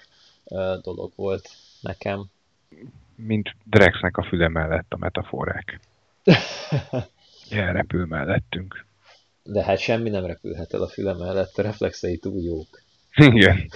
dolog 0.82 1.12
volt 1.16 1.50
nekem. 1.82 2.26
Mint 3.16 3.56
Drexnek 3.64 4.18
a 4.18 4.24
füle 4.24 4.48
mellett 4.48 4.94
a 4.94 4.98
metaforák. 4.98 5.80
Elrepül 7.50 8.06
mellettünk. 8.06 8.86
De 9.44 9.64
hát 9.64 9.78
semmi 9.78 10.10
nem 10.10 10.26
repülhet 10.26 10.74
el 10.74 10.82
a 10.82 10.88
füle 10.88 11.14
mellett, 11.14 11.58
a 11.58 11.62
reflexei 11.62 12.18
túl 12.18 12.42
jók. 12.42 12.82
Igen. 13.16 13.58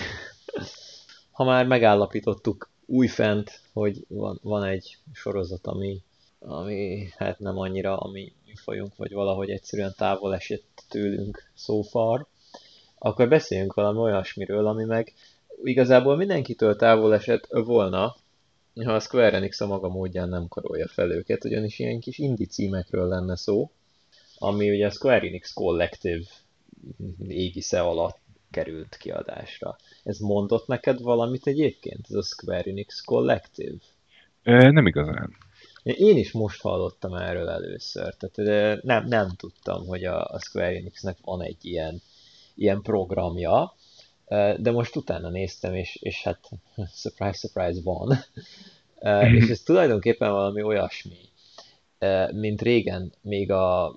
Ha 1.31 1.45
már 1.45 1.65
megállapítottuk 1.65 2.69
újfent, 2.85 3.61
hogy 3.73 4.05
van, 4.07 4.39
van 4.41 4.63
egy 4.63 4.97
sorozat, 5.13 5.67
ami, 5.67 6.01
ami 6.39 7.09
hát 7.17 7.39
nem 7.39 7.57
annyira 7.57 7.97
a 7.97 8.11
mi 8.11 8.33
műfajunk, 8.49 8.95
vagy 8.95 9.13
valahogy 9.13 9.49
egyszerűen 9.49 9.93
távol 9.97 10.35
esett 10.35 10.83
tőlünk 10.89 11.51
so 11.55 11.81
far, 11.81 12.25
akkor 12.97 13.27
beszéljünk 13.27 13.73
valami 13.73 13.99
olyasmiről, 13.99 14.67
ami 14.67 14.83
meg 14.83 15.13
igazából 15.63 16.15
mindenkitől 16.15 16.75
távol 16.75 17.13
esett 17.13 17.47
volna, 17.49 18.15
ha 18.83 18.93
a 18.93 18.99
Square 18.99 19.35
Enix 19.35 19.61
a 19.61 19.67
maga 19.67 19.87
módján 19.87 20.29
nem 20.29 20.47
karolja 20.47 20.87
fel 20.87 21.11
őket, 21.11 21.45
ugyanis 21.45 21.79
ilyen 21.79 21.99
kis 21.99 22.17
indie 22.17 22.45
címekről 22.45 23.07
lenne 23.07 23.35
szó, 23.35 23.71
ami 24.37 24.69
ugye 24.69 24.85
a 24.85 24.91
Square 24.91 25.27
Enix 25.27 25.53
Collective 25.53 26.25
égisze 27.27 27.81
alatt 27.81 28.19
került 28.51 28.97
kiadásra. 28.97 29.75
Ez 30.03 30.17
mondott 30.17 30.67
neked 30.67 31.01
valamit 31.01 31.47
egyébként, 31.47 32.05
ez 32.09 32.15
a 32.15 32.21
Square 32.21 32.69
Enix 32.69 33.01
Collective? 33.01 33.77
Nem 34.43 34.87
igazán. 34.87 35.35
Én 35.97 36.17
is 36.17 36.31
most 36.31 36.61
hallottam 36.61 37.13
erről 37.13 37.49
először, 37.49 38.15
tehát 38.15 38.83
nem, 38.83 39.05
nem 39.07 39.29
tudtam, 39.29 39.85
hogy 39.85 40.03
a, 40.03 40.25
a 40.25 40.39
Square 40.39 40.75
Enixnek 40.75 41.17
van 41.21 41.41
egy 41.41 41.65
ilyen, 41.65 42.01
ilyen 42.55 42.81
programja, 42.81 43.75
de 44.57 44.71
most 44.71 44.95
utána 44.95 45.29
néztem, 45.29 45.75
és, 45.75 45.95
és 46.01 46.23
hát 46.23 46.49
surprise, 47.01 47.37
surprise 47.37 47.81
van. 47.83 48.17
és 49.33 49.49
ez 49.49 49.61
tulajdonképpen 49.61 50.31
valami 50.31 50.61
olyasmi, 50.61 51.19
mint 52.31 52.61
régen 52.61 53.13
még 53.21 53.51
a 53.51 53.95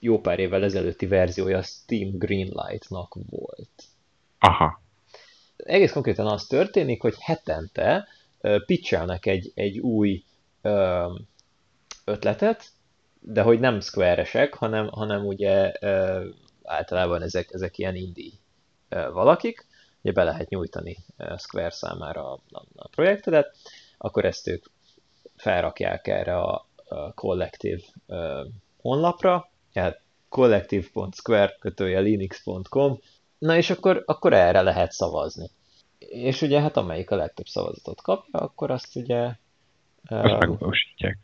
jó 0.00 0.20
pár 0.20 0.38
évvel 0.38 0.64
ezelőtti 0.64 1.06
verziója 1.06 1.62
Steam 1.62 2.10
Greenlight-nak 2.18 3.16
volt. 3.30 3.84
Aha. 4.38 4.80
Egész 5.56 5.92
konkrétan 5.92 6.26
az 6.26 6.46
történik, 6.46 7.00
hogy 7.00 7.14
hetente 7.18 8.08
pitchelnek 8.66 9.26
egy, 9.26 9.52
egy 9.54 9.78
új 9.78 10.24
ötletet, 12.04 12.64
de 13.20 13.42
hogy 13.42 13.60
nem 13.60 13.80
square 13.80 14.48
hanem, 14.50 14.88
hanem 14.88 15.26
ugye 15.26 15.72
uh, 15.80 16.24
általában 16.62 17.22
ezek, 17.22 17.52
ezek 17.52 17.78
ilyen 17.78 17.94
indie 17.94 18.32
uh, 18.90 19.12
valakik, 19.12 19.66
ugye 20.02 20.12
be 20.12 20.24
lehet 20.24 20.48
nyújtani 20.48 20.96
Square 21.38 21.70
számára 21.70 22.32
a, 22.32 22.40
a, 22.50 22.62
a 22.74 22.88
projektedet, 22.88 23.56
akkor 23.98 24.24
ezt 24.24 24.48
ők 24.48 24.64
felrakják 25.36 26.06
erre 26.06 26.36
a, 26.36 26.66
a 26.88 27.12
kollektív 27.14 27.84
uh, 28.06 28.46
honlapra, 28.80 29.50
tehát 29.72 30.00
collective.square 30.28 31.56
kötője 31.60 31.98
linux.com, 31.98 32.98
na 33.38 33.56
és 33.56 33.70
akkor, 33.70 34.02
akkor 34.06 34.32
erre 34.32 34.62
lehet 34.62 34.92
szavazni. 34.92 35.50
És 35.98 36.42
ugye 36.42 36.60
hát 36.60 36.76
amelyik 36.76 37.10
a 37.10 37.16
legtöbb 37.16 37.46
szavazatot 37.46 38.02
kapja, 38.02 38.40
akkor 38.40 38.70
azt 38.70 38.96
ugye... 38.96 39.30
Azt 40.06 40.38
megvalósítják. 40.38 41.18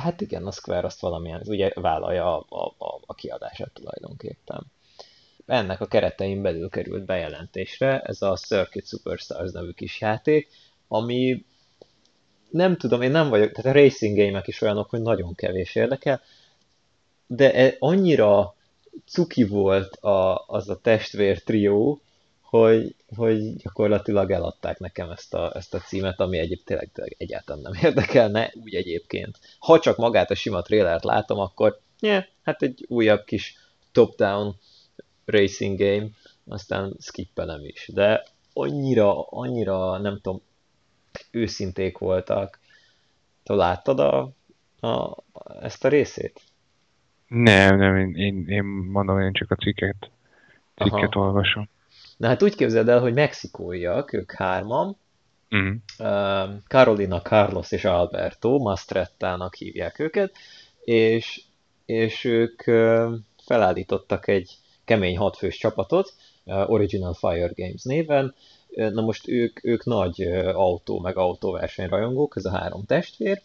Hát 0.00 0.20
igen, 0.20 0.46
a 0.46 0.50
Square 0.50 0.86
azt 0.86 1.00
valamilyen, 1.00 1.42
ugye 1.46 1.70
vállalja 1.74 2.38
a, 2.38 2.46
a, 2.48 2.84
a, 2.84 3.00
a 3.06 3.14
kiadását 3.14 3.70
tulajdonképpen. 3.72 4.66
Ennek 5.46 5.80
a 5.80 5.86
keretein 5.86 6.42
belül 6.42 6.68
került 6.68 7.04
bejelentésre 7.04 8.00
ez 8.00 8.22
a 8.22 8.36
Circuit 8.36 8.86
Superstars 8.86 9.52
nevű 9.52 9.70
kis 9.70 10.00
játék, 10.00 10.48
ami 10.88 11.44
nem 12.50 12.76
tudom, 12.76 13.02
én 13.02 13.10
nem 13.10 13.28
vagyok, 13.28 13.52
tehát 13.52 13.76
a 13.76 13.80
racing 13.80 14.16
game 14.16 14.42
is 14.44 14.60
olyanok, 14.60 14.90
hogy 14.90 15.00
nagyon 15.00 15.34
kevés 15.34 15.74
érdekel, 15.74 16.20
de 17.26 17.54
e, 17.54 17.76
annyira 17.78 18.54
cuki 19.06 19.44
volt 19.44 19.96
a, 19.96 20.44
az 20.46 20.68
a 20.68 20.80
testvér 20.80 21.42
trió, 21.42 22.00
hogy, 22.40 22.94
hogy 23.16 23.56
gyakorlatilag 23.56 24.30
eladták 24.30 24.78
nekem 24.78 25.10
ezt 25.10 25.34
a, 25.34 25.52
ezt 25.54 25.74
a 25.74 25.78
címet, 25.78 26.20
ami 26.20 26.38
egyébként 26.38 26.64
tényleg, 26.64 26.90
tényleg 26.92 27.14
egyáltalán 27.18 27.62
nem 27.62 27.72
érdekelne, 27.90 28.52
úgy 28.64 28.74
egyébként. 28.74 29.38
Ha 29.58 29.78
csak 29.78 29.96
magát 29.96 30.30
a 30.30 30.34
sima 30.34 30.62
trailert 30.62 31.04
látom, 31.04 31.38
akkor 31.38 31.80
yeah, 32.00 32.24
hát 32.42 32.62
egy 32.62 32.84
újabb 32.88 33.24
kis 33.24 33.56
top-down 33.92 34.56
racing 35.24 35.78
game, 35.78 36.06
aztán 36.46 36.96
skippelem 37.00 37.64
is. 37.64 37.90
De 37.92 38.24
annyira, 38.52 39.22
annyira, 39.22 39.98
nem 39.98 40.20
tudom, 40.20 40.40
őszinték 41.30 41.98
voltak. 41.98 42.58
Te 43.42 43.54
láttad 43.54 44.00
a, 44.00 44.30
a, 44.88 45.16
ezt 45.60 45.84
a 45.84 45.88
részét? 45.88 46.40
Nem, 47.26 47.76
nem, 47.76 47.96
én, 47.96 48.14
én, 48.14 48.48
én 48.48 48.64
mondom, 48.64 49.20
én 49.20 49.32
csak 49.32 49.50
a 49.50 49.54
cikket, 49.54 50.10
cikket 50.74 51.14
Aha. 51.14 51.20
olvasom. 51.20 51.68
Na 52.18 52.26
hát 52.26 52.42
úgy 52.42 52.54
képzeld 52.54 52.88
el, 52.88 53.00
hogy 53.00 53.14
mexikóiak, 53.14 54.12
ők 54.12 54.32
hárman, 54.32 54.96
uh-huh. 55.50 55.74
uh, 55.98 56.54
Carolina, 56.68 57.22
Carlos 57.22 57.72
és 57.72 57.84
Alberto, 57.84 58.58
Mastrettának 58.58 59.54
hívják 59.54 59.98
őket, 59.98 60.32
és, 60.84 61.42
és 61.86 62.24
ők 62.24 62.62
uh, 62.66 63.12
felállítottak 63.44 64.28
egy 64.28 64.56
kemény 64.84 65.16
hatfős 65.16 65.56
csapatot, 65.56 66.14
uh, 66.44 66.70
Original 66.70 67.14
Fire 67.14 67.52
Games 67.54 67.82
néven, 67.82 68.34
Na 68.76 69.00
most 69.00 69.28
ők, 69.28 69.64
ők 69.64 69.84
nagy 69.84 70.22
autó 70.52 70.98
meg 71.00 71.16
autóversenyrajongók, 71.16 72.36
ez 72.36 72.44
a 72.44 72.56
három 72.56 72.84
testvér, 72.84 73.42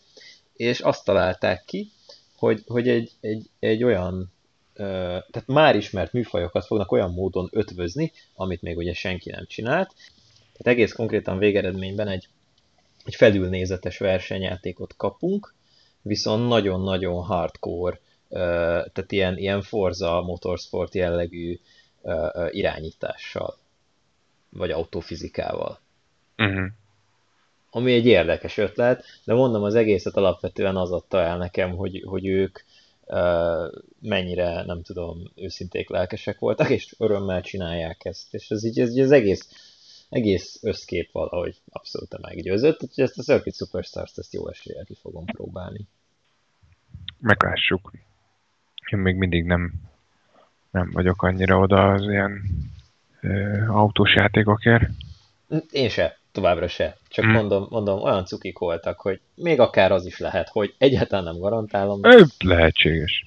és 0.53 0.79
azt 0.79 1.05
találták 1.05 1.63
ki, 1.65 1.91
hogy, 2.35 2.63
hogy 2.67 2.89
egy, 2.89 3.11
egy, 3.21 3.49
egy 3.59 3.83
olyan, 3.83 4.32
tehát 4.75 5.43
már 5.45 5.75
ismert 5.75 6.13
műfajokat 6.13 6.65
fognak 6.65 6.91
olyan 6.91 7.11
módon 7.11 7.49
ötvözni, 7.51 8.11
amit 8.35 8.61
még 8.61 8.77
ugye 8.77 8.93
senki 8.93 9.29
nem 9.29 9.45
csinált. 9.47 9.93
Tehát 10.35 10.77
egész 10.77 10.93
konkrétan 10.93 11.37
végeredményben 11.37 12.07
egy, 12.07 12.27
egy 13.05 13.15
felülnézetes 13.15 13.97
versenyjátékot 13.97 14.93
kapunk, 14.97 15.53
viszont 16.01 16.47
nagyon-nagyon 16.47 17.23
hardcore, 17.23 17.99
tehát 18.29 19.11
ilyen, 19.11 19.37
ilyen 19.37 19.61
Forza 19.61 20.21
Motorsport 20.21 20.95
jellegű 20.95 21.59
irányítással, 22.49 23.57
vagy 24.49 24.71
autofizikával. 24.71 25.79
Uh-huh 26.37 26.65
ami 27.75 27.93
egy 27.93 28.05
érdekes 28.05 28.57
ötlet, 28.57 29.03
de 29.23 29.33
mondom, 29.33 29.63
az 29.63 29.75
egészet 29.75 30.17
alapvetően 30.17 30.75
az 30.75 30.91
adta 30.91 31.21
el 31.21 31.37
nekem, 31.37 31.75
hogy, 31.75 32.03
hogy 32.05 32.27
ők 32.27 32.59
mennyire, 34.01 34.63
nem 34.65 34.81
tudom, 34.81 35.31
őszinték 35.35 35.89
lelkesek 35.89 36.39
voltak, 36.39 36.69
és 36.69 36.95
örömmel 36.97 37.41
csinálják 37.41 38.05
ezt. 38.05 38.33
És 38.33 38.49
ez 38.49 38.63
így 38.63 38.79
ez, 38.79 38.95
az 38.97 39.11
egész, 39.11 39.49
egész 40.09 40.59
összkép 40.61 41.11
valahogy 41.11 41.61
abszolút 41.69 42.21
meggyőzött, 42.21 42.83
úgyhogy 42.83 43.03
ezt 43.03 43.17
a 43.17 43.23
Circuit 43.23 43.55
Superstars-t 43.55 44.17
ezt 44.17 44.33
jó 44.33 44.49
eséllyel 44.49 44.85
ki 44.85 44.95
fogom 45.01 45.25
próbálni. 45.25 45.87
Meglássuk. 47.19 47.91
Én 48.91 48.99
még 48.99 49.15
mindig 49.15 49.45
nem, 49.45 49.73
nem 50.71 50.91
vagyok 50.91 51.23
annyira 51.23 51.59
oda 51.59 51.91
az 51.91 52.01
ilyen 52.01 52.41
ö, 53.21 53.65
autós 53.67 54.15
játékokért. 54.15 54.89
Én 55.71 55.89
se, 55.89 56.17
továbbra 56.33 56.67
se. 56.67 56.97
Csak 57.07 57.25
hmm. 57.25 57.33
mondom, 57.33 57.67
mondom, 57.69 58.01
olyan 58.01 58.25
cukik 58.25 58.57
voltak, 58.57 58.99
hogy 58.99 59.19
még 59.35 59.59
akár 59.59 59.91
az 59.91 60.05
is 60.05 60.19
lehet, 60.19 60.49
hogy 60.49 60.73
egyáltalán 60.77 61.23
nem 61.23 61.37
garantálom. 61.37 61.99
Ő 62.03 62.25
lehetséges. 62.45 63.25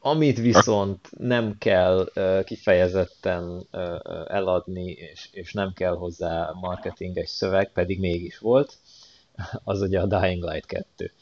Amit 0.00 0.38
viszont 0.38 1.08
nem 1.18 1.54
kell 1.58 2.10
uh, 2.14 2.44
kifejezetten 2.44 3.66
uh, 3.72 3.96
eladni, 4.26 4.90
és, 4.90 5.28
és 5.32 5.52
nem 5.52 5.72
kell 5.72 5.96
hozzá 5.96 6.50
marketinges 6.60 7.28
szöveg, 7.28 7.72
pedig 7.72 8.00
mégis 8.00 8.38
volt, 8.38 8.76
az 9.64 9.80
ugye 9.80 10.00
a 10.00 10.06
Dying 10.06 10.42
Light 10.42 10.66
2. 10.66 11.12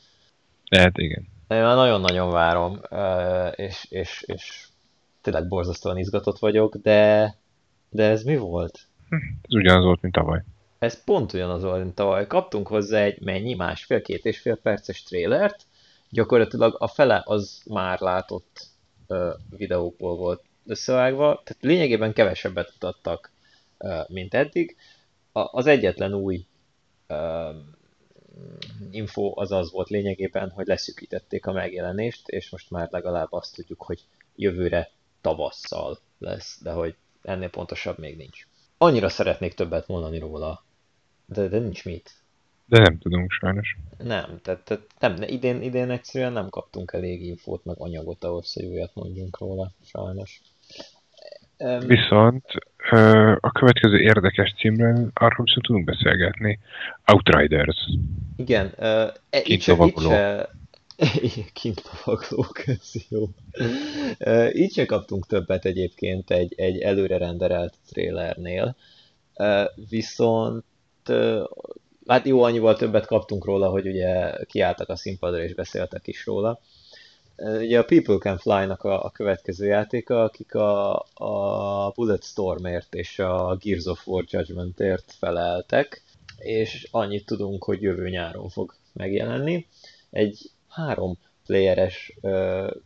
Tehát 0.68 0.98
igen. 0.98 1.26
Én 1.48 1.60
nagyon-nagyon 1.62 2.30
várom, 2.30 2.80
uh, 2.90 3.52
és, 3.54 3.86
és, 3.88 4.24
és 4.26 4.66
tényleg 5.20 5.48
borzasztóan 5.48 5.98
izgatott 5.98 6.38
vagyok, 6.38 6.76
de, 6.76 7.34
de 7.90 8.04
ez 8.04 8.22
mi 8.22 8.36
volt? 8.36 8.86
Ez 9.42 9.54
ugyanaz 9.54 9.84
volt, 9.84 10.02
mint 10.02 10.14
tavaly. 10.14 10.42
Ez 10.78 11.04
pont 11.04 11.32
ugyanaz 11.32 11.62
volt, 11.62 11.82
mint 11.82 11.94
tavaly. 11.94 12.26
Kaptunk 12.26 12.66
hozzá 12.66 13.02
egy 13.02 13.20
mennyi, 13.20 13.54
másfél-két 13.54 14.24
és 14.24 14.38
fél 14.38 14.56
perces 14.56 15.02
trélert, 15.02 15.66
gyakorlatilag 16.10 16.76
a 16.78 16.88
fele 16.88 17.22
az 17.24 17.62
már 17.66 18.00
látott 18.00 18.66
uh, 19.06 19.32
videókból 19.56 20.16
volt 20.16 20.42
összevágva, 20.66 21.42
tehát 21.44 21.62
lényegében 21.62 22.12
kevesebbet 22.12 22.70
mutattak, 22.72 23.30
uh, 23.78 24.08
mint 24.08 24.34
eddig. 24.34 24.76
A, 25.32 25.40
az 25.40 25.66
egyetlen 25.66 26.14
új 26.14 26.46
uh, 27.08 27.54
info 28.90 29.32
az 29.40 29.52
az 29.52 29.72
volt 29.72 29.88
lényegében, 29.88 30.50
hogy 30.50 30.66
leszűkítették 30.66 31.46
a 31.46 31.52
megjelenést, 31.52 32.28
és 32.28 32.50
most 32.50 32.70
már 32.70 32.88
legalább 32.90 33.32
azt 33.32 33.54
tudjuk, 33.54 33.82
hogy 33.82 34.04
jövőre 34.36 34.90
tavasszal 35.20 35.98
lesz, 36.18 36.58
de 36.62 36.70
hogy 36.70 36.96
ennél 37.22 37.50
pontosabb 37.50 37.98
még 37.98 38.16
nincs. 38.16 38.46
Annyira 38.78 39.08
szeretnék 39.08 39.54
többet 39.54 39.88
mondani 39.88 40.18
róla, 40.18 40.64
de, 41.26 41.48
de 41.48 41.58
nincs 41.58 41.84
mit. 41.84 42.14
De 42.68 42.78
nem 42.78 42.98
tudunk 42.98 43.30
sajnos. 43.30 43.76
Nem, 43.98 44.38
tehát, 44.42 44.60
tehát 44.64 44.84
nem, 45.00 45.14
idén, 45.26 45.62
idén 45.62 45.90
egyszerűen 45.90 46.32
nem 46.32 46.48
kaptunk 46.48 46.92
elég 46.92 47.22
infót, 47.22 47.64
meg 47.64 47.76
anyagot 47.78 48.24
ahhoz, 48.24 48.52
hogy 48.52 48.64
újat 48.64 48.90
mondjunk 48.94 49.38
róla, 49.38 49.70
sajnos. 49.84 50.40
Viszont 51.86 52.44
a 53.40 53.50
következő 53.50 54.00
érdekes 54.00 54.54
címről 54.58 55.10
arról 55.14 55.44
viszont 55.44 55.66
tudunk 55.66 55.84
beszélgetni. 55.84 56.58
Outriders. 57.06 57.76
Igen, 58.36 58.72
uh, 58.78 59.06
itt 59.30 59.60
se, 59.60 59.74
itt 59.84 60.00
se, 60.00 60.48
kint 61.52 61.82
lovaglók, 62.04 62.66
ez 62.66 62.92
jó. 63.08 63.28
Így 64.52 64.72
se 64.72 64.86
kaptunk 64.86 65.26
többet 65.26 65.64
egyébként 65.64 66.30
egy, 66.30 66.54
egy 66.56 66.80
előre 66.80 67.16
renderelt 67.16 67.74
trailernél, 67.88 68.76
uh, 69.34 69.64
viszont 69.88 70.64
hát 72.06 72.26
jó, 72.26 72.42
annyival 72.42 72.76
többet 72.76 73.06
kaptunk 73.06 73.44
róla, 73.44 73.68
hogy 73.68 73.86
ugye 73.86 74.44
kiálltak 74.44 74.88
a 74.88 74.96
színpadra 74.96 75.42
és 75.42 75.54
beszéltek 75.54 76.06
is 76.06 76.26
róla. 76.26 76.60
Ugye 77.36 77.78
a 77.78 77.84
People 77.84 78.18
Can 78.18 78.38
Fly-nak 78.38 78.82
a, 78.82 79.04
a 79.04 79.10
következő 79.10 79.66
játéka, 79.66 80.22
akik 80.22 80.54
a, 80.54 80.94
a 81.14 81.90
Bulletstormért 81.94 82.94
és 82.94 83.18
a 83.18 83.56
Gears 83.60 83.84
of 83.84 84.06
War 84.06 84.24
Judgmentért 84.28 85.14
feleltek, 85.18 86.02
és 86.38 86.88
annyit 86.90 87.26
tudunk, 87.26 87.64
hogy 87.64 87.82
jövő 87.82 88.08
nyáron 88.08 88.48
fog 88.48 88.74
megjelenni. 88.92 89.66
Egy 90.10 90.50
három 90.76 91.18
playeres 91.46 92.12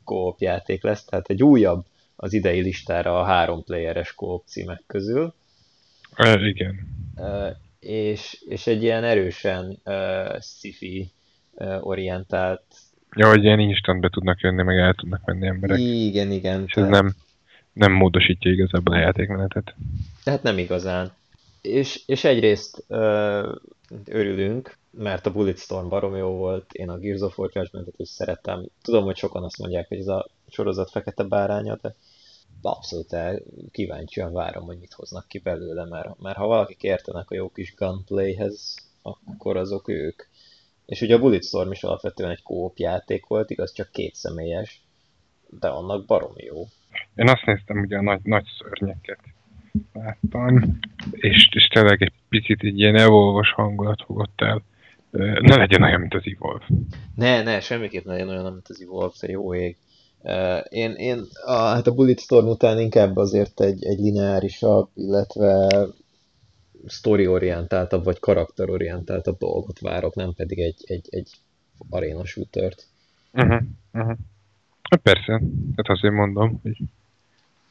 co 0.04 0.34
játék 0.38 0.82
lesz, 0.82 1.04
tehát 1.04 1.28
egy 1.28 1.42
újabb 1.42 1.84
az 2.16 2.32
idei 2.32 2.60
listára 2.60 3.20
a 3.20 3.24
három 3.24 3.64
playeres 3.64 4.14
co 4.14 4.42
címek 4.46 4.82
közül. 4.86 5.34
Uh, 6.18 6.46
igen. 6.46 6.74
És, 7.80 8.42
és 8.48 8.66
egy 8.66 8.82
ilyen 8.82 9.04
erősen 9.04 9.78
uh, 9.84 10.40
sci-fi 10.40 11.10
uh, 11.52 11.86
orientált 11.86 12.62
Ja, 13.16 13.28
hogy 13.28 13.44
ilyen 13.44 13.58
instant 13.58 14.00
be 14.00 14.08
tudnak 14.08 14.40
jönni, 14.40 14.62
meg 14.62 14.78
el 14.78 14.94
tudnak 14.94 15.24
menni 15.24 15.46
emberek. 15.46 15.78
Igen, 15.78 16.30
igen. 16.30 16.62
És 16.66 16.72
ez 16.72 16.86
tehát... 16.86 17.02
nem, 17.02 17.14
nem 17.72 17.92
módosítja 17.92 18.50
igazából 18.50 18.94
a 18.94 18.98
játékmenetet. 18.98 19.74
Tehát 20.24 20.42
nem 20.42 20.58
igazán. 20.58 21.12
És, 21.60 22.00
és 22.06 22.24
egyrészt 22.24 22.84
ö, 22.88 23.52
örülünk, 24.06 24.78
mert 24.90 25.26
a 25.26 25.32
Bulletstorm 25.32 25.88
barom 25.88 26.16
jó 26.16 26.28
volt, 26.28 26.72
én 26.72 26.88
a 26.88 26.98
Gears 26.98 27.20
of 27.20 27.38
War 27.38 27.50
is 27.96 28.08
szerettem. 28.08 28.66
Tudom, 28.82 29.04
hogy 29.04 29.16
sokan 29.16 29.44
azt 29.44 29.58
mondják, 29.58 29.88
hogy 29.88 29.98
ez 29.98 30.06
a 30.06 30.28
sorozat 30.48 30.90
fekete 30.90 31.22
báránya, 31.22 31.78
de 31.82 31.94
abszolút 32.62 33.12
el, 33.12 33.40
kíváncsian 33.70 34.32
várom, 34.32 34.64
hogy 34.64 34.78
mit 34.78 34.92
hoznak 34.92 35.28
ki 35.28 35.38
belőle, 35.38 35.84
mert, 35.84 36.18
mert 36.18 36.36
ha 36.36 36.46
valakik 36.46 36.82
értenek 36.82 37.30
a 37.30 37.34
jó 37.34 37.48
kis 37.48 37.74
gunplayhez, 37.74 38.74
akkor 39.02 39.56
azok 39.56 39.88
ők. 39.88 40.22
És 40.86 41.00
ugye 41.00 41.14
a 41.14 41.18
Bulletstorm 41.18 41.70
is 41.70 41.82
alapvetően 41.82 42.30
egy 42.30 42.42
kóp 42.42 42.78
játék 42.78 43.26
volt, 43.26 43.50
igaz, 43.50 43.72
csak 43.72 43.90
két 43.90 44.14
személyes, 44.14 44.82
de 45.48 45.68
annak 45.68 46.06
baromi 46.06 46.42
jó. 46.44 46.66
Én 47.14 47.28
azt 47.28 47.44
néztem, 47.44 47.78
ugye 47.78 47.96
a 47.96 48.02
nagy, 48.02 48.20
nagy 48.22 48.46
szörnyeket 48.58 49.18
láttam, 49.92 50.78
és, 51.10 51.48
és 51.52 51.66
tényleg 51.66 52.02
egy 52.02 52.12
picit 52.28 52.62
egy 52.62 52.78
ilyen 52.78 52.96
evolvos 52.96 53.52
hangulat 53.52 54.02
fogott 54.02 54.40
el. 54.40 54.62
Ne 55.40 55.56
legyen 55.56 55.82
olyan, 55.82 56.00
mint 56.00 56.14
az 56.14 56.22
Evolve. 56.24 56.66
Ne, 57.14 57.42
ne, 57.42 57.60
semmiképp 57.60 58.04
ne 58.04 58.12
legyen 58.12 58.28
olyan, 58.28 58.52
mint 58.52 58.68
az 58.68 58.82
Evolve, 58.82 59.14
te 59.18 59.28
jó 59.28 59.54
ég. 59.54 59.76
Én, 60.68 60.90
én 60.90 61.24
a, 61.44 61.52
hát 61.52 61.86
a 61.86 61.94
Bulletstorm 61.94 62.46
után 62.46 62.78
inkább 62.78 63.16
azért 63.16 63.60
egy, 63.60 63.84
egy 63.84 63.98
lineárisabb, 63.98 64.88
illetve 64.94 65.68
story-orientáltabb, 66.86 68.04
vagy 68.04 68.18
karakterorientáltabb 68.18 69.38
dolgot 69.38 69.78
várok, 69.78 70.14
nem 70.14 70.34
pedig 70.34 70.58
egy, 70.58 70.84
egy, 70.86 71.06
egy 71.10 71.30
arena 71.90 72.24
shootert. 72.24 72.86
Uh-huh, 73.32 73.62
uh-huh. 73.92 74.16
Persze, 75.02 75.42
hát 75.76 75.88
azért 75.88 76.14
mondom, 76.14 76.60
hogy 76.62 76.76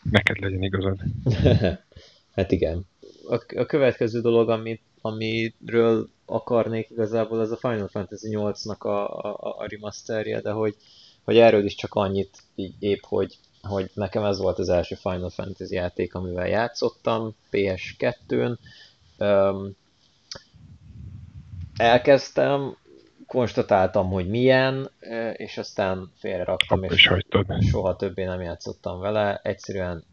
neked 0.03 0.39
legyen 0.39 0.63
igazad. 0.63 0.99
hát 2.35 2.51
igen. 2.51 2.85
A, 3.29 3.43
a 3.55 3.65
következő 3.65 4.21
dolog, 4.21 4.49
amit, 4.49 4.81
amiről 5.01 6.09
akarnék 6.25 6.89
igazából, 6.89 7.39
az 7.39 7.51
a 7.51 7.57
Final 7.57 7.87
Fantasy 7.87 8.27
8-nak 8.31 8.77
a, 8.77 9.19
a, 9.19 9.55
a 9.57 9.65
remasterje, 9.67 10.41
de 10.41 10.51
hogy, 10.51 10.75
hogy 11.23 11.37
erről 11.37 11.65
is 11.65 11.75
csak 11.75 11.93
annyit 11.93 12.37
így 12.55 12.73
épp, 12.79 13.01
hogy, 13.01 13.37
hogy 13.61 13.91
nekem 13.93 14.23
ez 14.23 14.39
volt 14.39 14.59
az 14.59 14.69
első 14.69 14.95
Final 14.95 15.29
Fantasy 15.29 15.75
játék, 15.75 16.15
amivel 16.15 16.47
játszottam 16.47 17.35
PS2-n, 17.51 18.57
Um, 19.19 19.75
elkezdtem, 21.75 22.77
konstatáltam, 23.27 24.09
hogy 24.09 24.27
milyen, 24.29 24.89
és 25.33 25.57
aztán 25.57 26.11
félre 26.17 26.43
raktam, 26.43 26.83
és 26.83 27.07
hagytad. 27.07 27.63
soha 27.63 27.95
többé 27.95 28.23
nem 28.23 28.41
játszottam 28.41 28.99
vele. 28.99 29.39
Egyszerűen 29.43 30.03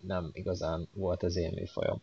nem 0.00 0.30
igazán 0.32 0.88
volt 0.92 1.22
az 1.22 1.36
én 1.36 1.52
műfajom. 1.54 2.02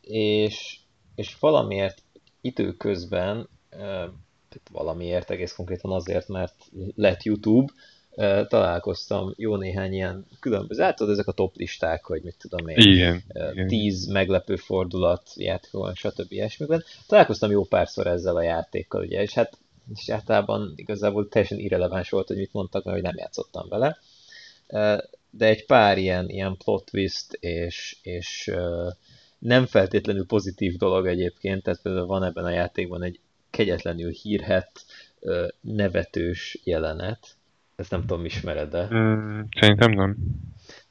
És, 0.00 0.78
és 1.14 1.36
valamiért 1.40 2.02
időközben, 2.40 3.48
valamiért 4.70 5.30
egész 5.30 5.52
konkrétan 5.52 5.92
azért, 5.92 6.28
mert 6.28 6.54
lett 6.94 7.22
YouTube, 7.22 7.72
találkoztam 8.48 9.32
jó 9.36 9.56
néhány 9.56 9.92
ilyen 9.92 10.26
különböző, 10.40 10.82
hát 10.82 10.96
tudod, 10.96 11.12
ezek 11.12 11.26
a 11.26 11.32
top 11.32 11.56
listák, 11.56 12.04
hogy 12.04 12.22
mit 12.22 12.36
tudom 12.38 12.68
én, 12.68 12.76
igen, 12.76 13.22
tíz 13.66 14.02
igen. 14.02 14.12
meglepő 14.12 14.56
fordulat 14.56 15.30
játékban, 15.36 15.94
stb. 15.94 16.32
ilyesmiben. 16.32 16.84
Találkoztam 17.06 17.50
jó 17.50 17.64
párszor 17.64 18.06
ezzel 18.06 18.36
a 18.36 18.42
játékkal, 18.42 19.02
ugye, 19.02 19.22
és 19.22 19.32
hát 19.32 19.58
és 19.94 20.08
általában 20.08 20.72
igazából 20.76 21.28
teljesen 21.28 21.58
irreleváns 21.58 22.10
volt, 22.10 22.26
hogy 22.28 22.36
mit 22.36 22.52
mondtak, 22.52 22.84
mert 22.84 22.96
hogy 22.96 23.06
nem 23.06 23.16
játszottam 23.16 23.68
vele. 23.68 23.98
De 25.30 25.46
egy 25.46 25.66
pár 25.66 25.98
ilyen, 25.98 26.28
ilyen 26.28 26.56
plot 26.56 26.90
twist 26.90 27.32
és, 27.32 27.96
és 28.02 28.50
nem 29.44 29.66
feltétlenül 29.66 30.26
pozitív 30.26 30.76
dolog 30.76 31.06
egyébként, 31.06 31.62
tehát 31.62 31.82
például 31.82 32.06
van 32.06 32.24
ebben 32.24 32.44
a 32.44 32.50
játékban 32.50 33.02
egy 33.02 33.20
kegyetlenül 33.50 34.10
hírhet, 34.10 34.84
nevetős 35.60 36.60
jelenet, 36.64 37.36
ezt 37.76 37.90
nem 37.90 38.00
tudom, 38.00 38.24
ismered-e? 38.24 38.88
Mm, 38.94 39.40
szerintem 39.60 39.90
nem. 39.90 40.16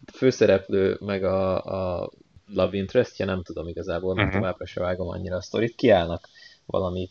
A 0.05 0.11
főszereplő 0.11 0.97
meg 0.99 1.23
a, 1.23 1.63
a 2.01 2.11
love 2.47 2.77
interestje, 2.77 3.25
nem 3.25 3.43
tudom 3.43 3.67
igazából, 3.67 4.13
mert 4.13 4.27
uh-huh. 4.27 4.41
továbbra 4.41 4.65
se 4.65 4.79
vágom 4.79 5.07
annyira 5.07 5.35
a 5.35 5.41
sztorit, 5.41 5.75
kiállnak 5.75 6.29
valami 6.65 7.09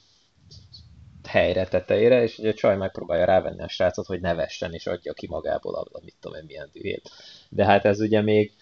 helyre 1.28 1.66
tetejére, 1.66 2.22
és 2.22 2.38
ugye 2.38 2.50
a 2.50 2.54
csaj 2.54 2.76
megpróbálja 2.76 3.24
rávenni 3.24 3.62
a 3.62 3.68
srácot, 3.68 4.06
hogy 4.06 4.20
nevessen, 4.20 4.72
és 4.72 4.86
adja 4.86 5.12
ki 5.12 5.26
magából 5.26 5.74
a, 5.74 5.86
a 5.92 6.00
mit 6.04 6.14
tudom 6.20 6.38
én 6.38 6.44
milyen 6.46 6.70
dühét. 6.72 7.10
De 7.48 7.64
hát 7.64 7.84
ez 7.84 8.00
ugye 8.00 8.20
még 8.20 8.52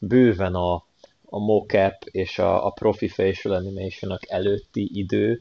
bőven 0.00 0.54
a, 0.54 0.86
a 1.30 1.38
mocap 1.38 2.04
és 2.04 2.38
a, 2.38 2.66
a 2.66 2.70
profi 2.70 3.08
facial 3.08 3.54
animation 3.54 4.18
előtti 4.28 4.90
idő, 4.92 5.40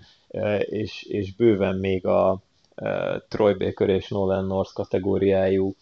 és, 0.59 1.03
és 1.03 1.35
bőven 1.35 1.75
még 1.75 2.05
a, 2.05 2.41
Troy 3.27 3.53
Baker 3.53 3.89
és 3.89 4.07
Nolan 4.07 4.45
North 4.45 4.73
kategóriájú 4.73 5.75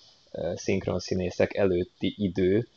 szinkron 0.55 0.99
színészek 0.99 1.53
előtti 1.55 2.15
idő, 2.17 2.67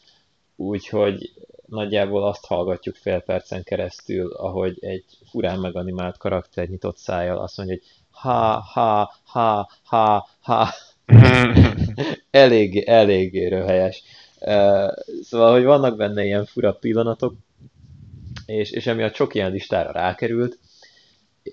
úgyhogy 0.56 1.32
nagyjából 1.66 2.26
azt 2.26 2.46
hallgatjuk 2.46 2.94
fél 2.94 3.20
percen 3.20 3.62
keresztül, 3.62 4.32
ahogy 4.32 4.76
egy 4.80 5.04
furán 5.30 5.58
meganimált 5.58 6.16
karakter 6.16 6.68
nyitott 6.68 6.96
szájjal 6.96 7.38
azt 7.38 7.56
mondja, 7.56 7.76
hogy 7.76 7.84
ha, 8.10 8.60
ha, 8.60 9.12
ha, 9.24 9.70
ha, 9.82 10.28
ha. 10.40 10.68
eléggé, 12.30 12.84
eléggé 12.86 13.46
röhelyes. 13.46 14.02
Szóval, 15.22 15.52
hogy 15.52 15.64
vannak 15.64 15.96
benne 15.96 16.24
ilyen 16.24 16.44
fura 16.44 16.72
pillanatok, 16.72 17.34
és, 18.46 18.70
és 18.70 18.86
emiatt 18.86 19.14
sok 19.14 19.34
ilyen 19.34 19.50
listára 19.50 19.92
rákerült, 19.92 20.58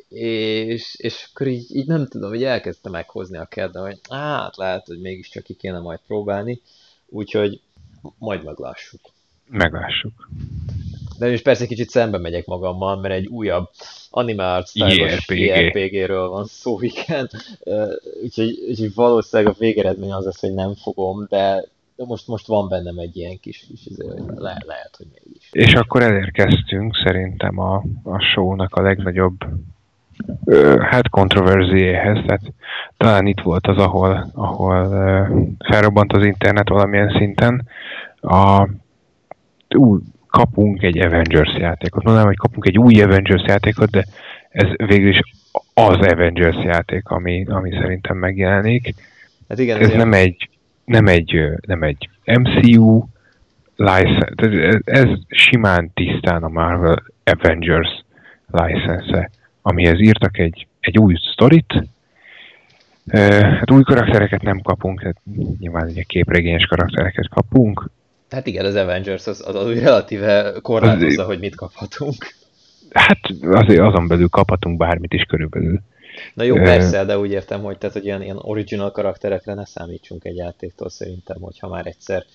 és, 0.09 0.95
és 0.95 1.27
akkor 1.33 1.47
így, 1.47 1.75
így 1.75 1.87
nem 1.87 2.07
tudom, 2.07 2.29
hogy 2.29 2.43
elkezdte 2.43 2.89
meghozni 2.89 3.37
a 3.37 3.45
kedve, 3.45 3.79
hogy 3.79 3.99
hát 4.09 4.57
lehet, 4.57 4.87
hogy 4.87 5.01
mégiscsak 5.01 5.43
ki 5.43 5.53
kéne 5.53 5.79
majd 5.79 5.99
próbálni, 6.07 6.61
úgyhogy 7.07 7.61
majd 8.17 8.43
meglássuk. 8.43 9.01
Meglássuk. 9.49 10.29
De 11.19 11.31
is 11.31 11.41
persze 11.41 11.65
kicsit 11.65 11.89
szembe 11.89 12.17
megyek 12.17 12.45
magammal, 12.45 12.95
mert 12.95 13.13
egy 13.13 13.25
újabb 13.25 13.69
animált 14.09 14.67
stylos 14.67 15.25
JRPG-ről 15.27 16.27
van 16.27 16.45
szó, 16.45 16.81
igen. 16.81 17.29
Úgyhogy, 18.23 18.65
úgyhogy 18.69 18.93
valószínűleg 18.93 19.53
a 19.53 19.55
végeredmény 19.59 20.11
az 20.11 20.25
lesz, 20.25 20.39
hogy 20.39 20.53
nem 20.53 20.73
fogom, 20.75 21.25
de 21.29 21.65
de 21.95 22.03
most, 22.05 22.27
most 22.27 22.47
van 22.47 22.69
bennem 22.69 22.97
egy 22.97 23.17
ilyen 23.17 23.39
kis, 23.39 23.65
kis 23.67 23.85
izé, 23.85 24.03
le, 24.35 24.57
lehet, 24.65 24.95
hogy 24.97 25.07
mégis. 25.13 25.49
És 25.51 25.73
akkor 25.73 26.01
elérkeztünk 26.01 26.95
szerintem 27.03 27.59
a, 27.59 27.83
a 28.03 28.19
show-nak 28.19 28.75
a 28.75 28.81
legnagyobb 28.81 29.37
hát 30.79 31.09
kontroverziéhez, 31.09 32.23
tehát 32.25 32.41
talán 32.97 33.27
itt 33.27 33.39
volt 33.39 33.67
az, 33.67 33.77
ahol, 33.77 34.31
ahol 34.33 34.87
felrobbant 35.59 36.13
az 36.13 36.25
internet 36.25 36.69
valamilyen 36.69 37.15
szinten. 37.17 37.67
A, 38.21 38.69
ú, 39.77 39.99
kapunk 40.27 40.81
egy 40.81 40.97
Avengers 40.99 41.55
játékot. 41.57 42.03
Mondanám, 42.03 42.27
hogy 42.27 42.37
kapunk 42.37 42.65
egy 42.65 42.77
új 42.77 43.01
Avengers 43.01 43.43
játékot, 43.47 43.89
de 43.89 44.05
ez 44.49 44.67
végül 44.77 45.09
is 45.09 45.19
az 45.73 45.97
Avengers 45.97 46.63
játék, 46.63 47.07
ami, 47.07 47.45
ami 47.49 47.71
szerintem 47.71 48.17
megjelenik. 48.17 48.95
Hát 49.49 49.59
igen, 49.59 49.79
ez 49.79 49.91
nem 49.91 50.13
egy, 50.13 50.49
nem 50.85 51.07
egy, 51.07 51.41
nem 51.67 51.83
egy 51.83 52.09
MCU 52.25 53.03
license, 53.75 54.79
ez, 54.83 55.07
simán 55.27 55.91
tisztán 55.93 56.43
a 56.43 56.47
Marvel 56.47 57.03
Avengers 57.23 58.03
license 58.47 59.29
amihez 59.61 59.99
írtak 59.99 60.37
egy, 60.37 60.67
egy 60.79 60.97
új 60.97 61.15
sztorit, 61.31 61.73
Hát 63.11 63.71
új 63.71 63.83
karaktereket 63.83 64.41
nem 64.41 64.59
kapunk, 64.59 64.99
tehát 64.99 65.21
nyilván 65.59 65.87
ugye 65.87 66.03
képregényes 66.03 66.65
karaktereket 66.65 67.29
kapunk. 67.29 67.89
Hát 68.29 68.47
igen, 68.47 68.65
az 68.65 68.75
Avengers 68.75 69.27
az, 69.27 69.43
az, 69.47 69.55
az 69.55 69.79
relatíve 69.79 70.53
korlátozza, 70.61 71.21
az, 71.21 71.27
hogy 71.27 71.39
mit 71.39 71.55
kaphatunk. 71.55 72.33
Hát 72.91 73.19
azért 73.41 73.81
azon 73.81 74.07
belül 74.07 74.27
kaphatunk 74.29 74.77
bármit 74.77 75.13
is 75.13 75.23
körülbelül. 75.23 75.81
Na 76.33 76.43
jó, 76.43 76.55
persze, 76.55 77.05
de 77.05 77.17
úgy 77.19 77.31
értem, 77.31 77.61
hogy, 77.61 77.77
tehát, 77.77 77.95
hogy 77.95 78.05
ilyen, 78.05 78.21
ilyen 78.21 78.37
original 78.37 78.91
karakterekre 78.91 79.53
ne 79.53 79.65
számítsunk 79.65 80.23
egy 80.25 80.35
játéktól 80.35 80.89
szerintem, 80.89 81.41
hogyha 81.41 81.67
már 81.67 81.85
egyszer 81.85 82.25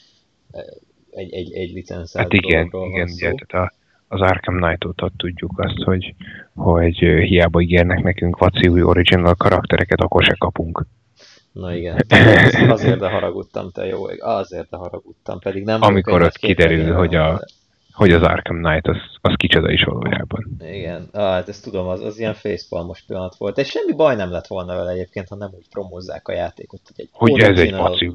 egy, 1.11 1.33
egy, 1.33 1.53
egy 1.53 1.73
licenszált 1.73 2.33
Hát 2.33 2.43
igen, 2.43 2.71
igen, 2.73 3.09
ugye, 3.11 3.33
tehát 3.33 3.71
a, 3.71 3.73
az 4.09 4.21
Arkham 4.21 4.57
knight 4.57 5.13
tudjuk 5.17 5.59
azt, 5.59 5.83
hogy, 5.85 6.15
hogy 6.55 6.97
hiába 6.99 7.61
ígérnek 7.61 8.03
nekünk 8.03 8.39
vaci 8.39 8.69
új 8.69 8.83
original 8.83 9.35
karaktereket, 9.35 10.01
akkor 10.01 10.25
se 10.25 10.35
kapunk. 10.39 10.87
Na 11.53 11.75
igen, 11.75 12.05
azért 12.69 12.99
de 12.99 13.11
haragudtam, 13.11 13.71
te 13.71 13.87
jó, 13.87 14.05
azért 14.19 14.71
de 14.71 14.77
haragudtam, 14.77 15.39
pedig 15.39 15.65
nem... 15.65 15.83
Amikor 15.83 16.23
ott 16.23 16.37
kiderül, 16.37 16.95
hogy, 16.95 17.15
a, 17.15 17.45
hogy 18.01 18.13
az 18.13 18.23
Arkham 18.23 18.63
Knight 18.63 18.87
az, 18.87 18.97
az 19.21 19.35
kicsoda 19.37 19.71
is 19.71 19.83
valójában. 19.83 20.47
Igen, 20.61 21.09
ah, 21.13 21.23
hát 21.23 21.49
ezt 21.49 21.65
tudom, 21.65 21.87
az, 21.87 22.01
az 22.01 22.19
ilyen 22.19 22.35
facepalmos 22.35 23.03
pillanat 23.07 23.37
volt, 23.37 23.59
és 23.59 23.69
semmi 23.69 23.93
baj 23.93 24.17
nem 24.17 24.31
lett 24.31 24.47
volna 24.47 24.75
vele 24.75 24.91
egyébként, 24.91 25.29
ha 25.29 25.37
nem 25.37 25.51
úgy 25.57 25.69
promózzák 25.71 26.29
a 26.29 26.33
játékot, 26.33 26.81
hogy 26.85 27.05
egy 27.05 27.09
Hogy 27.13 27.41
ez 27.41 27.59
egy 27.59 27.75
vaci 27.75 28.13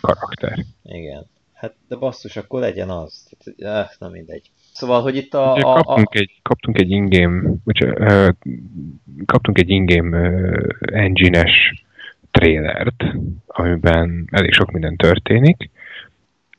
karakter. 0.00 0.58
Igen, 0.82 1.26
hát 1.52 1.74
de 1.88 1.96
basszus, 1.96 2.36
akkor 2.36 2.60
legyen 2.60 2.90
az. 2.90 3.30
Eh, 3.58 3.86
na 3.98 4.08
mindegy. 4.08 4.50
Szóval, 4.72 5.02
hogy 5.02 5.16
itt 5.16 5.34
a... 5.34 5.52
Ugye 5.52 5.62
a, 5.62 5.72
kaptunk, 5.72 6.08
a... 6.10 6.18
Egy, 6.18 6.40
kaptunk 6.42 6.78
egy 6.78 6.90
ingame, 6.90 7.54
uh, 7.64 8.28
kaptunk 9.26 9.58
egy 9.58 9.70
ingame 9.70 10.28
uh, 10.28 10.66
engine-es 10.80 11.84
trélert, 12.30 13.04
amiben 13.46 14.28
elég 14.30 14.52
sok 14.52 14.70
minden 14.70 14.96
történik. 14.96 15.70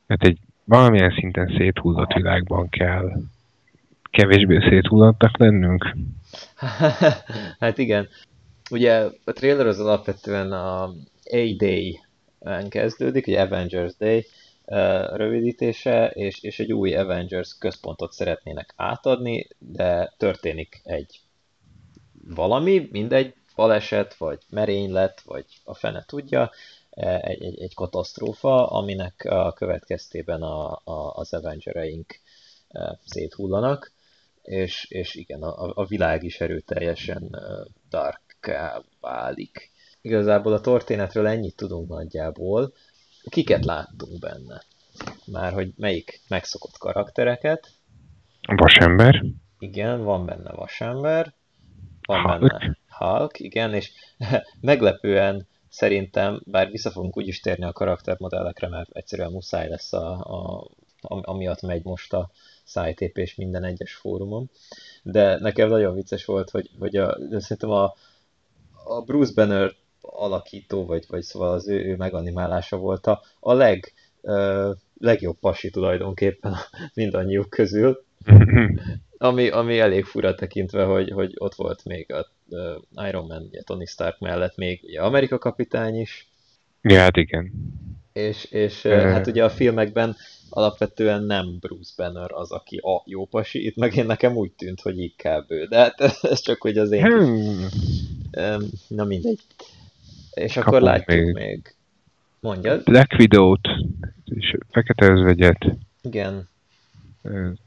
Hát 0.08 0.22
egy 0.22 0.38
valamilyen 0.64 1.14
szinten 1.18 1.54
széthúzott 1.56 2.12
világban 2.12 2.68
kell 2.68 3.12
kevésbé 4.10 4.58
széthúzottnak 4.68 5.38
lennünk. 5.38 5.96
hát 7.60 7.78
igen. 7.78 8.08
Ugye 8.70 9.08
a 9.24 9.32
trailer 9.32 9.66
az 9.66 9.80
alapvetően 9.80 10.52
a 10.52 10.82
A-Day-en 11.24 12.68
kezdődik, 12.68 13.26
ugye 13.26 13.40
Avengers 13.40 13.96
Day, 13.96 14.26
rövidítése, 15.14 16.06
és, 16.06 16.42
és 16.42 16.58
egy 16.58 16.72
új 16.72 16.94
Avengers 16.94 17.56
központot 17.58 18.12
szeretnének 18.12 18.72
átadni, 18.76 19.48
de 19.58 20.14
történik 20.16 20.80
egy 20.84 21.20
valami, 22.34 22.88
mindegy, 22.90 23.34
baleset, 23.56 24.14
vagy 24.14 24.38
merénylet, 24.50 25.20
vagy 25.20 25.44
a 25.64 25.74
fene 25.74 26.04
tudja, 26.06 26.50
egy, 26.94 27.42
egy, 27.42 27.60
egy 27.60 27.74
katasztrófa, 27.74 28.66
aminek 28.66 29.26
a 29.30 29.52
következtében 29.52 30.42
a, 30.42 30.80
a, 30.84 31.12
az 31.14 31.32
Avengereink 31.32 32.20
széthullanak, 33.04 33.92
és, 34.42 34.86
és 34.88 35.14
igen, 35.14 35.42
a, 35.42 35.72
a 35.74 35.84
világ 35.84 36.22
is 36.22 36.40
erőteljesen 36.40 37.36
dark 37.90 38.22
válik. 39.00 39.72
Igazából 40.00 40.52
a 40.52 40.60
történetről 40.60 41.26
ennyit 41.26 41.56
tudunk 41.56 41.88
nagyjából, 41.88 42.72
kiket 43.30 43.64
láttunk 43.64 44.18
benne? 44.18 44.62
Már 45.26 45.52
hogy 45.52 45.72
melyik 45.76 46.20
megszokott 46.28 46.78
karaktereket. 46.78 47.70
Vasember. 48.56 49.24
Igen, 49.58 50.02
van 50.02 50.26
benne 50.26 50.52
vasember. 50.52 51.34
Van 52.06 52.20
Hulk. 52.20 52.58
benne 52.58 52.76
Hulk, 52.88 53.40
igen, 53.40 53.74
és 53.74 53.90
meglepően 54.60 55.46
szerintem, 55.74 56.42
bár 56.44 56.70
vissza 56.70 56.90
fogunk 56.90 57.16
úgyis 57.16 57.40
térni 57.40 57.64
a 57.64 57.72
karaktermodellekre, 57.72 58.68
mert 58.68 58.90
egyszerűen 58.92 59.30
muszáj 59.30 59.68
lesz 59.68 59.92
a, 59.92 60.10
a, 60.10 60.68
amiatt 61.00 61.62
megy 61.62 61.84
most 61.84 62.12
a 62.12 62.30
szájtépés 62.64 63.34
minden 63.34 63.64
egyes 63.64 63.94
fórumon. 63.94 64.50
De 65.02 65.38
nekem 65.38 65.68
nagyon 65.68 65.94
vicces 65.94 66.24
volt, 66.24 66.50
hogy, 66.50 66.70
hogy 66.78 66.96
a, 66.96 67.18
szerintem 67.30 67.70
a, 67.70 67.94
a 68.84 69.00
Bruce 69.04 69.32
Banner 69.34 69.74
alakító, 70.00 70.86
vagy, 70.86 71.04
vagy 71.08 71.22
szóval 71.22 71.52
az 71.52 71.68
ő, 71.68 71.84
ő 71.84 71.96
meganimálása 71.96 72.76
volt 72.76 73.06
a, 73.06 73.22
a 73.40 73.52
leg, 73.52 73.92
uh, 74.20 74.70
legjobb 74.98 75.36
pasi 75.40 75.70
tulajdonképpen 75.70 76.54
mindannyiuk 76.94 77.50
közül. 77.50 78.04
ami, 79.18 79.48
ami 79.48 79.78
elég 79.78 80.04
fura 80.04 80.34
tekintve, 80.34 80.84
hogy, 80.84 81.10
hogy 81.10 81.34
ott 81.38 81.54
volt 81.54 81.84
még 81.84 82.12
a 82.12 82.33
Iron 83.08 83.26
Man, 83.26 83.42
ugye 83.42 83.62
Tony 83.62 83.86
Stark 83.86 84.18
mellett 84.18 84.56
még 84.56 84.80
ugye 84.82 85.00
Amerika 85.00 85.38
kapitány 85.38 86.00
is. 86.00 86.28
Ja, 86.82 86.98
hát 86.98 87.16
igen. 87.16 87.52
És, 88.12 88.44
és 88.44 88.82
hát 88.82 89.26
ugye 89.26 89.44
a 89.44 89.50
filmekben 89.50 90.16
alapvetően 90.50 91.22
nem 91.22 91.58
Bruce 91.60 91.92
Banner 91.96 92.30
az, 92.32 92.50
aki 92.50 92.76
a 92.76 93.02
jó 93.06 93.26
pasi, 93.26 93.66
itt 93.66 93.76
meg 93.76 93.96
én 93.96 94.06
nekem 94.06 94.36
úgy 94.36 94.52
tűnt, 94.52 94.80
hogy 94.80 94.98
inkább 94.98 95.50
ő, 95.50 95.64
de 95.64 95.78
hát 95.78 96.00
ez 96.32 96.40
csak 96.40 96.60
hogy 96.60 96.78
az 96.78 96.90
én... 96.90 97.02
Hmm. 97.02 97.68
Na 98.88 99.04
mindegy. 99.04 99.40
És 100.34 100.56
akkor 100.56 100.72
Kapunk 100.72 100.90
látjuk 100.90 101.24
még, 101.24 101.34
még. 101.34 101.74
Mondjad? 102.40 102.82
Black 102.82 103.12
Widow-t, 103.18 103.68
és 104.24 104.56
Fekete 104.70 105.10
Özvegyet. 105.10 105.76
Igen. 106.02 106.48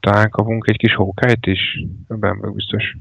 Talán 0.00 0.30
kapunk 0.30 0.68
egy 0.68 0.76
kis 0.76 0.94
hókájt 0.94 1.46
is, 1.46 1.60
ebben 2.08 2.36
meg 2.36 2.54
biztos. 2.54 2.96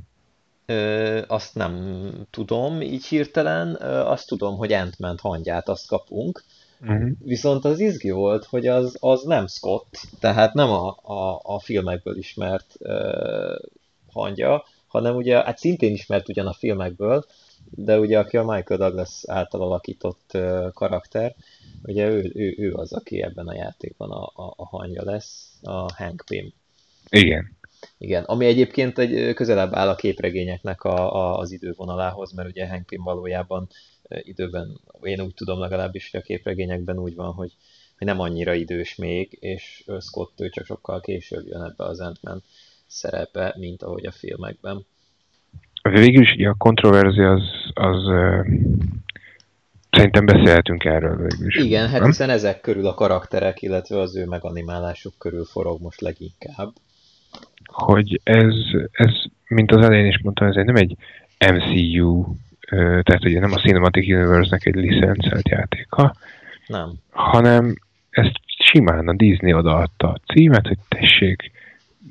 Ö, 0.70 1.22
azt 1.28 1.56
nem 1.56 2.12
tudom 2.30 2.82
így 2.82 3.06
hirtelen, 3.06 3.78
ö, 3.82 3.86
azt 3.86 4.28
tudom, 4.28 4.58
hogy 4.58 4.74
ant 4.74 5.20
hangját 5.20 5.70
azt 5.70 5.88
kapunk, 5.88 6.44
uh-huh. 6.82 7.10
viszont 7.20 7.66
az 7.66 7.80
izgi 7.80 8.12
volt, 8.12 8.46
hogy 8.46 8.68
az, 8.68 8.98
az 9.00 9.24
nem 9.24 9.48
Scott, 9.48 10.00
tehát 10.20 10.54
nem 10.54 10.70
a, 10.70 10.98
a, 11.02 11.40
a 11.44 11.60
filmekből 11.60 12.18
ismert 12.18 12.76
ö, 12.80 13.56
hangja, 14.12 14.64
hanem 14.88 15.16
ugye, 15.16 15.44
hát 15.44 15.58
szintén 15.58 15.94
ismert 15.94 16.30
ugyan 16.30 16.48
a 16.48 16.54
filmekből, 16.54 17.26
de 17.70 18.00
ugye 18.00 18.20
aki 18.20 18.38
a 18.38 18.44
Michael 18.44 18.80
Douglas 18.80 19.24
által 19.26 19.62
alakított 19.62 20.32
uh, 20.34 20.72
karakter, 20.74 21.36
ugye 21.84 22.10
ő, 22.10 22.32
ő, 22.36 22.56
ő 22.58 22.74
az, 22.74 22.94
aki 22.94 23.22
ebben 23.22 23.48
a 23.48 23.54
játékban 23.54 24.12
a, 24.12 24.24
a, 24.24 24.54
a 24.56 24.66
hangja 24.66 25.04
lesz, 25.04 25.60
a 25.62 25.94
Hank 25.94 26.24
Pym. 26.26 26.54
Igen. 27.10 27.57
Igen, 27.98 28.24
ami 28.24 28.46
egyébként 28.46 28.98
egy 28.98 29.34
közelebb 29.34 29.74
áll 29.74 29.90
a 29.90 29.96
képregényeknek 29.96 30.84
a, 30.84 31.16
a, 31.16 31.38
az 31.38 31.52
idővonalához, 31.52 32.32
mert 32.32 32.50
ugye 32.50 32.68
Hank 32.68 32.86
Pym 32.86 33.04
valójában 33.04 33.68
időben, 34.08 34.80
én 35.02 35.22
úgy 35.22 35.34
tudom 35.34 35.60
legalábbis, 35.60 36.12
hogy 36.12 36.20
a 36.20 36.24
képregényekben 36.24 37.00
úgy 37.00 37.16
van, 37.16 37.34
hogy, 37.34 37.52
hogy 37.98 38.08
nem 38.08 38.20
annyira 38.20 38.54
idős 38.54 38.96
még, 38.96 39.38
és 39.40 39.84
Scott 40.00 40.42
ő 40.42 40.50
csak 40.50 40.66
sokkal 40.66 41.02
később 41.02 41.48
jön 41.48 41.62
ebbe 41.62 41.84
az 41.84 42.00
ant 42.00 42.44
szerepe, 42.88 43.56
mint 43.58 43.84
ahogy 43.84 44.06
a 44.06 44.12
filmekben. 44.12 44.86
Végül 45.82 46.22
is 46.22 46.46
a 46.46 46.56
kontroverzia 46.58 47.32
az, 47.32 47.44
az 47.74 48.04
Szerintem 49.90 50.26
beszélhetünk 50.26 50.84
erről 50.84 51.16
végül 51.16 51.48
is. 51.48 51.56
Igen, 51.56 51.90
hát 51.90 52.06
hiszen 52.06 52.30
ezek 52.30 52.62
körül 52.62 52.88
a 52.88 52.94
karakterek, 52.94 53.62
illetve 53.62 54.00
az 54.00 54.16
ő 54.16 54.26
meganimálásuk 54.26 55.14
körül 55.18 55.46
forog 55.46 55.82
most 55.82 56.02
leginkább. 56.02 56.74
Hogy 57.86 58.22
ez, 58.24 58.54
ez 58.92 59.12
mint 59.48 59.72
az 59.72 59.86
elején 59.86 60.06
is 60.06 60.20
mondtam, 60.24 60.48
ez 60.48 60.56
nem 60.56 60.76
egy 60.76 60.96
MCU, 61.54 62.26
tehát 62.70 63.26
ugye 63.26 63.40
nem 63.40 63.54
a 63.54 63.60
Cinematic 63.60 64.10
Universe-nek 64.10 64.66
egy 64.66 64.76
licencelt 64.76 65.50
játéka, 65.50 66.16
nem. 66.68 66.94
hanem 67.10 67.76
ezt 68.10 68.40
simán 68.64 69.08
a 69.08 69.14
Disney 69.14 69.54
odaadta 69.54 70.08
a 70.08 70.20
címet, 70.34 70.68
hogy 70.68 70.78
tessék, 70.88 71.52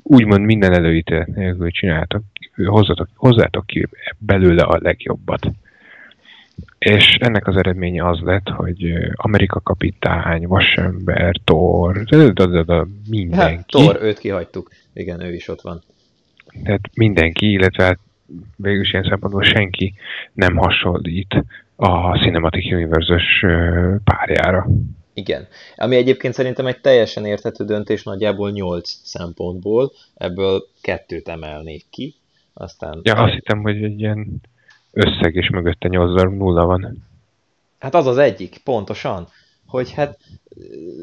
úgymond 0.03 0.45
minden 0.45 0.73
előítélet 0.73 1.27
nélkül 1.27 1.71
csináltak, 1.71 2.21
hozzatok, 2.65 3.07
hozzátok 3.15 3.65
ki 3.65 3.87
belőle 4.17 4.63
a 4.63 4.79
legjobbat. 4.81 5.51
És 6.77 7.15
ennek 7.19 7.47
az 7.47 7.55
eredménye 7.55 8.07
az 8.07 8.19
lett, 8.19 8.49
hogy 8.49 8.93
Amerika 9.13 9.59
kapitány, 9.59 10.47
Vasember, 10.47 11.35
Thor, 11.43 12.03
mindenki. 13.09 13.55
Hát, 13.55 13.65
Thor, 13.67 13.99
őt 14.01 14.19
kihagytuk. 14.19 14.69
Igen, 14.97 15.21
ő 15.21 15.33
is 15.33 15.47
ott 15.47 15.61
van. 15.61 15.81
Tehát 16.63 16.81
mindenki, 16.93 17.51
illetve 17.51 17.83
hát 17.83 17.99
végül 18.55 18.85
ilyen 18.85 19.07
szempontból 19.09 19.43
senki 19.43 19.93
nem 20.33 20.55
hasonlít 20.55 21.43
a 21.75 22.17
Cinematic 22.17 22.71
Universe-ös 22.71 23.45
párjára. 24.03 24.67
Igen. 25.13 25.47
Ami 25.75 25.95
egyébként 25.95 26.33
szerintem 26.33 26.65
egy 26.65 26.81
teljesen 26.81 27.25
érthető 27.25 27.65
döntés 27.65 28.03
nagyjából 28.03 28.51
8 28.51 28.89
szempontból, 29.03 29.91
ebből 30.15 30.67
kettőt 30.81 31.27
emelnék 31.27 31.85
ki. 31.89 32.15
Aztán 32.53 32.99
ja, 33.03 33.13
azt 33.15 33.33
hittem, 33.33 33.61
hogy 33.61 33.83
egy 33.83 33.99
ilyen 33.99 34.41
összeg, 34.91 35.35
és 35.35 35.49
mögötte 35.49 35.87
8 35.87 36.21
nulla 36.21 36.65
van. 36.65 37.03
Hát 37.79 37.95
az 37.95 38.07
az 38.07 38.17
egyik, 38.17 38.57
pontosan, 38.63 39.27
hogy 39.67 39.91
hát 39.91 40.19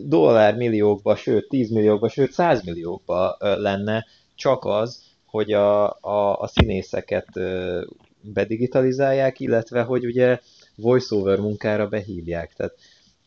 dollár 0.05 0.57
milliókba, 0.57 1.17
sőt 1.17 1.49
10 1.49 1.71
milliókba, 1.71 2.09
sőt 2.09 2.33
100 2.33 2.65
milliókba 2.65 3.37
lenne 3.39 4.07
csak 4.35 4.65
az, 4.65 5.03
hogy 5.27 5.53
a, 5.53 5.99
a, 6.01 6.41
a 6.41 6.47
színészeket 6.47 7.29
bedigitalizálják, 8.21 9.41
illetve 9.41 9.83
hogy 9.83 10.07
ugye 10.07 10.39
voiceover 10.77 11.39
munkára 11.39 11.89
behívják. 11.89 12.55
Tehát 12.55 12.75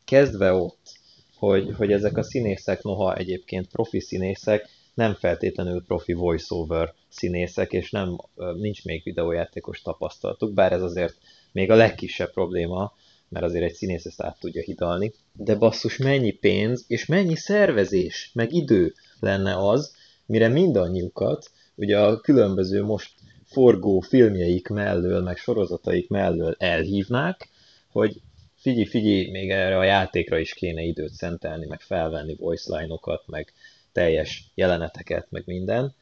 kezdve 0.05 0.53
ott, 0.53 0.99
hogy, 1.37 1.73
hogy 1.77 1.91
ezek 1.91 2.17
a 2.17 2.23
színészek, 2.23 2.83
noha 2.83 3.15
egyébként 3.15 3.67
profi 3.67 3.99
színészek, 3.99 4.69
nem 4.93 5.13
feltétlenül 5.13 5.83
profi 5.83 6.13
voiceover 6.13 6.93
színészek, 7.09 7.71
és 7.71 7.91
nem, 7.91 8.17
nincs 8.57 8.83
még 8.83 9.03
videójátékos 9.03 9.81
tapasztalatuk, 9.81 10.53
bár 10.53 10.71
ez 10.71 10.81
azért 10.81 11.17
még 11.51 11.71
a 11.71 11.75
legkisebb 11.75 12.31
probléma, 12.31 12.93
mert 13.29 13.45
azért 13.45 13.63
egy 13.63 13.73
színész 13.73 14.05
ezt 14.05 14.21
át 14.21 14.39
tudja 14.39 14.61
hidalni. 14.61 15.13
De 15.33 15.55
basszus, 15.55 15.97
mennyi 15.97 16.31
pénz 16.31 16.83
és 16.87 17.05
mennyi 17.05 17.35
szervezés, 17.35 18.31
meg 18.33 18.53
idő 18.53 18.93
lenne 19.19 19.67
az, 19.67 19.95
mire 20.25 20.47
mindannyiukat, 20.47 21.51
ugye 21.75 21.99
a 21.99 22.19
különböző 22.19 22.83
most 22.83 23.11
forgó 23.45 23.99
filmjeik 23.99 24.67
mellől, 24.67 25.21
meg 25.21 25.37
sorozataik 25.37 26.09
mellől 26.09 26.55
elhívnák, 26.59 27.49
hogy 27.91 28.21
figyelj, 28.55 28.85
figyelj, 28.85 29.29
még 29.29 29.49
erre 29.49 29.77
a 29.77 29.83
játékra 29.83 30.37
is 30.37 30.53
kéne 30.53 30.81
időt 30.81 31.13
szentelni, 31.13 31.65
meg 31.65 31.81
felvenni 31.81 32.35
voice 32.35 32.77
line-okat, 32.77 33.23
meg 33.27 33.53
teljes 33.91 34.51
jeleneteket, 34.55 35.27
meg 35.29 35.43
minden. 35.45 35.93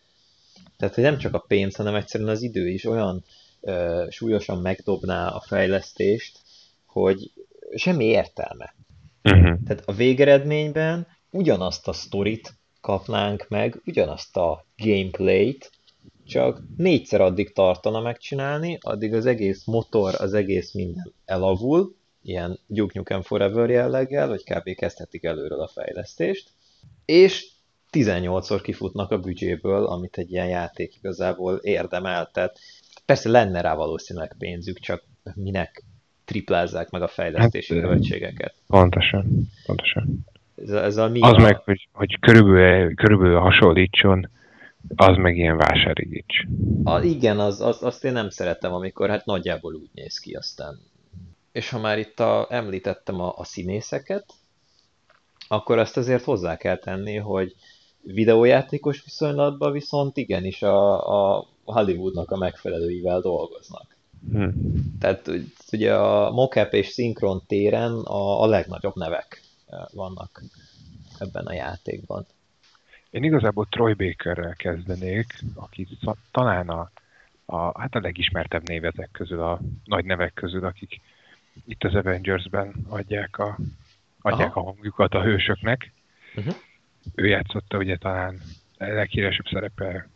Tehát, 0.78 0.95
hogy 0.95 1.03
nem 1.03 1.17
csak 1.17 1.34
a 1.34 1.45
pénz, 1.47 1.76
hanem 1.76 1.95
egyszerűen 1.95 2.30
az 2.30 2.41
idő 2.41 2.69
is 2.69 2.86
olyan 2.86 3.23
ö, 3.61 4.05
súlyosan 4.09 4.61
megdobná 4.61 5.28
a 5.28 5.39
fejlesztést, 5.39 6.39
hogy 7.01 7.31
semmi 7.75 8.05
értelme. 8.05 8.75
Uh-huh. 9.23 9.57
Tehát 9.65 9.83
a 9.85 9.93
végeredményben 9.93 11.07
ugyanazt 11.31 11.87
a 11.87 11.93
sztorit 11.93 12.53
kapnánk 12.81 13.45
meg, 13.49 13.81
ugyanazt 13.85 14.37
a 14.37 14.65
gameplayt, 14.77 15.71
csak 16.25 16.61
négyszer 16.77 17.21
addig 17.21 17.53
tartana 17.53 18.01
megcsinálni, 18.01 18.77
addig 18.81 19.13
az 19.13 19.25
egész 19.25 19.65
motor, 19.65 20.15
az 20.17 20.33
egész 20.33 20.73
minden 20.73 21.13
elavul, 21.25 21.95
ilyen 22.23 22.59
Duke 22.67 22.93
Nukem 22.95 23.21
Forever 23.21 23.69
jelleggel, 23.69 24.27
vagy 24.27 24.43
kb. 24.43 24.75
kezdhetik 24.75 25.23
előről 25.23 25.61
a 25.61 25.67
fejlesztést, 25.67 26.49
és 27.05 27.47
18-szor 27.91 28.59
kifutnak 28.63 29.11
a 29.11 29.19
büdzséből, 29.19 29.85
amit 29.85 30.17
egy 30.17 30.31
ilyen 30.31 30.47
játék 30.47 30.95
igazából 30.95 31.55
érdemel. 31.55 32.29
Tehát 32.33 32.59
persze 33.05 33.29
lenne 33.29 33.61
rá 33.61 33.75
valószínűleg 33.75 34.35
pénzük, 34.37 34.79
csak 34.79 35.03
minek 35.33 35.83
triplázzák 36.26 36.89
meg 36.89 37.01
a 37.01 37.07
fejlesztési 37.07 37.73
hát, 37.73 37.84
költségeket. 37.84 38.53
Pontosan, 38.67 39.26
pontosan. 39.65 40.26
Ez, 40.55 40.69
ez 40.69 40.97
a 40.97 41.09
mi 41.09 41.19
az 41.19 41.34
a... 41.34 41.41
meg, 41.41 41.57
hogy, 41.57 41.88
hogy 41.91 42.19
körülbelül, 42.19 42.95
körülbelül 42.95 43.39
hasonlítson, 43.39 44.30
az 44.95 45.17
meg 45.17 45.38
ilyen 45.38 45.57
vásárigíts. 45.57 46.45
A, 46.84 46.99
igen, 46.99 47.39
az, 47.39 47.61
az, 47.61 47.84
azt 47.84 48.03
én 48.03 48.11
nem 48.11 48.30
szeretem, 48.30 48.73
amikor 48.73 49.09
hát 49.09 49.26
nagyjából 49.26 49.73
úgy 49.73 49.89
néz 49.93 50.17
ki 50.17 50.34
aztán. 50.34 50.80
És 51.51 51.69
ha 51.69 51.80
már 51.80 51.97
itt 51.97 52.19
a, 52.19 52.47
említettem 52.49 53.21
a, 53.21 53.34
a 53.38 53.43
színészeket, 53.43 54.26
akkor 55.47 55.78
azt 55.78 55.97
azért 55.97 56.23
hozzá 56.23 56.57
kell 56.57 56.78
tenni, 56.78 57.15
hogy 57.15 57.55
videójátékos 58.01 59.03
viszonylatban 59.03 59.71
viszont 59.71 60.17
igenis 60.17 60.61
a, 60.61 61.38
a 61.38 61.47
Hollywoodnak 61.63 62.32
a 62.32 62.38
megfelelőivel 62.38 63.19
dolgoznak. 63.19 63.94
Hmm. 64.32 64.51
Tehát 64.99 65.32
ugye 65.71 65.95
a 65.95 66.32
mocap 66.32 66.73
és 66.73 66.88
szinkron 66.88 67.41
téren 67.47 67.91
a, 67.91 68.41
a 68.41 68.45
legnagyobb 68.45 68.95
nevek 68.95 69.41
eh, 69.67 69.80
vannak 69.93 70.43
ebben 71.19 71.45
a 71.45 71.53
játékban. 71.53 72.26
Én 73.09 73.23
igazából 73.23 73.67
Troy 73.69 73.93
Bakerrel 73.93 74.55
kezdenék, 74.55 75.43
aki 75.55 75.88
talán 76.32 76.69
a, 76.69 76.91
a, 77.45 77.80
hát 77.80 77.95
a 77.95 77.99
legismertebb 77.99 78.67
név 78.67 78.86
ezek 78.86 79.09
közül, 79.11 79.41
a 79.41 79.59
nagy 79.84 80.05
nevek 80.05 80.34
közül, 80.34 80.65
akik 80.65 81.01
itt 81.65 81.84
az 81.84 81.95
Avengers-ben 81.95 82.86
adják 82.89 83.38
a, 83.38 83.57
adják 84.21 84.55
Aha. 84.55 84.59
a 84.59 84.63
hangjukat 84.63 85.13
a 85.13 85.23
hősöknek. 85.23 85.91
Uh-huh 86.36 86.55
ő 87.13 87.28
játszotta 87.28 87.78
ugye 87.78 87.97
talán 87.97 88.41
a 88.78 88.86
leghíresebb 88.86 89.45
szerepe 89.51 90.07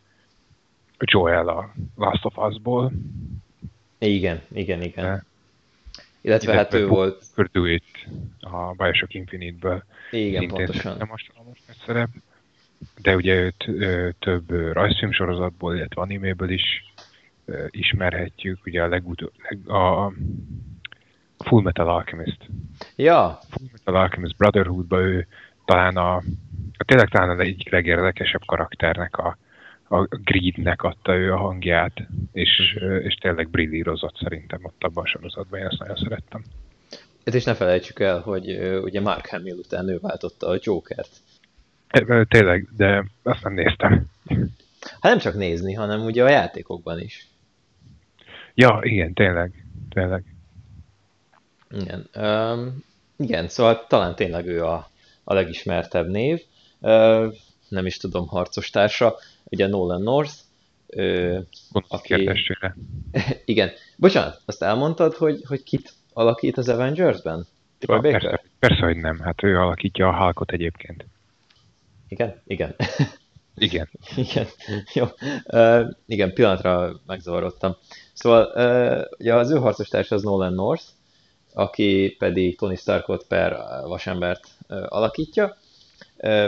Joel 0.98 1.48
a 1.48 1.74
Last 1.96 2.26
of 2.26 2.38
Us-ból. 2.38 2.92
Igen, 4.00 4.42
igen, 4.52 4.82
igen. 4.82 5.06
De, 5.06 5.24
Illetve 6.22 6.54
hát 6.54 6.74
ő 6.74 6.88
volt... 6.88 7.24
Purdue 7.36 7.80
a 8.40 8.74
Bioshock 8.74 9.14
Infinite-ből. 9.14 9.84
Igen, 10.12 10.40
Szintén 10.40 10.66
pontosan. 10.66 10.98
Nem 10.98 11.08
most, 11.08 11.32
szerep. 11.86 12.10
De 13.02 13.16
ugye 13.16 13.36
őt 13.36 13.68
ö, 13.68 14.10
több 14.20 14.50
rajzfilm 14.50 15.12
sorozatból, 15.12 15.76
illetve 15.76 16.02
animéből 16.02 16.50
is 16.50 16.94
ö, 17.46 17.66
ismerhetjük. 17.70 18.66
Ugye 18.66 18.84
a 18.84 18.88
legutó, 18.88 19.32
leg, 19.50 19.70
a 19.70 20.14
Full 21.38 21.62
Metal 21.62 21.90
Alchemist. 21.90 22.50
Ja. 22.96 23.40
Full 23.50 23.68
Metal 23.72 23.96
Alchemist 23.96 24.38
Brotherhood-ba 24.38 25.00
ő 25.00 25.28
talán 25.66 25.98
a 25.98 26.22
tényleg 26.86 27.10
talán 27.10 27.30
az 27.30 27.40
egyik 27.40 27.70
legérdekesebb 27.70 28.46
karakternek 28.46 29.18
a, 29.18 29.38
a 29.90 30.06
Greednek 30.06 30.84
adta 30.84 31.16
ő 31.16 31.34
a 31.34 31.38
hangját, 31.38 32.08
és, 32.32 32.78
és 33.04 33.14
tényleg 33.14 33.50
brillírozott 33.50 34.16
szerintem 34.16 34.60
ott 34.64 34.84
abban 34.84 35.04
a 35.04 35.08
sorozatban, 35.08 35.60
én 35.60 35.66
ezt 35.66 35.80
nagyon 35.80 35.96
szerettem. 35.96 36.44
Hát 37.26 37.36
és 37.36 37.44
ne 37.44 37.54
felejtsük 37.54 38.00
el, 38.00 38.20
hogy 38.20 38.60
ugye 38.84 39.02
Mark 39.02 39.28
Hamill 39.28 39.58
után 39.58 39.90
ő 39.90 40.00
váltotta 40.02 40.48
a 40.48 40.60
Jokert. 40.62 41.10
Tényleg, 42.28 42.68
de 42.78 43.06
azt 43.24 43.44
nem 43.44 43.54
néztem. 43.54 44.06
Hát 44.82 45.12
nem 45.12 45.18
csak 45.18 45.36
nézni, 45.36 45.74
hanem 45.74 46.06
ugye 46.06 46.24
a 46.24 46.30
játékokban 46.30 47.00
is. 47.00 47.28
Ja, 48.54 48.80
igen, 48.84 49.14
tényleg, 49.14 49.66
tényleg. 49.90 50.24
Igen, 51.70 52.10
um, 52.16 52.84
igen 53.18 53.48
szóval 53.48 53.86
talán 53.88 54.16
tényleg 54.16 54.48
ő 54.48 54.64
a, 54.64 54.90
a 55.24 55.34
legismertebb 55.34 56.08
név 56.08 56.42
nem 57.70 57.86
is 57.86 57.98
tudom, 57.98 58.28
harcos 58.28 58.70
társa, 58.70 59.16
ugye 59.50 59.68
Nolan 59.68 60.02
North, 60.02 60.34
aki... 61.88 62.30
Igen. 63.46 63.72
Bocsánat, 63.98 64.42
azt 64.46 64.64
elmondtad, 64.64 65.14
hogy, 65.14 65.42
hogy 65.48 65.64
kit 65.64 65.94
alakít 66.14 66.58
az 66.58 66.70
Avengers-ben? 66.70 67.48
Ja, 67.80 68.00
persze, 68.00 68.42
persze, 68.60 68.86
hogy 68.86 68.98
nem. 68.98 69.20
Hát 69.20 69.44
ő 69.44 69.60
alakítja 69.60 70.08
a 70.08 70.24
Hulkot 70.24 70.52
egyébként. 70.52 71.06
Igen? 72.08 72.42
Igen. 72.46 72.76
Igen. 73.56 73.90
igen. 74.16 74.46
Jó. 74.94 75.06
Uh, 75.46 75.90
igen, 76.06 76.34
pillanatra 76.34 77.00
megzavarodtam. 77.06 77.76
Szóval 78.14 78.52
uh, 78.56 79.06
ugye 79.18 79.36
az 79.36 79.52
ő 79.52 79.58
harcos 79.58 79.88
társa 79.88 80.16
az 80.16 80.24
Nolan 80.24 80.54
North, 80.54 80.84
aki 81.54 82.16
pedig 82.20 82.58
Tony 82.58 82.76
Starkot 82.76 83.28
per 83.28 83.58
vasembert 83.84 84.48
alakítja. 84.68 85.58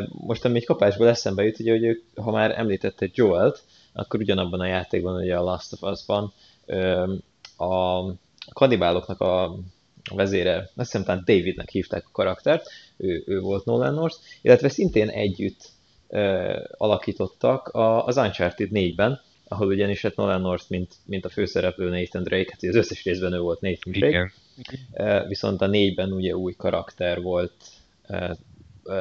Most 0.09 0.45
ami 0.45 0.57
egy 0.57 0.65
kapásból 0.65 1.07
eszembe 1.07 1.43
jut, 1.43 1.59
ugye, 1.59 1.71
hogy 1.71 1.83
ők, 1.83 2.03
ha 2.15 2.31
már 2.31 2.59
említette 2.59 3.09
Joel-t, 3.13 3.63
akkor 3.93 4.19
ugyanabban 4.19 4.59
a 4.59 4.65
játékban, 4.65 5.21
ugye 5.21 5.37
a 5.37 5.43
Last 5.43 5.73
of 5.73 5.91
Us-ban 5.91 6.33
a 7.57 8.03
kanibáloknak 8.53 9.21
a 9.21 9.55
vezére, 10.15 10.57
azt 10.57 10.71
hiszem 10.75 11.03
talán 11.03 11.23
Davidnek 11.25 11.69
hívták 11.69 12.05
a 12.05 12.11
karaktert, 12.11 12.69
ő, 12.97 13.23
ő 13.25 13.39
volt 13.39 13.65
Nolan 13.65 13.93
North, 13.93 14.17
illetve 14.41 14.69
szintén 14.69 15.09
együtt 15.09 15.69
uh, 16.07 16.55
alakítottak 16.77 17.67
a, 17.67 18.05
az 18.05 18.17
Uncharted 18.17 18.69
4-ben, 18.73 19.21
ahol 19.47 19.67
ugyanis 19.67 20.01
hát 20.01 20.15
Nolan 20.15 20.41
North, 20.41 20.65
mint, 20.67 20.95
mint 21.05 21.25
a 21.25 21.29
főszereplő 21.29 21.89
Nathan 21.89 22.23
Drake, 22.23 22.51
hát 22.51 22.63
az 22.63 22.75
összes 22.75 23.03
részben 23.03 23.33
ő 23.33 23.39
volt 23.39 23.61
Nathan 23.61 23.93
Drake, 23.93 24.31
Igen. 24.57 25.27
Viszont 25.27 25.61
a 25.61 25.67
négyben 25.67 26.11
ugye 26.11 26.35
új 26.35 26.53
karakter 26.53 27.21
volt 27.21 27.53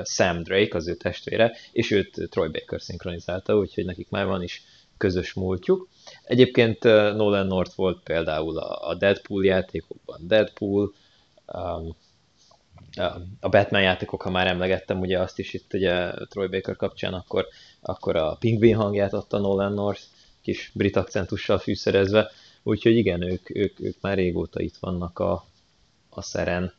Sam 0.04 0.42
Drake, 0.42 0.76
az 0.76 0.88
ő 0.88 0.94
testvére, 0.94 1.52
és 1.72 1.90
őt 1.90 2.28
Troy 2.30 2.48
Baker 2.48 2.80
szinkronizálta, 2.80 3.56
úgyhogy 3.56 3.84
nekik 3.84 4.10
már 4.10 4.26
van 4.26 4.42
is 4.42 4.62
közös 4.96 5.32
múltjuk. 5.32 5.88
Egyébként 6.22 6.82
Nolan 6.82 7.46
North 7.46 7.76
volt 7.76 8.02
például 8.02 8.58
a 8.58 8.94
Deadpool 8.94 9.44
játékokban 9.44 10.20
Deadpool, 10.26 10.94
um, 11.46 11.96
a 13.40 13.48
Batman 13.48 13.82
játékok, 13.82 14.22
ha 14.22 14.30
már 14.30 14.46
emlegettem, 14.46 15.00
ugye 15.00 15.18
azt 15.18 15.38
is 15.38 15.54
itt 15.54 15.72
ugye 15.72 16.12
Troy 16.28 16.46
Baker 16.46 16.76
kapcsán, 16.76 17.14
akkor, 17.14 17.46
akkor 17.80 18.16
a 18.16 18.34
Pingvin 18.34 18.76
hangját 18.76 19.12
adta 19.12 19.38
Nolan 19.38 19.72
North, 19.72 20.02
kis 20.42 20.70
brit 20.74 20.96
akcentussal 20.96 21.58
fűszerezve, 21.58 22.30
úgyhogy 22.62 22.96
igen, 22.96 23.22
ők, 23.22 23.56
ők, 23.56 23.80
ők 23.80 24.00
már 24.00 24.16
régóta 24.16 24.60
itt 24.60 24.76
vannak 24.76 25.18
a, 25.18 25.44
a 26.08 26.22
szeren, 26.22 26.72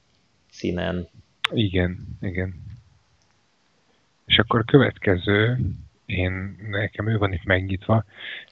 színen. 0.51 1.07
Igen, 1.51 2.17
igen. 2.21 2.70
És 4.31 4.37
akkor 4.37 4.59
a 4.59 4.63
következő, 4.63 5.59
én, 6.05 6.55
nekem 6.69 7.07
ő 7.07 7.17
van 7.17 7.33
itt 7.33 7.43
megnyitva, 7.43 8.03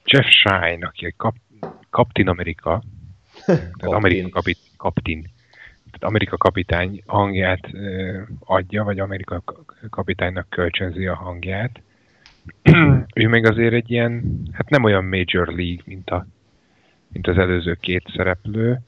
Jeff 0.04 0.26
Shine, 0.26 0.86
aki 0.86 1.06
egy 1.06 1.16
kap, 1.16 1.36
Captain 1.90 2.28
Amerika, 2.28 2.82
tehát 3.46 3.94
Amerika 3.94 4.28
kapit, 4.28 4.58
Captain, 4.76 5.22
tehát 5.84 6.04
Amerika 6.04 6.36
kapitány 6.36 7.02
hangját 7.06 7.68
ö, 7.72 8.20
adja, 8.38 8.84
vagy 8.84 8.98
Amerika 8.98 9.42
kapitánynak 9.90 10.48
kölcsönzi 10.48 11.06
a 11.06 11.14
hangját. 11.14 11.80
ő 13.22 13.28
még 13.28 13.46
azért 13.46 13.74
egy 13.74 13.90
ilyen, 13.90 14.42
hát 14.52 14.68
nem 14.68 14.84
olyan 14.84 15.04
Major 15.04 15.46
League, 15.46 15.82
mint, 15.84 16.10
a, 16.10 16.26
mint 17.08 17.26
az 17.26 17.38
előző 17.38 17.74
két 17.74 18.12
szereplő, 18.16 18.80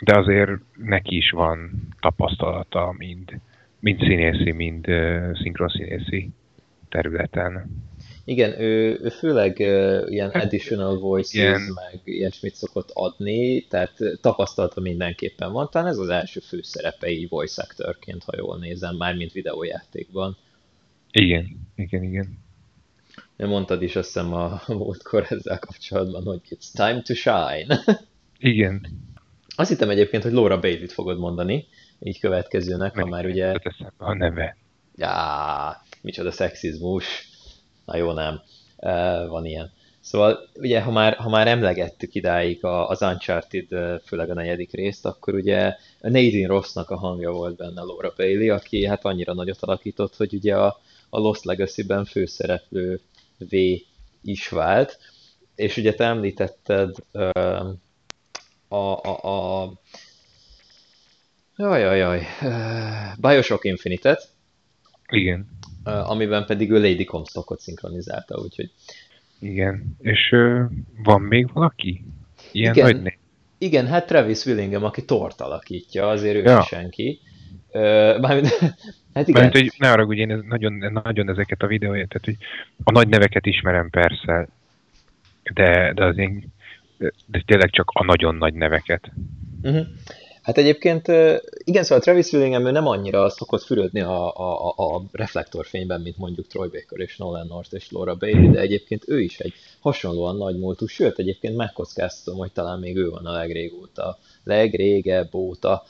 de 0.00 0.18
azért 0.18 0.50
neki 0.76 1.16
is 1.16 1.30
van 1.30 1.88
tapasztalata 2.00 2.94
mind 2.96 3.40
mind 3.82 4.00
színészi, 4.00 4.52
mind 4.52 4.88
uh, 4.88 5.38
szinkronszínészi 5.42 6.30
területen. 6.88 7.66
Igen, 8.24 8.60
ő, 8.60 8.98
ő 9.02 9.08
főleg 9.08 9.56
uh, 9.58 10.02
ilyen 10.06 10.30
hát, 10.30 10.44
additional 10.44 10.98
voices, 10.98 11.34
igen. 11.34 11.60
meg 11.60 12.00
ilyesmit 12.04 12.54
szokott 12.54 12.90
adni, 12.92 13.66
tehát 13.66 13.92
tapasztalata 14.20 14.80
mindenképpen 14.80 15.52
van. 15.52 15.68
Talán 15.70 15.88
ez 15.88 15.98
az 15.98 16.08
első 16.08 16.40
főszerepei 16.40 17.26
voice 17.30 17.62
actorként, 17.62 18.24
ha 18.24 18.32
jól 18.36 18.58
nézem, 18.58 18.96
már 18.96 19.14
mint 19.14 19.32
videójátékban. 19.32 20.36
Igen, 21.12 21.68
igen, 21.76 22.02
igen. 22.02 22.38
Mondtad 23.36 23.82
is 23.82 23.96
azt 23.96 24.06
hiszem 24.06 24.32
a 24.32 24.62
múltkor 24.66 25.26
ezzel 25.28 25.58
kapcsolatban, 25.58 26.22
hogy 26.22 26.40
it's 26.50 26.72
time 26.72 27.02
to 27.02 27.14
shine. 27.14 27.80
Igen. 28.38 28.86
Azt 29.56 29.70
hittem 29.70 29.90
egyébként, 29.90 30.22
hogy 30.22 30.32
Laura 30.32 30.60
Bailey-t 30.60 30.92
fogod 30.92 31.18
mondani, 31.18 31.66
így 32.02 32.18
következőnek, 32.18 32.94
ha 32.94 33.06
már 33.06 33.26
ugye... 33.26 33.54
A 33.96 34.14
neve. 34.14 34.56
Já, 34.96 35.82
micsoda 36.00 36.30
szexizmus. 36.30 37.28
Na 37.84 37.96
jó, 37.96 38.12
nem. 38.12 38.40
Van 39.28 39.44
ilyen. 39.44 39.72
Szóval 40.00 40.48
ugye, 40.54 40.80
ha 40.80 40.90
már, 40.90 41.14
ha 41.14 41.28
már 41.28 41.48
emlegettük 41.48 42.14
idáig 42.14 42.64
az 42.64 43.02
Uncharted, 43.02 43.66
főleg 44.04 44.30
a 44.30 44.34
negyedik 44.34 44.72
részt, 44.72 45.06
akkor 45.06 45.34
ugye 45.34 45.76
Nadine 46.00 46.46
Rossnak 46.46 46.90
a 46.90 46.96
hangja 46.96 47.30
volt 47.30 47.56
benne 47.56 47.80
Laura 47.80 48.12
Bailey, 48.16 48.54
aki 48.54 48.86
hát 48.86 49.04
annyira 49.04 49.34
nagyot 49.34 49.62
alakított, 49.62 50.16
hogy 50.16 50.34
ugye 50.34 50.56
a, 50.56 50.80
a 51.08 51.18
Lost 51.18 51.44
Legacy-ben 51.44 52.04
főszereplő 52.04 53.00
V 53.38 53.56
is 54.22 54.48
vált. 54.48 54.98
És 55.54 55.76
ugye 55.76 55.94
te 55.94 56.04
említetted 56.04 56.96
a, 58.68 58.76
a, 58.76 59.62
a 59.62 59.72
Jaj, 61.56 61.96
jaj. 61.96 62.26
Bioshock 63.18 63.64
Infinite-et. 63.64 64.28
Igen. 65.08 65.48
Amiben 65.84 66.46
pedig 66.46 66.70
ő 66.70 66.80
Lady 66.80 67.04
Comstockot 67.04 67.60
szinkronizálta, 67.60 68.38
úgyhogy... 68.38 68.70
Igen. 69.38 69.96
És 70.00 70.34
van 71.04 71.20
még 71.20 71.52
valaki? 71.52 72.04
Ilyen 72.52 72.74
igen, 72.74 72.96
nagy 72.96 73.18
Igen, 73.58 73.86
hát 73.86 74.06
Travis 74.06 74.44
Willingham, 74.44 74.84
aki 74.84 75.04
tort 75.04 75.40
alakítja, 75.40 76.08
azért 76.08 76.36
ő 76.36 76.42
ja. 76.42 76.62
senki. 76.62 77.20
Mármint, 78.20 78.48
hát 79.14 79.28
igen. 79.28 79.42
Mármint, 79.42 79.52
hogy 79.52 79.72
ne 79.78 79.90
arra, 79.90 80.04
hogy 80.04 80.18
én 80.18 80.44
nagyon, 80.48 80.72
nagyon 81.04 81.28
ezeket 81.28 81.62
a 81.62 81.66
videóját, 81.66 82.08
tehát 82.08 82.24
hogy 82.24 82.36
a 82.84 82.90
nagy 82.90 83.08
neveket 83.08 83.46
ismerem 83.46 83.90
persze, 83.90 84.48
de, 85.54 85.92
de 85.92 86.04
az 86.04 86.18
én, 86.18 86.52
de 87.26 87.42
tényleg 87.46 87.70
csak 87.70 87.90
a 87.92 88.04
nagyon 88.04 88.34
nagy 88.34 88.54
neveket. 88.54 89.12
Uh-huh. 89.62 89.86
Hát 90.42 90.58
egyébként 90.58 91.08
igen, 91.64 91.82
szóval 91.82 92.00
Travis 92.00 92.32
Willingham 92.32 92.62
nem 92.62 92.86
annyira 92.86 93.28
szokott 93.28 93.62
fürödni 93.62 94.00
a, 94.00 94.36
a, 94.36 94.68
a 94.76 95.02
reflektorfényben, 95.12 96.00
mint 96.00 96.16
mondjuk 96.16 96.46
Troy 96.46 96.68
Baker 96.68 96.98
és 96.98 97.16
Nolan 97.16 97.46
North 97.46 97.74
és 97.74 97.90
Laura 97.90 98.14
Bailey, 98.14 98.50
de 98.50 98.60
egyébként 98.60 99.04
ő 99.06 99.20
is 99.20 99.38
egy 99.38 99.54
hasonlóan 99.80 100.36
nagy 100.36 100.58
múltú, 100.58 100.86
sőt 100.86 101.18
egyébként 101.18 101.56
megkockáztatom, 101.56 102.38
hogy 102.38 102.52
talán 102.52 102.78
még 102.78 102.96
ő 102.96 103.10
van 103.10 103.26
a 103.26 103.32
legrégóta, 103.32 104.18
legrégebb 104.44 105.34
óta 105.34 105.82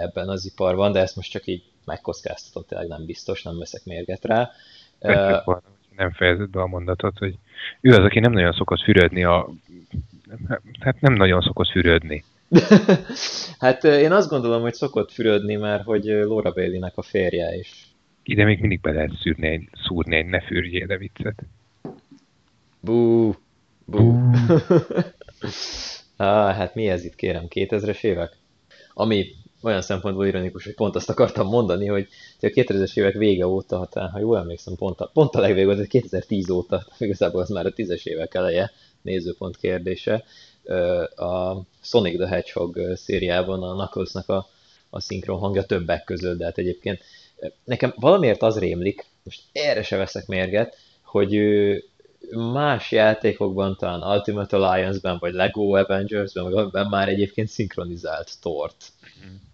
ebben 0.00 0.28
az 0.28 0.46
iparban, 0.46 0.92
de 0.92 1.00
ezt 1.00 1.16
most 1.16 1.30
csak 1.30 1.46
így 1.46 1.62
megkockáztatom, 1.84 2.64
tényleg 2.68 2.88
nem 2.88 3.06
biztos, 3.06 3.42
nem 3.42 3.58
veszek 3.58 3.84
mérget 3.84 4.24
rá. 4.24 4.50
nem 5.96 6.12
fejezett 6.12 6.50
be 6.50 6.60
a 6.60 6.66
mondatot, 6.66 7.18
hogy 7.18 7.34
ő 7.80 7.90
az, 7.90 8.04
aki 8.04 8.20
nem 8.20 8.32
nagyon 8.32 8.52
szokott 8.52 8.82
fürödni 8.82 9.24
a... 9.24 9.48
Hát 10.80 11.00
nem 11.00 11.12
nagyon 11.12 11.40
szokott 11.40 11.68
fürödni 11.68 12.24
hát 13.58 13.84
én 13.84 14.12
azt 14.12 14.28
gondolom, 14.28 14.62
hogy 14.62 14.74
szokott 14.74 15.12
fürödni, 15.12 15.56
mert 15.56 15.84
hogy 15.84 16.04
Laura 16.04 16.52
Bailey-nek 16.52 16.96
a 16.96 17.02
férje 17.02 17.56
is. 17.56 17.94
Ide 18.22 18.44
még 18.44 18.60
mindig 18.60 18.80
be 18.80 18.92
lehet 18.92 19.12
szűrni 19.20 19.48
egy, 19.48 19.68
szúrni 19.86 20.16
egy 20.16 20.26
ne 20.26 20.40
fürjél 20.40 20.86
de 20.86 20.96
viccet. 20.96 21.42
Bú, 22.80 23.34
bú. 23.84 24.30
ah, 26.16 26.54
hát 26.58 26.74
mi 26.74 26.88
ez 26.88 27.04
itt 27.04 27.14
kérem, 27.14 27.46
2000-es 27.48 28.04
évek? 28.04 28.36
Ami 28.94 29.26
olyan 29.62 29.82
szempontból 29.82 30.26
ironikus, 30.26 30.64
hogy 30.64 30.74
pont 30.74 30.94
azt 30.94 31.10
akartam 31.10 31.46
mondani, 31.46 31.86
hogy 31.86 32.08
a 32.40 32.46
2000-es 32.46 32.96
évek 32.96 33.14
vége 33.14 33.46
óta, 33.46 33.78
ha, 33.78 33.86
talán, 33.86 34.10
ha 34.10 34.18
jól 34.18 34.38
emlékszem, 34.38 34.74
pont 34.74 35.00
a, 35.00 35.10
pont 35.12 35.34
a 35.34 35.40
legvég 35.40 35.64
volt, 35.64 35.86
2010 35.86 36.50
óta, 36.50 36.86
igazából 36.98 37.40
az 37.40 37.48
már 37.48 37.66
a 37.66 37.72
10-es 37.72 38.06
évek 38.06 38.34
eleje, 38.34 38.70
nézőpont 39.02 39.56
kérdése, 39.56 40.24
a 41.16 41.60
Sonic 41.80 42.16
the 42.16 42.28
Hedgehog 42.28 42.80
szériában 42.94 43.62
a 43.62 43.74
Knuckles-nak 43.74 44.28
a, 44.28 44.46
a 44.90 45.00
szinkron 45.00 45.38
hangja 45.38 45.64
többek 45.64 46.04
között, 46.04 46.38
de 46.38 46.44
hát 46.44 46.58
egyébként 46.58 47.00
nekem 47.64 47.94
valamiért 47.96 48.42
az 48.42 48.58
rémlik, 48.58 49.06
most 49.22 49.42
erre 49.52 49.82
se 49.82 49.96
veszek 49.96 50.26
mérget, 50.26 50.76
hogy 51.02 51.34
ő 51.34 51.84
más 52.30 52.92
játékokban, 52.92 53.76
talán 53.78 54.16
Ultimate 54.16 54.56
Alliance-ben, 54.56 55.16
vagy 55.20 55.32
Lego 55.32 55.76
Avengers-ben, 55.76 56.50
vagy 56.50 56.88
már 56.88 57.08
egyébként 57.08 57.48
szinkronizált 57.48 58.32
tort. 58.40 58.92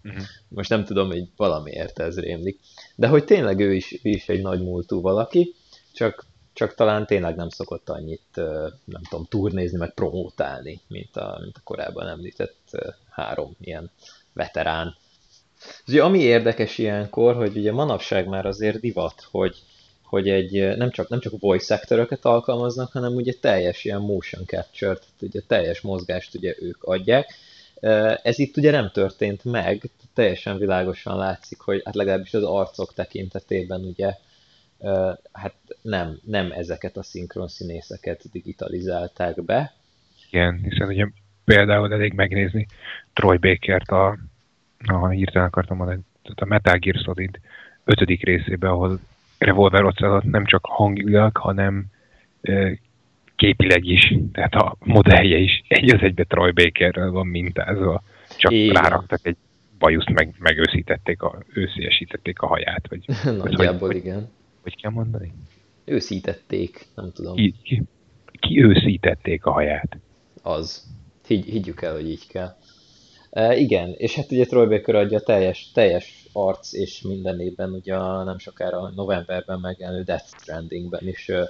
Mm-hmm. 0.07 0.21
Most 0.47 0.69
nem 0.69 0.85
tudom, 0.85 1.07
hogy 1.07 1.23
valamiért 1.35 1.99
ez 1.99 2.19
rémlik. 2.19 2.59
De 2.95 3.07
hogy 3.07 3.23
tényleg 3.23 3.59
ő 3.59 3.73
is, 3.73 3.93
ő 4.03 4.09
is 4.09 4.29
egy 4.29 4.41
nagy 4.41 4.61
múltú 4.61 5.01
valaki, 5.01 5.55
csak 5.93 6.25
csak 6.53 6.75
talán 6.75 7.05
tényleg 7.05 7.35
nem 7.35 7.49
szokott 7.49 7.89
annyit, 7.89 8.35
nem 8.85 9.01
tudom, 9.09 9.25
turnézni, 9.29 9.77
meg 9.77 9.93
promótálni, 9.93 10.81
mint 10.87 11.17
a, 11.17 11.37
mint 11.41 11.57
a 11.57 11.61
korábban 11.63 12.07
említett 12.07 12.71
három 13.09 13.55
ilyen 13.59 13.91
veterán. 14.33 14.95
Ugye, 15.87 16.03
ami 16.03 16.19
érdekes 16.19 16.77
ilyenkor, 16.77 17.35
hogy 17.35 17.57
ugye 17.57 17.71
manapság 17.71 18.27
már 18.27 18.45
azért 18.45 18.79
divat, 18.79 19.27
hogy, 19.31 19.55
hogy 20.03 20.29
egy, 20.29 20.77
nem 20.77 20.91
csak, 20.91 21.09
nem 21.09 21.19
csak 21.19 21.39
voice 21.39 21.73
actoröket 21.75 22.25
alkalmaznak, 22.25 22.91
hanem 22.91 23.15
ugye 23.15 23.33
teljes 23.41 23.83
ilyen 23.83 24.01
motion 24.01 24.45
capture, 24.45 24.93
tehát 24.93 25.21
ugye 25.21 25.41
teljes 25.47 25.81
mozgást 25.81 26.35
ugye 26.35 26.55
ők 26.59 26.83
adják. 26.83 27.33
Ez 28.23 28.39
itt 28.39 28.57
ugye 28.57 28.71
nem 28.71 28.89
történt 28.93 29.43
meg, 29.43 29.89
teljesen 30.13 30.57
világosan 30.57 31.17
látszik, 31.17 31.59
hogy 31.59 31.81
hát 31.85 31.95
legalábbis 31.95 32.33
az 32.33 32.43
arcok 32.43 32.93
tekintetében 32.93 33.81
ugye 33.81 34.13
hát 35.31 35.53
nem, 35.81 36.19
nem 36.25 36.51
ezeket 36.51 36.97
a 36.97 37.03
szinkron 37.03 37.47
színészeket 37.47 38.21
digitalizálták 38.31 39.43
be. 39.43 39.73
Igen, 40.29 40.59
hiszen 40.63 40.87
ugye 40.87 41.07
például 41.45 41.93
elég 41.93 42.13
megnézni 42.13 42.67
Troy 43.13 43.37
Bakert 43.37 43.89
a 43.89 44.17
Na, 44.77 45.09
hirtelen 45.09 45.47
akartam 45.47 45.77
mondani, 45.77 45.99
a 46.35 46.45
Metal 46.45 46.77
Gear 46.77 46.95
Solid 46.95 47.39
ötödik 47.83 48.23
részében, 48.23 48.71
ahol 48.71 48.99
Revolver 49.37 49.83
Ocelot 49.83 50.23
nem 50.23 50.45
csak 50.45 50.65
hangilag, 50.65 51.37
hanem 51.37 51.85
e, 52.41 52.77
képileg 53.35 53.85
is, 53.85 54.13
tehát 54.31 54.53
a 54.53 54.75
modellje 54.79 55.37
is 55.37 55.63
egy 55.67 55.93
az 55.93 56.01
egybe 56.01 56.23
Troy 56.23 56.51
Bakerrel 56.51 57.09
van 57.09 57.27
mintázva, 57.27 58.03
csak 58.37 58.51
Igen. 58.51 58.81
ráraktak 58.81 59.19
egy 59.23 59.37
bajuszt, 59.79 60.09
meg, 60.09 60.33
megőszítették, 60.39 61.21
a, 61.21 61.37
ősziesítették 61.53 62.39
a 62.39 62.47
haját, 62.47 62.87
vagy, 62.89 63.05
Nagyjából 63.43 63.87
vagy, 63.87 63.95
igen. 63.95 64.29
Hogy 64.61 64.75
kell 64.81 64.91
mondani? 64.91 65.33
Őszítették, 65.85 66.87
nem 66.95 67.11
tudom. 67.11 67.35
Ki, 67.35 67.55
ki, 67.63 67.83
ki 68.39 68.63
őszítették 68.63 69.45
a 69.45 69.51
haját? 69.51 69.97
Az. 70.41 70.83
Higy, 71.27 71.45
higgyük 71.45 71.81
el, 71.81 71.93
hogy 71.93 72.09
így 72.09 72.27
kell. 72.27 72.55
E, 73.29 73.57
igen, 73.57 73.93
és 73.97 74.15
hát 74.15 74.31
ugye 74.31 74.45
Troy 74.45 74.67
Baker 74.67 74.95
adja 74.95 75.19
teljes, 75.19 75.71
teljes 75.73 76.25
arc, 76.33 76.73
és 76.73 77.01
minden 77.01 77.39
évben 77.39 77.71
ugye 77.71 77.97
nem 77.97 78.37
sokára 78.37 78.91
novemberben 78.95 79.59
megjelenő 79.59 80.03
Death 80.03 80.25
Strandingben 80.25 81.07
is 81.07 81.27
uh, 81.27 81.43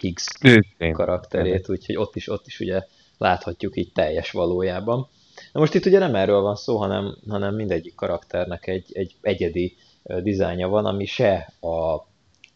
Higgs 0.00 0.26
Őszén. 0.42 0.92
karakterét, 0.92 1.68
úgyhogy 1.68 1.96
ott 1.96 2.16
is, 2.16 2.28
ott 2.28 2.46
is 2.46 2.60
ugye 2.60 2.82
láthatjuk 3.18 3.76
így 3.76 3.92
teljes 3.92 4.30
valójában. 4.30 5.08
Na 5.52 5.60
most 5.60 5.74
itt 5.74 5.86
ugye 5.86 5.98
nem 5.98 6.14
erről 6.14 6.40
van 6.40 6.56
szó, 6.56 6.76
hanem, 6.76 7.16
hanem 7.28 7.54
mindegyik 7.54 7.94
karakternek 7.94 8.66
egy, 8.66 8.90
egy 8.92 9.14
egyedi 9.20 9.76
dizájnja 10.22 10.68
van, 10.68 10.86
ami 10.86 11.04
se 11.04 11.52
a, 11.60 11.96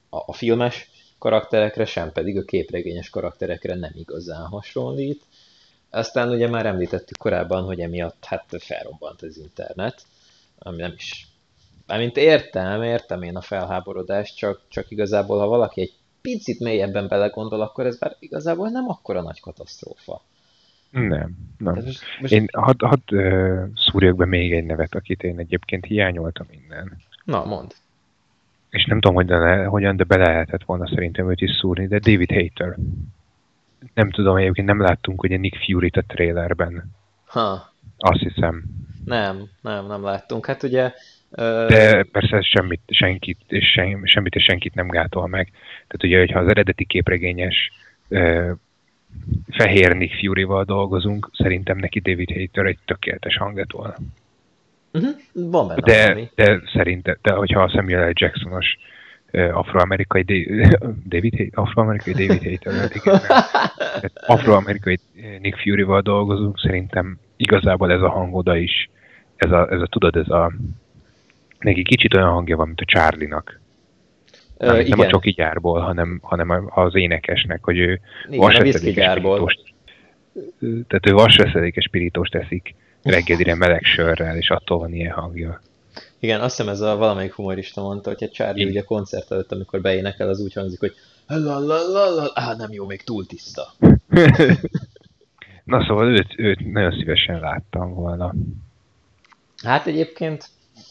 a, 0.08 0.16
a 0.16 0.32
filmes 0.32 0.90
karakterekre, 1.18 1.84
sem 1.84 2.12
pedig 2.12 2.38
a 2.38 2.44
képregényes 2.44 3.10
karakterekre 3.10 3.74
nem 3.74 3.92
igazán 3.94 4.46
hasonlít. 4.46 5.22
Aztán 5.90 6.28
ugye 6.28 6.48
már 6.48 6.66
említettük 6.66 7.16
korábban, 7.16 7.64
hogy 7.64 7.80
emiatt 7.80 8.24
hát 8.24 8.56
felrobbant 8.58 9.22
az 9.22 9.38
internet, 9.38 10.02
ami 10.58 10.76
nem 10.76 10.92
is... 10.96 11.28
Mármint 11.86 12.16
értem, 12.16 12.82
értem 12.82 13.22
én 13.22 13.36
a 13.36 13.40
felháborodást, 13.40 14.36
csak, 14.36 14.60
csak 14.68 14.90
igazából, 14.90 15.38
ha 15.38 15.46
valaki 15.46 15.80
egy 15.80 15.92
picit 16.20 16.60
mélyebben 16.60 17.08
belegondol, 17.08 17.60
akkor 17.60 17.86
ez 17.86 17.98
már 18.00 18.16
igazából 18.18 18.68
nem 18.68 18.88
akkora 18.88 19.22
nagy 19.22 19.40
katasztrófa. 19.40 20.22
Nem, 20.90 21.36
nem. 21.58 21.74
Most, 21.74 22.00
most... 22.20 22.32
Én 22.32 22.46
hadd 22.52 22.84
had, 22.84 23.00
uh, 23.12 23.62
szúrjak 23.74 24.16
be 24.16 24.24
még 24.24 24.52
egy 24.52 24.64
nevet, 24.64 24.94
akit 24.94 25.22
én 25.22 25.38
egyébként 25.38 25.84
hiányoltam 25.84 26.46
innen. 26.50 26.96
Na, 27.24 27.44
mond. 27.44 27.74
És 28.76 28.84
nem 28.84 29.00
tudom, 29.00 29.16
hogy 29.16 29.26
de, 29.26 29.64
hogyan, 29.64 29.96
de 29.96 30.04
be 30.04 30.16
lehetett 30.16 30.64
volna 30.64 30.88
szerintem 30.88 31.30
őt 31.30 31.40
is 31.40 31.50
szúrni, 31.50 31.86
de 31.86 31.98
David 31.98 32.30
Hater. 32.30 32.76
Nem 33.94 34.10
tudom, 34.10 34.36
egyébként 34.36 34.66
nem 34.66 34.80
láttunk 34.80 35.22
ugye 35.22 35.36
Nick 35.36 35.56
Fury-t 35.64 35.96
a 35.96 36.02
trailerben. 36.06 36.90
Ha. 37.26 37.72
Azt 37.98 38.20
hiszem. 38.20 38.62
Nem, 39.04 39.48
nem, 39.60 39.86
nem 39.86 40.02
láttunk. 40.02 40.46
Hát 40.46 40.62
ugye... 40.62 40.92
Uh... 41.30 41.66
De 41.66 42.02
persze 42.02 42.40
semmit, 42.40 42.80
senkit, 42.86 43.38
és 43.48 43.70
sem, 43.70 44.04
semmit 44.04 44.34
és 44.34 44.44
senkit 44.44 44.74
nem 44.74 44.88
gátol 44.88 45.26
meg. 45.26 45.50
Tehát 45.72 46.04
ugye, 46.04 46.18
hogyha 46.18 46.38
az 46.38 46.48
eredeti 46.48 46.84
képregényes 46.84 47.70
uh, 48.08 48.50
fehér 49.48 49.96
Nick 49.96 50.18
Fury-val 50.18 50.64
dolgozunk, 50.64 51.30
szerintem 51.32 51.78
neki 51.78 52.00
David 52.00 52.30
Hayter 52.30 52.66
egy 52.66 52.78
tökéletes 52.84 53.36
hanget 53.36 53.72
volna. 53.72 53.94
Uh-huh. 54.96 55.50
Van 55.50 55.66
benne 55.66 55.80
de, 55.80 56.02
valami. 56.06 56.30
de 56.34 56.62
szerintem, 56.72 57.16
de 57.22 57.32
hogyha 57.32 57.62
a 57.62 57.68
Samuel 57.68 58.08
L. 58.08 58.12
Jacksonos 58.14 58.76
afroamerikai 59.62 60.22
David 61.08 61.50
afroamerikai 61.54 62.12
David 62.12 62.42
Hayter 62.42 62.90
afroamerikai 64.26 64.98
Nick 65.40 65.58
Fury-val 65.58 66.00
dolgozunk, 66.00 66.58
szerintem 66.58 67.18
igazából 67.36 67.92
ez 67.92 68.00
a 68.00 68.10
hangoda 68.10 68.56
is, 68.56 68.90
ez 69.36 69.50
a, 69.50 69.68
ez 69.70 69.80
a 69.80 69.86
tudod, 69.86 70.16
ez 70.16 70.28
a 70.28 70.52
neki 71.58 71.82
kicsit 71.82 72.14
olyan 72.14 72.30
hangja 72.30 72.56
van, 72.56 72.66
mint 72.66 72.80
a 72.80 72.84
Charlie-nak. 72.84 73.60
Nem, 74.58 74.76
uh, 74.76 74.88
nem 74.88 75.00
a 75.00 75.06
csoki 75.06 75.30
gyárból, 75.30 75.80
hanem, 75.80 76.18
hanem 76.22 76.70
az 76.74 76.94
énekesnek, 76.94 77.64
hogy 77.64 77.78
ő 77.78 78.00
vasveszelékes 78.30 79.14
pirítóst, 79.14 79.74
tehát 80.60 81.08
ő 81.08 81.12
vasveszelékes 81.12 81.88
pirítóst 81.88 82.32
teszik 82.32 82.74
reggelire 83.06 83.54
meleg 83.54 83.82
sörrel, 83.82 84.36
és 84.36 84.50
attól 84.50 84.78
van 84.78 84.92
ilyen 84.92 85.12
hangja. 85.12 85.60
Igen, 86.18 86.40
azt 86.40 86.56
hiszem 86.56 86.72
ez 86.72 86.80
a 86.80 86.96
valamelyik 86.96 87.32
humorista 87.32 87.82
mondta, 87.82 88.10
hogy 88.10 88.24
a 88.24 88.32
Charlie 88.32 88.60
Igen. 88.60 88.72
ugye 88.72 88.82
koncert 88.82 89.32
előtt, 89.32 89.52
amikor 89.52 89.80
beénekel, 89.80 90.28
az 90.28 90.40
úgy 90.40 90.52
hangzik, 90.52 90.78
hogy 90.78 90.94
ah, 91.26 92.56
nem 92.56 92.72
jó, 92.72 92.86
még 92.86 93.02
túl 93.02 93.26
tiszta. 93.26 93.72
Na 95.64 95.84
szóval 95.86 96.08
őt, 96.08 96.34
őt 96.36 96.72
nagyon 96.72 96.92
szívesen 96.92 97.40
láttam 97.40 97.94
volna. 97.94 98.34
Hát 99.62 99.86
egyébként... 99.86 100.48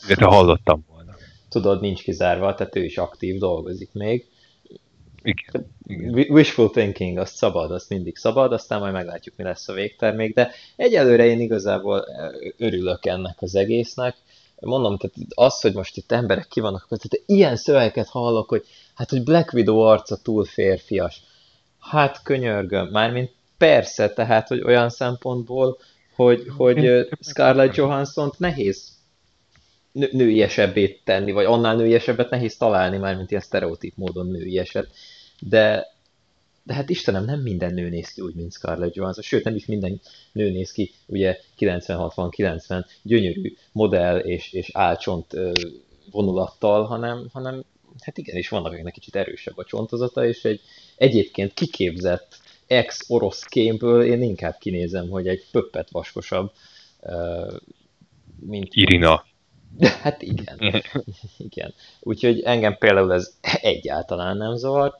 Illetve 0.08 0.26
hallottam 0.26 0.86
tudod, 1.56 1.82
nincs 1.82 2.04
kizárva, 2.04 2.54
tehát 2.54 2.76
ő 2.76 2.84
is 2.84 2.98
aktív, 2.98 3.38
dolgozik 3.38 3.90
még. 3.94 4.26
Igen. 5.26 5.76
Igen. 5.88 6.14
Wishful 6.30 6.70
thinking, 6.70 7.18
azt 7.18 7.36
szabad, 7.36 7.72
azt 7.72 7.90
mindig 7.90 8.16
szabad, 8.16 8.52
aztán 8.52 8.80
majd 8.80 8.94
meglátjuk, 8.94 9.36
mi 9.36 9.44
lesz 9.44 9.68
a 9.68 9.74
végtermék, 9.74 10.34
de 10.34 10.52
egyelőre 10.76 11.26
én 11.26 11.40
igazából 11.40 12.06
örülök 12.58 13.06
ennek 13.06 13.42
az 13.42 13.56
egésznek. 13.56 14.16
Mondom, 14.60 14.98
tehát 14.98 15.16
az, 15.30 15.62
hogy 15.62 15.74
most 15.74 15.98
itt 15.98 16.12
emberek 16.12 16.48
ki 16.48 16.60
vannak, 16.60 16.88
tehát 16.88 17.24
ilyen 17.26 17.56
szövegeket 17.56 18.08
hallok, 18.08 18.50
hogy 18.50 18.66
hát, 18.96 19.10
hogy 19.10 19.24
Black 19.24 19.54
Widow 19.54 19.80
arca 19.80 20.16
túl 20.16 20.46
férfias. 20.46 21.22
Hát 21.80 22.24
könyörgöm, 22.24 22.88
mármint 22.88 23.32
persze, 23.58 24.10
tehát, 24.10 24.48
hogy 24.48 24.62
olyan 24.62 24.90
szempontból, 24.90 25.78
hogy, 26.16 26.44
hogy 26.58 27.08
Scarlett 27.20 27.76
Johansson-t 27.76 28.40
nehéz 28.40 28.96
nő, 29.92 30.10
nőiesebbé 30.12 31.02
tenni, 31.04 31.32
vagy 31.32 31.46
annál 31.46 31.76
nőiesebbet 31.76 32.30
nehéz 32.30 32.58
találni, 32.58 32.98
már 32.98 33.16
mint 33.16 33.30
ilyen 33.30 33.44
sztereotíp 33.44 33.94
módon 33.96 34.28
nőieset. 34.28 34.88
De, 35.40 35.88
de 36.64 36.74
hát 36.74 36.90
Istenem, 36.90 37.26
nem 37.26 37.40
minden 37.42 37.74
nő 37.74 37.90
néz 37.90 38.10
ki 38.10 38.22
úgy, 38.22 38.36
mint 38.36 38.54
Scarlett 38.54 38.96
Johansson, 38.96 39.24
sőt, 39.24 39.44
nem 39.44 39.56
is 39.56 39.66
minden 39.66 40.02
nő 40.32 40.52
néz 40.52 40.72
ki, 40.72 40.92
ugye 41.06 41.40
90-60-90 41.60 42.86
gyönyörű 43.02 43.56
modell 43.72 44.18
és, 44.18 44.54
és 44.54 44.70
álcsont 44.74 45.36
vonulattal, 46.12 46.86
hanem, 46.86 47.28
hanem 47.34 47.64
hát 48.02 48.18
igenis 48.18 48.50
vannak, 48.50 48.72
akiknek 48.72 48.94
kicsit 48.94 49.16
erősebb 49.16 49.58
a 49.58 49.64
csontozata, 49.64 50.26
és 50.26 50.44
egy 50.44 50.62
egyébként 50.96 51.54
kiképzett 51.54 52.38
ex-orosz 52.68 53.44
kémből 53.44 54.04
én 54.04 54.22
inkább 54.22 54.58
kinézem, 54.58 55.10
hogy 55.10 55.28
egy 55.28 55.46
pöppet 55.52 55.90
vaskosabb, 55.90 56.52
mint... 58.40 58.68
Irina. 58.72 59.26
Hát 60.02 60.22
igen. 60.22 60.84
igen. 61.38 61.74
Úgyhogy 62.00 62.42
engem 62.42 62.78
például 62.78 63.14
ez 63.14 63.38
egyáltalán 63.62 64.38
nem 64.38 64.56
zavar. 64.56 64.98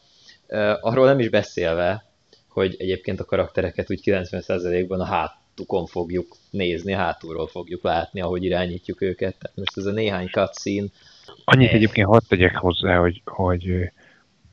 Arról 0.82 1.06
nem 1.06 1.20
is 1.20 1.30
beszélve, 1.30 2.06
hogy 2.48 2.76
egyébként 2.78 3.20
a 3.20 3.26
karaktereket 3.26 3.92
úgy 3.92 4.02
90%-ban 4.06 5.00
a 5.00 5.06
hátukon 5.06 5.86
fogjuk 5.86 6.36
nézni, 6.50 6.92
hátulról 6.92 7.48
fogjuk 7.48 7.84
látni, 7.84 8.22
ahogy 8.22 8.44
irányítjuk 8.44 9.02
őket. 9.02 9.36
Tehát 9.40 9.58
most 9.58 9.78
ez 9.78 9.86
a 9.86 9.92
néhány 9.92 10.28
cutscene. 10.28 10.88
Annyit 11.44 11.70
eh. 11.70 11.76
egyébként 11.76 12.08
hadd 12.08 12.22
tegyek 12.28 12.56
hozzá, 12.56 12.98
hogy, 12.98 13.22
hogy 13.26 13.92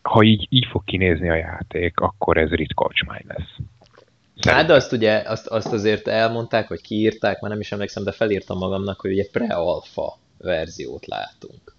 ha 0.02 0.23
így, 0.23 0.47
így 0.48 0.66
fog 0.70 0.85
kinézni 0.85 1.28
a 1.28 1.35
játék, 1.35 1.98
akkor 1.98 2.36
ez 2.36 2.48
ritkocsmány 2.48 3.24
lesz. 3.27 3.56
Hát 4.48 4.66
de 4.66 4.73
azt 4.73 4.93
ugye, 4.93 5.23
azt, 5.27 5.47
azt 5.47 5.73
azért 5.73 6.09
elmondták, 6.09 6.69
vagy 6.69 6.81
kiírták, 6.81 7.40
már 7.40 7.51
nem 7.51 7.60
is 7.60 7.73
emlékszem, 7.73 8.05
de 8.05 8.12
felírtam 8.12 8.59
magamnak, 8.59 9.01
hogy 9.01 9.12
ugye 9.12 9.27
pre-alpha 9.32 10.19
verziót 10.39 11.06
látunk. 11.06 11.77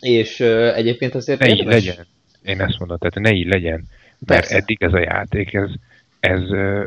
És 0.00 0.40
uh, 0.40 0.76
egyébként 0.76 1.14
azért 1.14 1.40
érdemes... 1.44 1.76
így 1.76 1.86
legyen. 1.86 2.06
Én 2.46 2.60
ezt 2.60 2.78
mondom, 2.78 2.98
tehát 2.98 3.14
ne 3.14 3.32
így 3.32 3.46
legyen. 3.46 3.84
Mert 4.26 4.40
Persze. 4.40 4.56
eddig 4.56 4.82
ez 4.82 4.92
a 4.92 4.98
játék, 4.98 5.54
ez, 5.54 5.70
ez, 6.20 6.40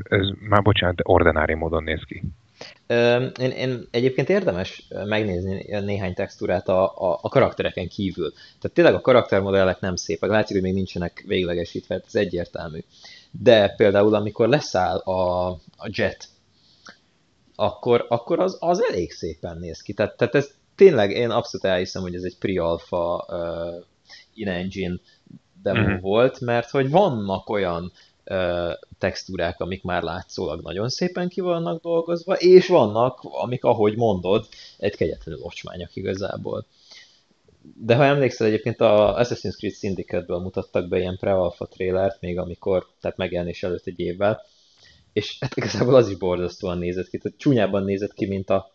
ez 0.04 0.28
már 0.50 0.62
bocsánat, 0.62 1.00
ordinári 1.04 1.54
módon 1.54 1.84
néz 1.84 2.02
ki. 2.06 2.24
Én, 3.40 3.52
én 3.52 3.88
egyébként 3.92 4.30
érdemes 4.30 4.88
megnézni 5.06 5.66
néhány 5.80 6.14
textúrát 6.14 6.68
a, 6.68 6.84
a, 6.84 7.20
a 7.22 7.30
karaktereken 7.30 7.88
kívül. 7.88 8.32
Tehát 8.32 8.72
tényleg 8.74 8.94
a 8.94 9.02
karaktermodellek 9.02 9.80
nem 9.80 9.96
szépek, 9.96 10.30
látszik, 10.30 10.56
hogy 10.56 10.66
még 10.66 10.74
nincsenek 10.74 11.24
véglegesítve, 11.28 12.02
ez 12.06 12.16
egyértelmű 12.16 12.80
de 13.32 13.70
például 13.70 14.16
amikor 14.16 14.48
leszáll 14.48 14.98
a, 14.98 15.50
a 15.78 15.90
jet, 15.92 16.28
akkor, 17.56 18.06
akkor 18.10 18.40
az, 18.40 18.58
az 18.60 18.84
elég 18.90 19.12
szépen 19.12 19.58
néz 19.58 19.82
ki. 19.82 19.94
Tehát, 19.94 20.18
tehát 20.18 20.36
ez 20.36 20.52
tényleg, 20.76 21.12
én 21.12 21.30
abszolút 21.30 21.66
elhiszem, 21.66 22.02
hogy 22.02 22.16
ez 22.16 22.24
egy 22.24 22.38
pre-alpha 22.38 23.26
uh, 23.28 23.84
in-engine 24.34 24.96
demo 25.64 25.80
mm-hmm. 25.80 26.00
volt, 26.00 26.40
mert 26.40 26.70
hogy 26.70 26.90
vannak 26.90 27.50
olyan 27.50 27.92
uh, 28.26 28.72
textúrák, 28.98 29.60
amik 29.60 29.84
már 29.84 30.04
látszólag 30.04 30.62
nagyon 30.62 30.90
szépen 30.90 31.28
ki 31.30 31.42
vannak 31.42 31.82
dolgozva, 31.82 32.34
és 32.34 32.68
vannak, 32.68 33.20
amik, 33.22 33.64
ahogy 33.64 33.96
mondod, 33.96 34.48
egy 34.78 34.96
kegyetlenül 34.96 35.42
ocsmányak 35.44 35.96
igazából. 35.96 36.66
De 37.76 37.96
ha 37.96 38.04
emlékszel, 38.04 38.48
egyébként 38.48 38.82
a 38.82 39.16
Assassin's 39.20 39.56
Creed 39.58 39.74
Syndicate-ből 39.74 40.40
mutattak 40.40 40.88
be 40.88 41.00
ilyen 41.00 41.18
pre-alpha 41.18 41.66
trailert, 41.66 42.22
még 42.22 42.38
amikor, 42.38 42.88
tehát 43.02 43.18
megjelenés 43.18 43.64
előtt 43.64 43.86
egy 43.86 44.00
évvel, 44.00 44.42
és 45.14 45.38
hát 45.40 45.56
igazából 45.56 45.96
az 45.96 46.10
is 46.10 46.16
borzasztóan 46.16 46.78
nézett 46.78 47.10
ki, 47.10 47.18
tehát 47.18 47.38
csúnyában 47.38 47.84
nézett 47.84 48.14
ki, 48.14 48.26
mint 48.26 48.50
a 48.50 48.72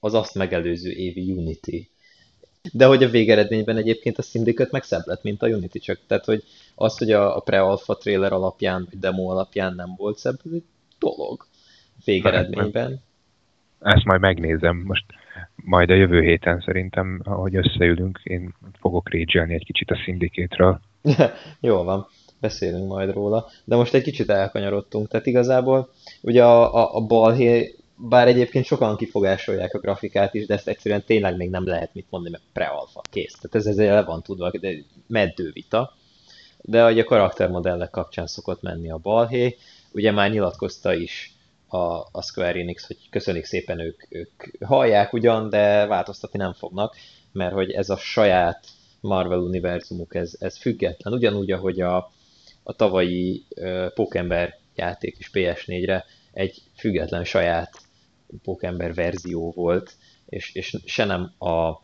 az 0.00 0.14
azt 0.14 0.34
megelőző 0.34 0.90
évi 0.90 1.32
Unity. 1.32 1.90
De 2.72 2.86
hogy 2.86 3.02
a 3.02 3.08
végeredményben 3.08 3.76
egyébként 3.76 4.18
a 4.18 4.22
Syndicate 4.22 4.68
meg 4.72 4.82
szebb 4.82 5.02
lett, 5.04 5.22
mint 5.22 5.42
a 5.42 5.46
Unity, 5.48 5.78
csak 5.78 5.98
tehát, 6.06 6.24
hogy 6.24 6.44
az, 6.74 6.98
hogy 6.98 7.12
a, 7.12 7.36
a 7.36 7.40
pre-alpha 7.40 7.96
trailer 7.96 8.32
alapján, 8.32 8.86
vagy 8.90 8.98
demo 8.98 9.30
alapján 9.30 9.74
nem 9.74 9.94
volt 9.96 10.18
szebb, 10.18 10.38
ez 10.44 10.52
egy 10.52 10.64
dolog 10.98 11.46
végeredményben. 12.04 13.00
Ezt 13.80 14.04
majd 14.04 14.20
megnézem. 14.20 14.76
Most 14.76 15.04
majd 15.54 15.90
a 15.90 15.94
jövő 15.94 16.22
héten 16.22 16.62
szerintem, 16.66 17.20
ahogy 17.24 17.56
összeülünk, 17.56 18.20
én 18.22 18.54
fogok 18.80 19.08
régyelni 19.08 19.54
egy 19.54 19.64
kicsit 19.64 19.90
a 19.90 20.00
szindikétről. 20.04 20.80
Jó 21.60 21.82
van, 21.82 22.06
beszélünk 22.40 22.88
majd 22.88 23.12
róla. 23.12 23.46
De 23.64 23.76
most 23.76 23.94
egy 23.94 24.02
kicsit 24.02 24.30
elkanyarodtunk, 24.30 25.08
tehát 25.08 25.26
igazából 25.26 25.92
ugye 26.20 26.44
a, 26.44 26.74
a, 26.74 26.96
a 26.96 27.00
balhé, 27.00 27.74
bár 28.08 28.28
egyébként 28.28 28.64
sokan 28.64 28.96
kifogásolják 28.96 29.74
a 29.74 29.78
grafikát 29.78 30.34
is, 30.34 30.46
de 30.46 30.54
ezt 30.54 30.68
egyszerűen 30.68 31.04
tényleg 31.04 31.36
még 31.36 31.50
nem 31.50 31.66
lehet 31.66 31.94
mit 31.94 32.06
mondani, 32.10 32.32
mert 32.32 32.44
pre-alpha, 32.52 33.02
kész. 33.10 33.34
Tehát 33.34 33.54
ez 33.56 33.66
ezzel 33.66 33.94
le 33.94 34.02
van 34.02 34.22
tudva, 34.22 34.50
de 34.60 34.74
meddő 35.06 35.50
vita. 35.52 35.96
De 36.62 36.86
ugye 36.86 37.02
a 37.02 37.04
karaktermodellek 37.04 37.90
kapcsán 37.90 38.26
szokott 38.26 38.62
menni 38.62 38.90
a 38.90 38.96
balhé, 38.96 39.56
ugye 39.92 40.10
már 40.10 40.30
nyilatkozta 40.30 40.94
is 40.94 41.34
a, 41.68 41.76
a 42.12 42.22
Square 42.22 42.58
Enix, 42.58 42.86
hogy 42.86 42.96
köszönik 43.10 43.44
szépen 43.44 43.80
ők, 43.80 44.02
ők 44.08 44.64
hallják 44.64 45.12
ugyan, 45.12 45.50
de 45.50 45.86
változtatni 45.86 46.38
nem 46.38 46.52
fognak, 46.52 46.96
mert 47.32 47.52
hogy 47.52 47.70
ez 47.70 47.90
a 47.90 47.96
saját 47.96 48.66
Marvel 49.00 49.38
univerzumuk, 49.38 50.14
ez, 50.14 50.36
ez 50.38 50.58
független. 50.58 51.12
Ugyanúgy, 51.12 51.50
ahogy 51.50 51.80
a, 51.80 52.12
a 52.62 52.72
tavalyi 52.72 53.44
uh, 53.56 53.92
Pókember 53.92 54.58
játék 54.74 55.16
is 55.18 55.30
PS4-re 55.32 56.04
egy 56.32 56.62
független 56.76 57.24
saját 57.24 57.70
Pókember 58.42 58.94
verzió 58.94 59.52
volt, 59.56 59.96
és, 60.26 60.54
és 60.54 60.76
se 60.84 61.04
nem 61.04 61.32
a 61.38 61.82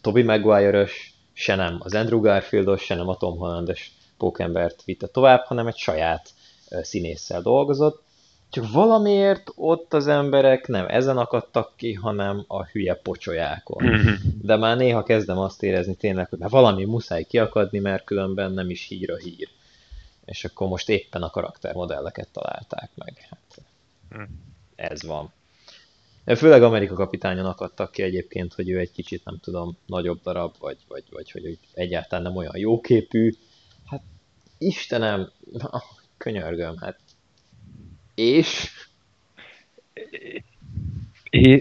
Tobey 0.00 0.22
Maguire-ös, 0.22 1.14
se 1.32 1.54
nem 1.54 1.78
az 1.82 1.94
Andrew 1.94 2.20
Garfieldos, 2.20 2.82
se 2.82 2.94
nem 2.94 3.08
a 3.08 3.16
Tom 3.16 3.38
Hollandos 3.38 3.90
Pókembert 4.16 4.82
vitte 4.84 5.06
tovább, 5.06 5.44
hanem 5.44 5.66
egy 5.66 5.76
saját 5.76 6.30
színésszel 6.82 7.42
dolgozott, 7.42 8.02
csak 8.52 8.70
valamiért 8.72 9.50
ott 9.54 9.94
az 9.94 10.06
emberek 10.06 10.66
nem 10.66 10.86
ezen 10.88 11.18
akadtak 11.18 11.72
ki, 11.76 11.92
hanem 11.92 12.44
a 12.46 12.64
hülye 12.64 12.94
pocsolyákon. 12.94 13.84
Mhm. 13.84 14.12
De 14.42 14.56
már 14.56 14.76
néha 14.76 15.02
kezdem 15.02 15.38
azt 15.38 15.62
érezni 15.62 15.94
tényleg, 15.94 16.28
hogy 16.28 16.38
már 16.38 16.50
valami 16.50 16.84
muszáj 16.84 17.24
kiakadni, 17.24 17.78
mert 17.78 18.04
különben 18.04 18.52
nem 18.52 18.70
is 18.70 18.86
hír 18.86 19.10
a 19.10 19.16
hír. 19.16 19.48
És 20.24 20.44
akkor 20.44 20.68
most 20.68 20.88
éppen 20.88 21.22
a 21.22 21.30
karaktermodelleket 21.30 22.28
találták 22.32 22.90
meg. 22.94 23.26
Hát, 23.30 23.62
mhm. 24.08 24.22
ez 24.74 25.02
van. 25.02 25.32
Főleg 26.24 26.62
Amerika 26.62 26.94
kapitányon 26.94 27.46
akadtak 27.46 27.92
ki 27.92 28.02
egyébként, 28.02 28.54
hogy 28.54 28.70
ő 28.70 28.78
egy 28.78 28.92
kicsit, 28.92 29.24
nem 29.24 29.38
tudom, 29.40 29.76
nagyobb 29.86 30.20
darab, 30.22 30.54
vagy, 30.58 30.78
vagy, 30.88 31.04
vagy 31.10 31.30
hogy 31.30 31.58
egyáltalán 31.74 32.24
nem 32.24 32.36
olyan 32.36 32.56
jóképű. 32.56 33.32
Hát 33.86 34.02
Istenem, 34.58 35.30
könyörgöm, 36.16 36.76
hát 36.76 36.98
és? 38.14 38.70
É, 41.30 41.54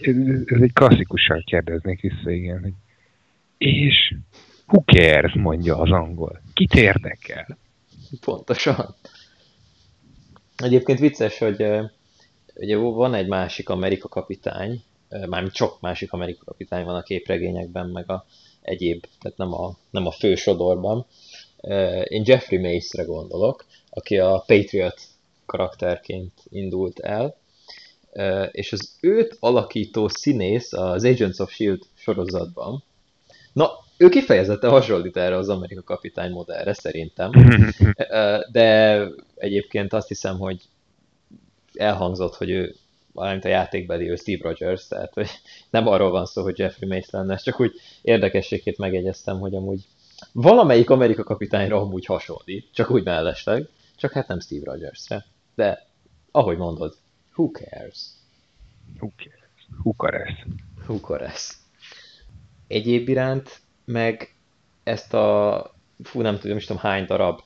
ez 0.46 0.62
egy 0.62 0.74
klasszikusan 0.74 1.44
kérdeznék 1.46 2.02
vissza, 2.02 2.32
igen, 2.32 2.62
hogy 2.62 2.74
és 3.58 4.16
who 4.68 4.84
cares, 4.84 5.34
mondja 5.34 5.78
az 5.78 5.92
angol. 5.92 6.42
Kit 6.54 6.74
érdekel? 6.74 7.58
Pontosan. 8.20 8.96
Egyébként 10.56 11.00
vicces, 11.00 11.38
hogy 11.38 11.66
ugye 12.56 12.78
van 12.78 13.14
egy 13.14 13.28
másik 13.28 13.70
Amerika 13.70 14.08
kapitány, 14.08 14.84
mármint 15.10 15.56
sok 15.56 15.82
másik 15.82 16.14
Amerika 16.14 16.44
kapitány 16.46 16.86
van 16.86 16.96
a 16.96 17.04
képregényekben, 17.04 17.90
meg 17.90 18.12
a 18.12 18.26
egyéb, 18.62 19.06
tehát 19.22 19.38
nem 19.38 19.54
a, 19.54 19.78
nem 19.90 20.06
a 20.06 20.12
fősodorban. 20.12 21.06
Én 22.04 22.24
Jeffrey 22.26 22.60
Mace-re 22.60 23.04
gondolok, 23.04 23.66
aki 23.90 24.18
a 24.18 24.44
Patriot 24.48 25.02
karakterként 25.46 26.34
indult 26.50 27.00
el, 27.00 27.36
és 28.52 28.72
az 28.72 28.96
őt 29.02 29.38
alakító 29.40 30.08
színész 30.08 30.74
az 30.74 31.04
Agents 31.04 31.40
of 31.40 31.52
S.H.I.E.L.D. 31.52 31.86
sorozatban, 31.96 32.84
na, 33.54 33.70
ő 33.98 34.10
kifejezetten 34.10 34.70
hasonlít 34.70 35.18
erre 35.18 35.38
az 35.38 35.50
Amerika 35.50 35.84
kapitány 35.84 36.32
modellre 36.32 36.74
szerintem, 36.74 37.32
de 38.52 39.08
egyébként 39.36 39.94
azt 39.94 40.08
hiszem, 40.08 40.40
hogy 40.40 40.62
elhangzott, 41.82 42.36
hogy 42.36 42.50
ő 42.50 42.76
valamint 43.14 43.46
a 43.46 43.50
játékbeli 43.50 44.10
ő 44.10 44.16
Steve 44.16 44.50
Rogers, 44.50 44.88
tehát 44.88 45.14
hogy 45.14 45.30
nem 45.70 45.88
arról 45.88 46.12
van 46.12 46.26
szó, 46.26 46.44
hogy 46.44 46.60
Jeffrey 46.60 46.90
Mace 46.90 47.18
lenne, 47.18 47.36
csak 47.36 47.60
úgy 47.60 47.72
érdekességét 48.02 48.78
megjegyeztem, 48.78 49.40
hogy 49.40 49.56
amúgy 49.56 49.86
valamelyik 50.32 50.90
Amerika 50.90 51.24
kapitányra 51.24 51.82
amúgy 51.82 52.06
hasonlít, 52.06 52.68
csak 52.74 52.92
úgy 52.92 53.04
mellesleg, 53.04 53.68
csak 53.96 54.12
hát 54.12 54.28
nem 54.28 54.40
Steve 54.40 54.72
Rogers-re. 54.72 55.26
De, 55.56 55.88
ahogy 56.32 56.58
mondod, 56.58 56.96
who 57.36 57.52
cares? 57.52 57.98
Who 59.00 59.10
cares? 59.16 59.68
Who 59.84 59.94
cares? 59.98 60.46
Who 60.88 61.00
cares? 61.00 61.58
Egyéb 62.68 63.10
iránt 63.10 63.62
meg 63.86 64.36
ezt 64.84 65.14
a, 65.14 65.76
fú, 66.04 66.22
nem 66.22 66.40
tudom, 66.40 66.58
is 66.58 66.66
tudom 66.66 66.82
hány 66.82 67.06
darab 67.06 67.42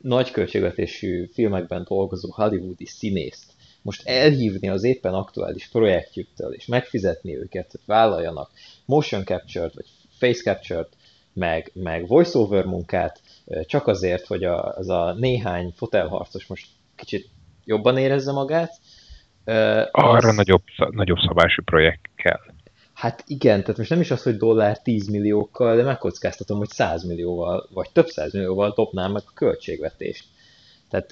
nagy 0.00 0.30
költségvetésű 0.30 1.28
filmekben 1.32 1.84
dolgozó 1.88 2.30
hollywoodi 2.32 2.86
színészt 2.86 3.52
most 3.82 4.08
elhívni 4.08 4.68
az 4.68 4.84
éppen 4.84 5.14
aktuális 5.14 5.68
projektjüktől, 5.68 6.52
és 6.52 6.66
megfizetni 6.66 7.36
őket, 7.36 7.70
hogy 7.70 7.80
vállaljanak 7.86 8.50
motion 8.84 9.24
capture-t, 9.24 9.74
vagy 9.74 9.86
face 10.18 10.42
capture-t, 10.42 10.96
meg, 11.32 11.70
meg 11.74 12.06
voiceover 12.06 12.64
munkát, 12.64 13.20
csak 13.66 13.86
azért, 13.86 14.26
hogy 14.26 14.44
a, 14.44 14.64
az 14.64 14.88
a 14.88 15.14
néhány 15.18 15.72
fotelharcos 15.76 16.46
most 16.46 16.66
kicsit 16.96 17.28
jobban 17.64 17.96
érezze 17.96 18.32
magát. 18.32 18.72
Arra 19.90 20.28
az... 20.28 20.36
nagyobb, 20.36 20.62
nagyobb 20.90 21.18
szabású 21.18 21.62
projekt 21.62 22.10
kell. 22.16 22.40
Hát 23.00 23.24
igen, 23.26 23.60
tehát 23.60 23.76
most 23.76 23.90
nem 23.90 24.00
is 24.00 24.10
az, 24.10 24.22
hogy 24.22 24.36
dollár 24.36 24.78
10 24.78 25.08
milliókkal, 25.08 25.76
de 25.76 25.82
megkockáztatom, 25.82 26.58
hogy 26.58 26.68
100 26.68 27.04
millióval, 27.04 27.68
vagy 27.72 27.90
több 27.92 28.06
100 28.06 28.32
millióval 28.32 28.72
dobnám 28.76 29.12
meg 29.12 29.22
a 29.26 29.32
költségvetést. 29.34 30.24
Tehát 30.88 31.10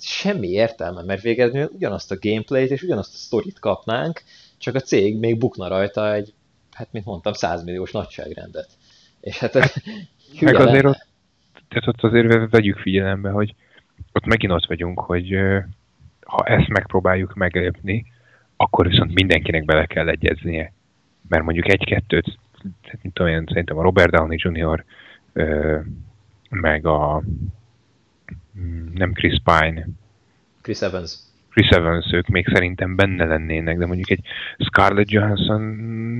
semmi 0.00 0.48
értelme, 0.48 1.02
mert 1.02 1.22
végezni 1.22 1.62
ugyanazt 1.62 2.10
a 2.10 2.16
gameplayt 2.20 2.70
és 2.70 2.82
ugyanazt 2.82 3.14
a 3.14 3.16
sztorit 3.16 3.58
kapnánk, 3.58 4.22
csak 4.58 4.74
a 4.74 4.80
cég 4.80 5.18
még 5.18 5.38
bukna 5.38 5.68
rajta 5.68 6.14
egy, 6.14 6.34
hát 6.72 6.88
mint 6.90 7.04
mondtam, 7.04 7.32
100 7.32 7.64
milliós 7.64 7.90
nagyságrendet. 7.90 8.68
És 9.20 9.38
hát, 9.38 9.52
hát 9.54 9.82
meg 10.40 10.54
azért 10.54 10.84
ott, 10.84 11.06
tehát 11.68 11.88
ott 11.88 12.02
azért 12.02 12.50
vegyük 12.50 12.78
figyelembe, 12.78 13.30
hogy 13.30 13.54
ott 14.12 14.24
megint 14.24 14.52
ott 14.52 14.66
vagyunk, 14.66 15.00
hogy 15.00 15.34
ha 16.20 16.44
ezt 16.44 16.68
megpróbáljuk 16.68 17.34
meglépni, 17.34 18.06
akkor 18.56 18.88
viszont 18.88 19.14
mindenkinek 19.14 19.64
bele 19.64 19.86
kell 19.86 20.08
egyeznie. 20.08 20.74
Mert 21.28 21.44
mondjuk 21.44 21.68
egy-kettőt, 21.68 22.38
mint 23.02 23.14
tudom 23.14 23.32
én, 23.32 23.44
szerintem 23.46 23.78
a 23.78 23.82
Robert 23.82 24.10
Downey 24.10 24.38
Jr., 24.40 24.84
meg 26.50 26.86
a 26.86 27.22
nem 28.94 29.12
Chris 29.12 29.40
Pine, 29.44 29.86
Chris 30.66 30.80
Evans. 30.80 31.18
Chris 31.50 31.68
Evans, 31.68 32.12
ők 32.12 32.26
még 32.26 32.48
szerintem 32.52 32.96
benne 32.96 33.24
lennének, 33.24 33.78
de 33.78 33.86
mondjuk 33.86 34.10
egy 34.10 34.24
Scarlett 34.58 35.10
Johansson 35.10 35.60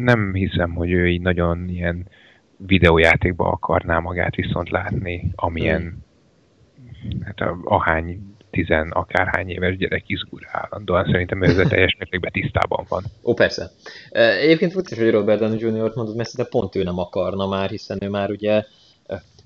nem 0.03 0.35
hiszem, 0.35 0.75
hogy 0.75 0.91
ő 0.91 1.09
így 1.09 1.21
nagyon 1.21 1.69
ilyen 1.69 2.09
videójátékba 2.57 3.51
akarná 3.51 3.99
magát 3.99 4.35
viszont 4.35 4.71
látni, 4.71 5.33
amilyen 5.35 5.81
hmm. 5.81 7.23
hát 7.23 7.41
a, 7.41 7.59
ahány 7.65 8.36
tizen 8.57 8.91
akárhány 8.91 9.51
éves 9.51 9.77
gyerek 9.77 10.03
izgul 10.07 10.41
állandóan. 10.53 11.05
Szerintem 11.05 11.43
ő 11.43 11.47
ezzel 11.47 11.69
teljes 11.75 11.97
mértékben 11.99 12.33
tisztában 12.33 12.85
van. 12.89 13.05
Ó, 13.23 13.35
persze. 13.35 13.71
Egyébként 14.11 14.73
furcsa, 14.73 14.97
hogy 14.97 15.11
Robert 15.11 15.41
Downey 15.41 15.59
Jr. 15.59 15.93
mondod, 15.95 16.17
mert 16.17 16.37
de 16.37 16.45
pont 16.45 16.75
ő 16.75 16.83
nem 16.83 16.99
akarna 16.99 17.47
már, 17.47 17.71
hiszen 17.71 17.99
ő 18.03 18.09
már 18.09 18.31
ugye 18.31 18.65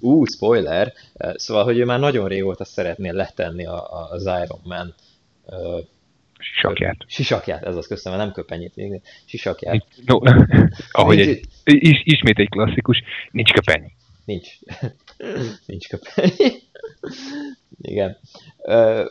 ú, 0.00 0.20
uh, 0.20 0.26
spoiler, 0.26 0.92
szóval, 1.34 1.64
hogy 1.64 1.78
ő 1.78 1.84
már 1.84 2.00
nagyon 2.00 2.28
régóta 2.28 2.64
szeretné 2.64 3.10
letenni 3.10 3.66
a, 3.66 4.08
az 4.10 4.22
Iron 4.22 4.60
Man 4.62 4.94
Sisakját. 6.38 6.96
Sisakját, 7.06 7.64
ez 7.64 7.76
az 7.76 7.86
köszönöm, 7.86 8.18
nem 8.18 8.32
köpenyét. 8.32 9.02
Sisakját. 9.24 9.86
No, 10.06 10.18
ahogy 10.90 11.20
egy, 11.20 11.40
is, 11.64 12.02
ismét 12.04 12.38
egy 12.38 12.48
klasszikus, 12.48 13.02
nincs 13.30 13.52
köpeny. 13.52 13.92
Nincs. 14.24 14.48
nincs 15.66 15.88
köpeny. 15.88 16.32
Igen. 17.80 18.16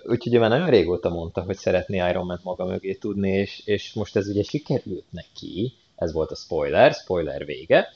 Úgyhogy 0.03 0.35
ő 0.35 0.39
már 0.39 0.49
nagyon 0.49 0.69
régóta 0.69 1.09
mondta, 1.09 1.41
hogy 1.41 1.55
szeretné 1.55 1.97
Iron 2.09 2.25
Man 2.25 2.39
maga 2.43 2.65
mögé 2.65 2.93
tudni, 2.93 3.29
és, 3.29 3.61
és 3.65 3.93
most 3.93 4.15
ez 4.15 4.27
ugye 4.27 4.43
sikerült 4.43 5.05
neki, 5.09 5.73
ez 5.95 6.13
volt 6.13 6.31
a 6.31 6.35
spoiler, 6.35 6.93
spoiler 6.93 7.45
vége, 7.45 7.87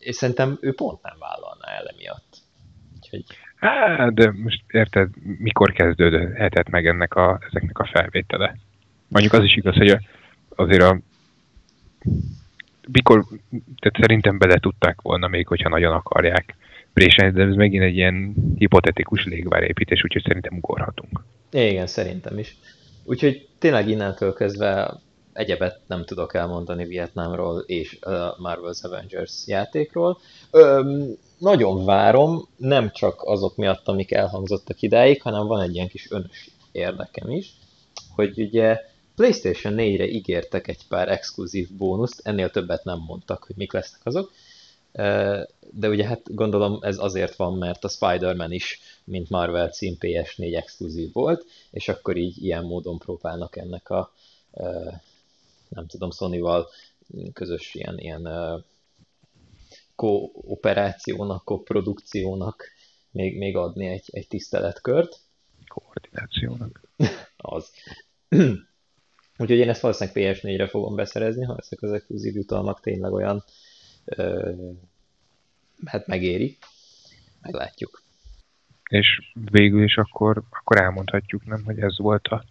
és 0.00 0.14
szerintem 0.14 0.58
ő 0.60 0.74
pont 0.74 1.02
nem 1.02 1.16
vállalná 1.18 1.68
el 1.68 1.86
emiatt. 1.86 2.36
Úgyhogy... 2.96 3.24
Á, 3.58 4.08
de 4.08 4.32
most 4.42 4.62
érted, 4.70 5.08
mikor 5.38 5.72
kezdődhetett 5.72 6.68
meg 6.68 6.86
ennek 6.86 7.14
a, 7.14 7.38
ezeknek 7.48 7.78
a 7.78 7.88
felvétele? 7.92 8.56
Mondjuk 9.08 9.32
az 9.32 9.44
is 9.44 9.56
igaz, 9.56 9.76
hogy 9.76 9.98
azért 10.48 10.82
a 10.82 11.00
mikor, 12.92 13.24
tehát 13.80 14.00
szerintem 14.00 14.38
bele 14.38 14.58
tudták 14.58 15.00
volna 15.00 15.28
még, 15.28 15.46
hogyha 15.46 15.68
nagyon 15.68 15.92
akarják 15.92 16.56
préselni, 16.96 17.32
de 17.32 17.42
ez 17.42 17.54
megint 17.54 17.82
egy 17.82 17.96
ilyen 17.96 18.34
hipotetikus 18.58 19.24
légvárépítés, 19.24 20.04
úgyhogy 20.04 20.22
szerintem 20.22 20.56
ugorhatunk. 20.56 21.24
Igen, 21.50 21.86
szerintem 21.86 22.38
is. 22.38 22.56
Úgyhogy 23.04 23.48
tényleg 23.58 23.88
innentől 23.88 24.32
kezdve 24.32 25.00
egyebet 25.32 25.80
nem 25.86 26.04
tudok 26.04 26.34
elmondani 26.34 26.84
Vietnámról 26.84 27.64
és 27.66 27.98
a 28.00 28.36
Marvel's 28.42 28.82
Avengers 28.82 29.46
játékról. 29.46 30.18
Öm, 30.50 31.16
nagyon 31.38 31.84
várom, 31.84 32.48
nem 32.56 32.90
csak 32.90 33.22
azok 33.22 33.56
miatt, 33.56 33.88
amik 33.88 34.12
elhangzottak 34.12 34.82
idáig, 34.82 35.22
hanem 35.22 35.46
van 35.46 35.60
egy 35.60 35.74
ilyen 35.74 35.88
kis 35.88 36.10
önös 36.10 36.50
érdekem 36.72 37.30
is, 37.30 37.52
hogy 38.14 38.40
ugye 38.40 38.80
PlayStation 39.16 39.74
4-re 39.76 40.06
ígértek 40.06 40.68
egy 40.68 40.86
pár 40.88 41.08
exkluzív 41.08 41.68
bónuszt, 41.70 42.20
ennél 42.24 42.50
többet 42.50 42.84
nem 42.84 42.98
mondtak, 43.06 43.44
hogy 43.44 43.56
mik 43.56 43.72
lesznek 43.72 44.00
azok, 44.04 44.30
de 45.70 45.88
ugye 45.88 46.06
hát 46.06 46.34
gondolom 46.34 46.78
ez 46.80 46.98
azért 46.98 47.36
van, 47.36 47.58
mert 47.58 47.84
a 47.84 47.88
Spider-Man 47.88 48.52
is, 48.52 48.80
mint 49.04 49.30
Marvel 49.30 49.68
cím 49.68 49.96
PS4 50.00 50.56
exkluzív 50.56 51.12
volt, 51.12 51.44
és 51.70 51.88
akkor 51.88 52.16
így 52.16 52.44
ilyen 52.44 52.64
módon 52.64 52.98
próbálnak 52.98 53.56
ennek 53.56 53.90
a 53.90 54.12
nem 55.68 55.86
tudom, 55.86 56.10
Sony-val 56.10 56.68
közös 57.32 57.74
ilyen, 57.74 57.98
ilyen 57.98 58.28
kooperációnak, 59.94 61.44
koprodukciónak 61.44 62.64
még, 63.10 63.38
még 63.38 63.56
adni 63.56 63.86
egy, 63.86 64.04
egy 64.12 64.28
tiszteletkört. 64.28 65.20
Koordinációnak. 65.68 66.80
az. 67.36 67.70
Úgyhogy 69.38 69.58
én 69.58 69.68
ezt 69.68 69.80
valószínűleg 69.80 70.36
PS4-re 70.36 70.68
fogom 70.68 70.94
beszerezni, 70.94 71.44
ha 71.44 71.56
ezek 71.58 71.82
az 71.82 71.92
exkluzív 71.92 72.34
jutalmak 72.34 72.80
tényleg 72.80 73.12
olyan 73.12 73.44
hát 75.84 76.06
megéri. 76.06 76.56
Meglátjuk. 77.42 78.02
És 78.88 79.32
végül 79.50 79.82
is 79.82 79.96
akkor, 79.96 80.42
akkor 80.50 80.80
elmondhatjuk, 80.80 81.46
nem, 81.46 81.64
hogy 81.64 81.78
ez 81.78 81.98
volt 81.98 82.26
a 82.26 82.44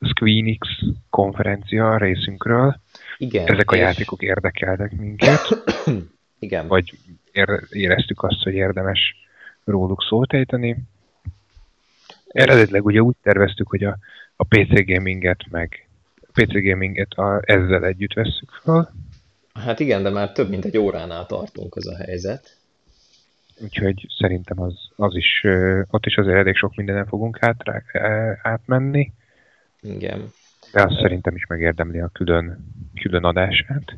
Squeenix 0.00 0.68
konferencia 1.10 1.96
részünkről. 1.96 2.80
Igen. 3.18 3.46
Ezek 3.46 3.70
a 3.70 3.74
és... 3.74 3.80
játékok 3.80 4.22
érdekeltek 4.22 4.92
minket. 4.92 5.40
Igen. 6.38 6.68
Vagy 6.68 6.98
éreztük 7.70 8.22
azt, 8.22 8.42
hogy 8.42 8.54
érdemes 8.54 9.14
róluk 9.64 10.02
szót 10.08 10.32
ejteni. 10.32 10.76
Eredetileg 12.28 12.84
ugye 12.84 13.00
úgy 13.00 13.16
terveztük, 13.22 13.68
hogy 13.68 13.84
a, 13.84 13.98
a 14.36 14.44
PC 14.44 14.86
gaminget 14.86 15.44
meg 15.50 15.88
PC 16.32 16.52
gaminget 16.52 17.12
a, 17.12 17.40
ezzel 17.44 17.84
együtt 17.84 18.12
vesszük 18.12 18.50
fel. 18.62 18.94
Hát 19.64 19.80
igen, 19.80 20.02
de 20.02 20.10
már 20.10 20.32
több 20.32 20.48
mint 20.48 20.64
egy 20.64 20.78
óránál 20.78 21.26
tartunk 21.26 21.76
az 21.76 21.86
a 21.86 21.96
helyzet. 21.96 22.56
Úgyhogy 23.60 24.06
szerintem 24.18 24.60
az, 24.60 24.74
az 24.96 25.16
is, 25.16 25.44
ott 25.90 26.06
is 26.06 26.16
azért 26.16 26.36
elég 26.36 26.56
sok 26.56 26.74
mindenen 26.74 27.06
fogunk 27.06 27.38
át, 27.40 27.62
átmenni. 28.42 29.12
Igen. 29.80 30.32
De 30.72 30.82
azt 30.82 31.00
szerintem 31.00 31.34
is 31.34 31.46
megérdemli 31.46 31.98
a 31.98 32.10
külön, 32.12 32.58
külön 33.00 33.24
adását. 33.24 33.96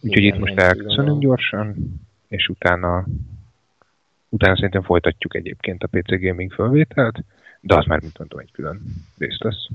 Úgyhogy 0.00 0.22
itt 0.22 0.38
most 0.38 0.58
elköszönünk 0.58 1.20
gyorsan, 1.20 1.76
és 2.28 2.48
utána, 2.48 3.06
utána 4.28 4.54
szerintem 4.54 4.82
folytatjuk 4.82 5.34
egyébként 5.34 5.82
a 5.82 5.88
PC 5.90 6.20
Gaming 6.20 6.52
fölvételt, 6.52 7.18
de 7.60 7.74
az 7.76 7.84
már, 7.84 8.00
mint 8.00 8.18
mondtam, 8.18 8.38
egy 8.38 8.52
külön 8.52 8.82
részt 9.18 9.42
lesz. 9.42 9.66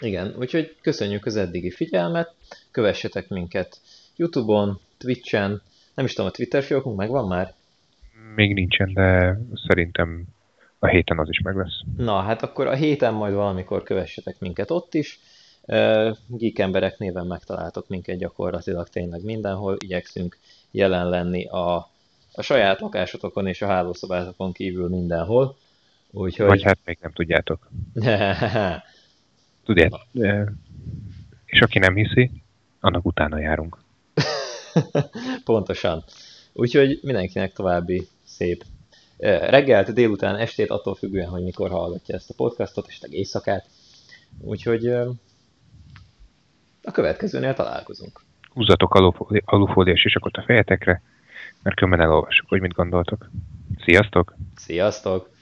Igen, 0.00 0.34
úgyhogy 0.38 0.76
köszönjük 0.80 1.26
az 1.26 1.36
eddigi 1.36 1.70
figyelmet, 1.70 2.34
kövessetek 2.70 3.28
minket 3.28 3.80
Youtube-on, 4.16 4.78
Twitch-en, 4.98 5.62
nem 5.94 6.04
is 6.04 6.12
tudom, 6.12 6.30
a 6.30 6.34
Twitter 6.34 6.62
fiókunk 6.62 6.96
megvan 6.96 7.26
már? 7.26 7.54
Még 8.34 8.54
nincsen, 8.54 8.92
de 8.92 9.38
szerintem 9.66 10.24
a 10.78 10.86
héten 10.86 11.18
az 11.18 11.28
is 11.28 11.40
meg 11.40 11.56
lesz. 11.56 11.80
Na, 11.96 12.20
hát 12.20 12.42
akkor 12.42 12.66
a 12.66 12.74
héten 12.74 13.14
majd 13.14 13.34
valamikor 13.34 13.82
kövessetek 13.82 14.38
minket 14.38 14.70
ott 14.70 14.94
is. 14.94 15.20
Geek 16.26 16.58
emberek 16.58 16.98
néven 16.98 17.26
megtaláltok 17.26 17.88
minket 17.88 18.18
gyakorlatilag 18.18 18.88
tényleg 18.88 19.24
mindenhol. 19.24 19.76
Igyekszünk 19.78 20.38
jelen 20.70 21.08
lenni 21.08 21.46
a, 21.46 21.76
a 22.32 22.42
saját 22.42 22.80
lakásotokon 22.80 23.46
és 23.46 23.62
a 23.62 23.66
hálószobátokon 23.66 24.52
kívül 24.52 24.88
mindenhol. 24.88 25.56
Úgyhogy... 26.10 26.46
Vagy 26.46 26.62
hát 26.62 26.78
még 26.84 26.98
nem 27.00 27.12
tudjátok. 27.12 27.70
Tudjátok. 29.64 30.00
És 31.44 31.60
aki 31.60 31.78
nem 31.78 31.94
hiszi, 31.94 32.30
annak 32.80 33.04
utána 33.04 33.38
járunk. 33.38 33.83
Pontosan. 35.44 36.04
Úgyhogy 36.52 36.98
mindenkinek 37.02 37.52
további 37.52 38.08
szép 38.24 38.64
reggelt, 39.18 39.92
délután, 39.92 40.36
estét, 40.36 40.70
attól 40.70 40.94
függően, 40.94 41.28
hogy 41.28 41.42
mikor 41.42 41.70
hallgatja 41.70 42.14
ezt 42.14 42.30
a 42.30 42.34
podcastot, 42.36 42.88
és 42.88 43.00
éjszakát. 43.10 43.66
Úgyhogy 44.40 44.86
a 46.82 46.90
következőnél 46.92 47.54
találkozunk. 47.54 48.20
Húzzatok 48.52 48.94
alufóliás 49.44 50.04
is 50.04 50.14
a 50.16 50.42
fejetekre, 50.46 51.02
mert 51.62 51.76
különben 51.76 52.00
elolvassuk, 52.00 52.48
hogy 52.48 52.60
mit 52.60 52.72
gondoltok. 52.72 53.30
Sziasztok! 53.84 54.34
Sziasztok! 54.56 55.33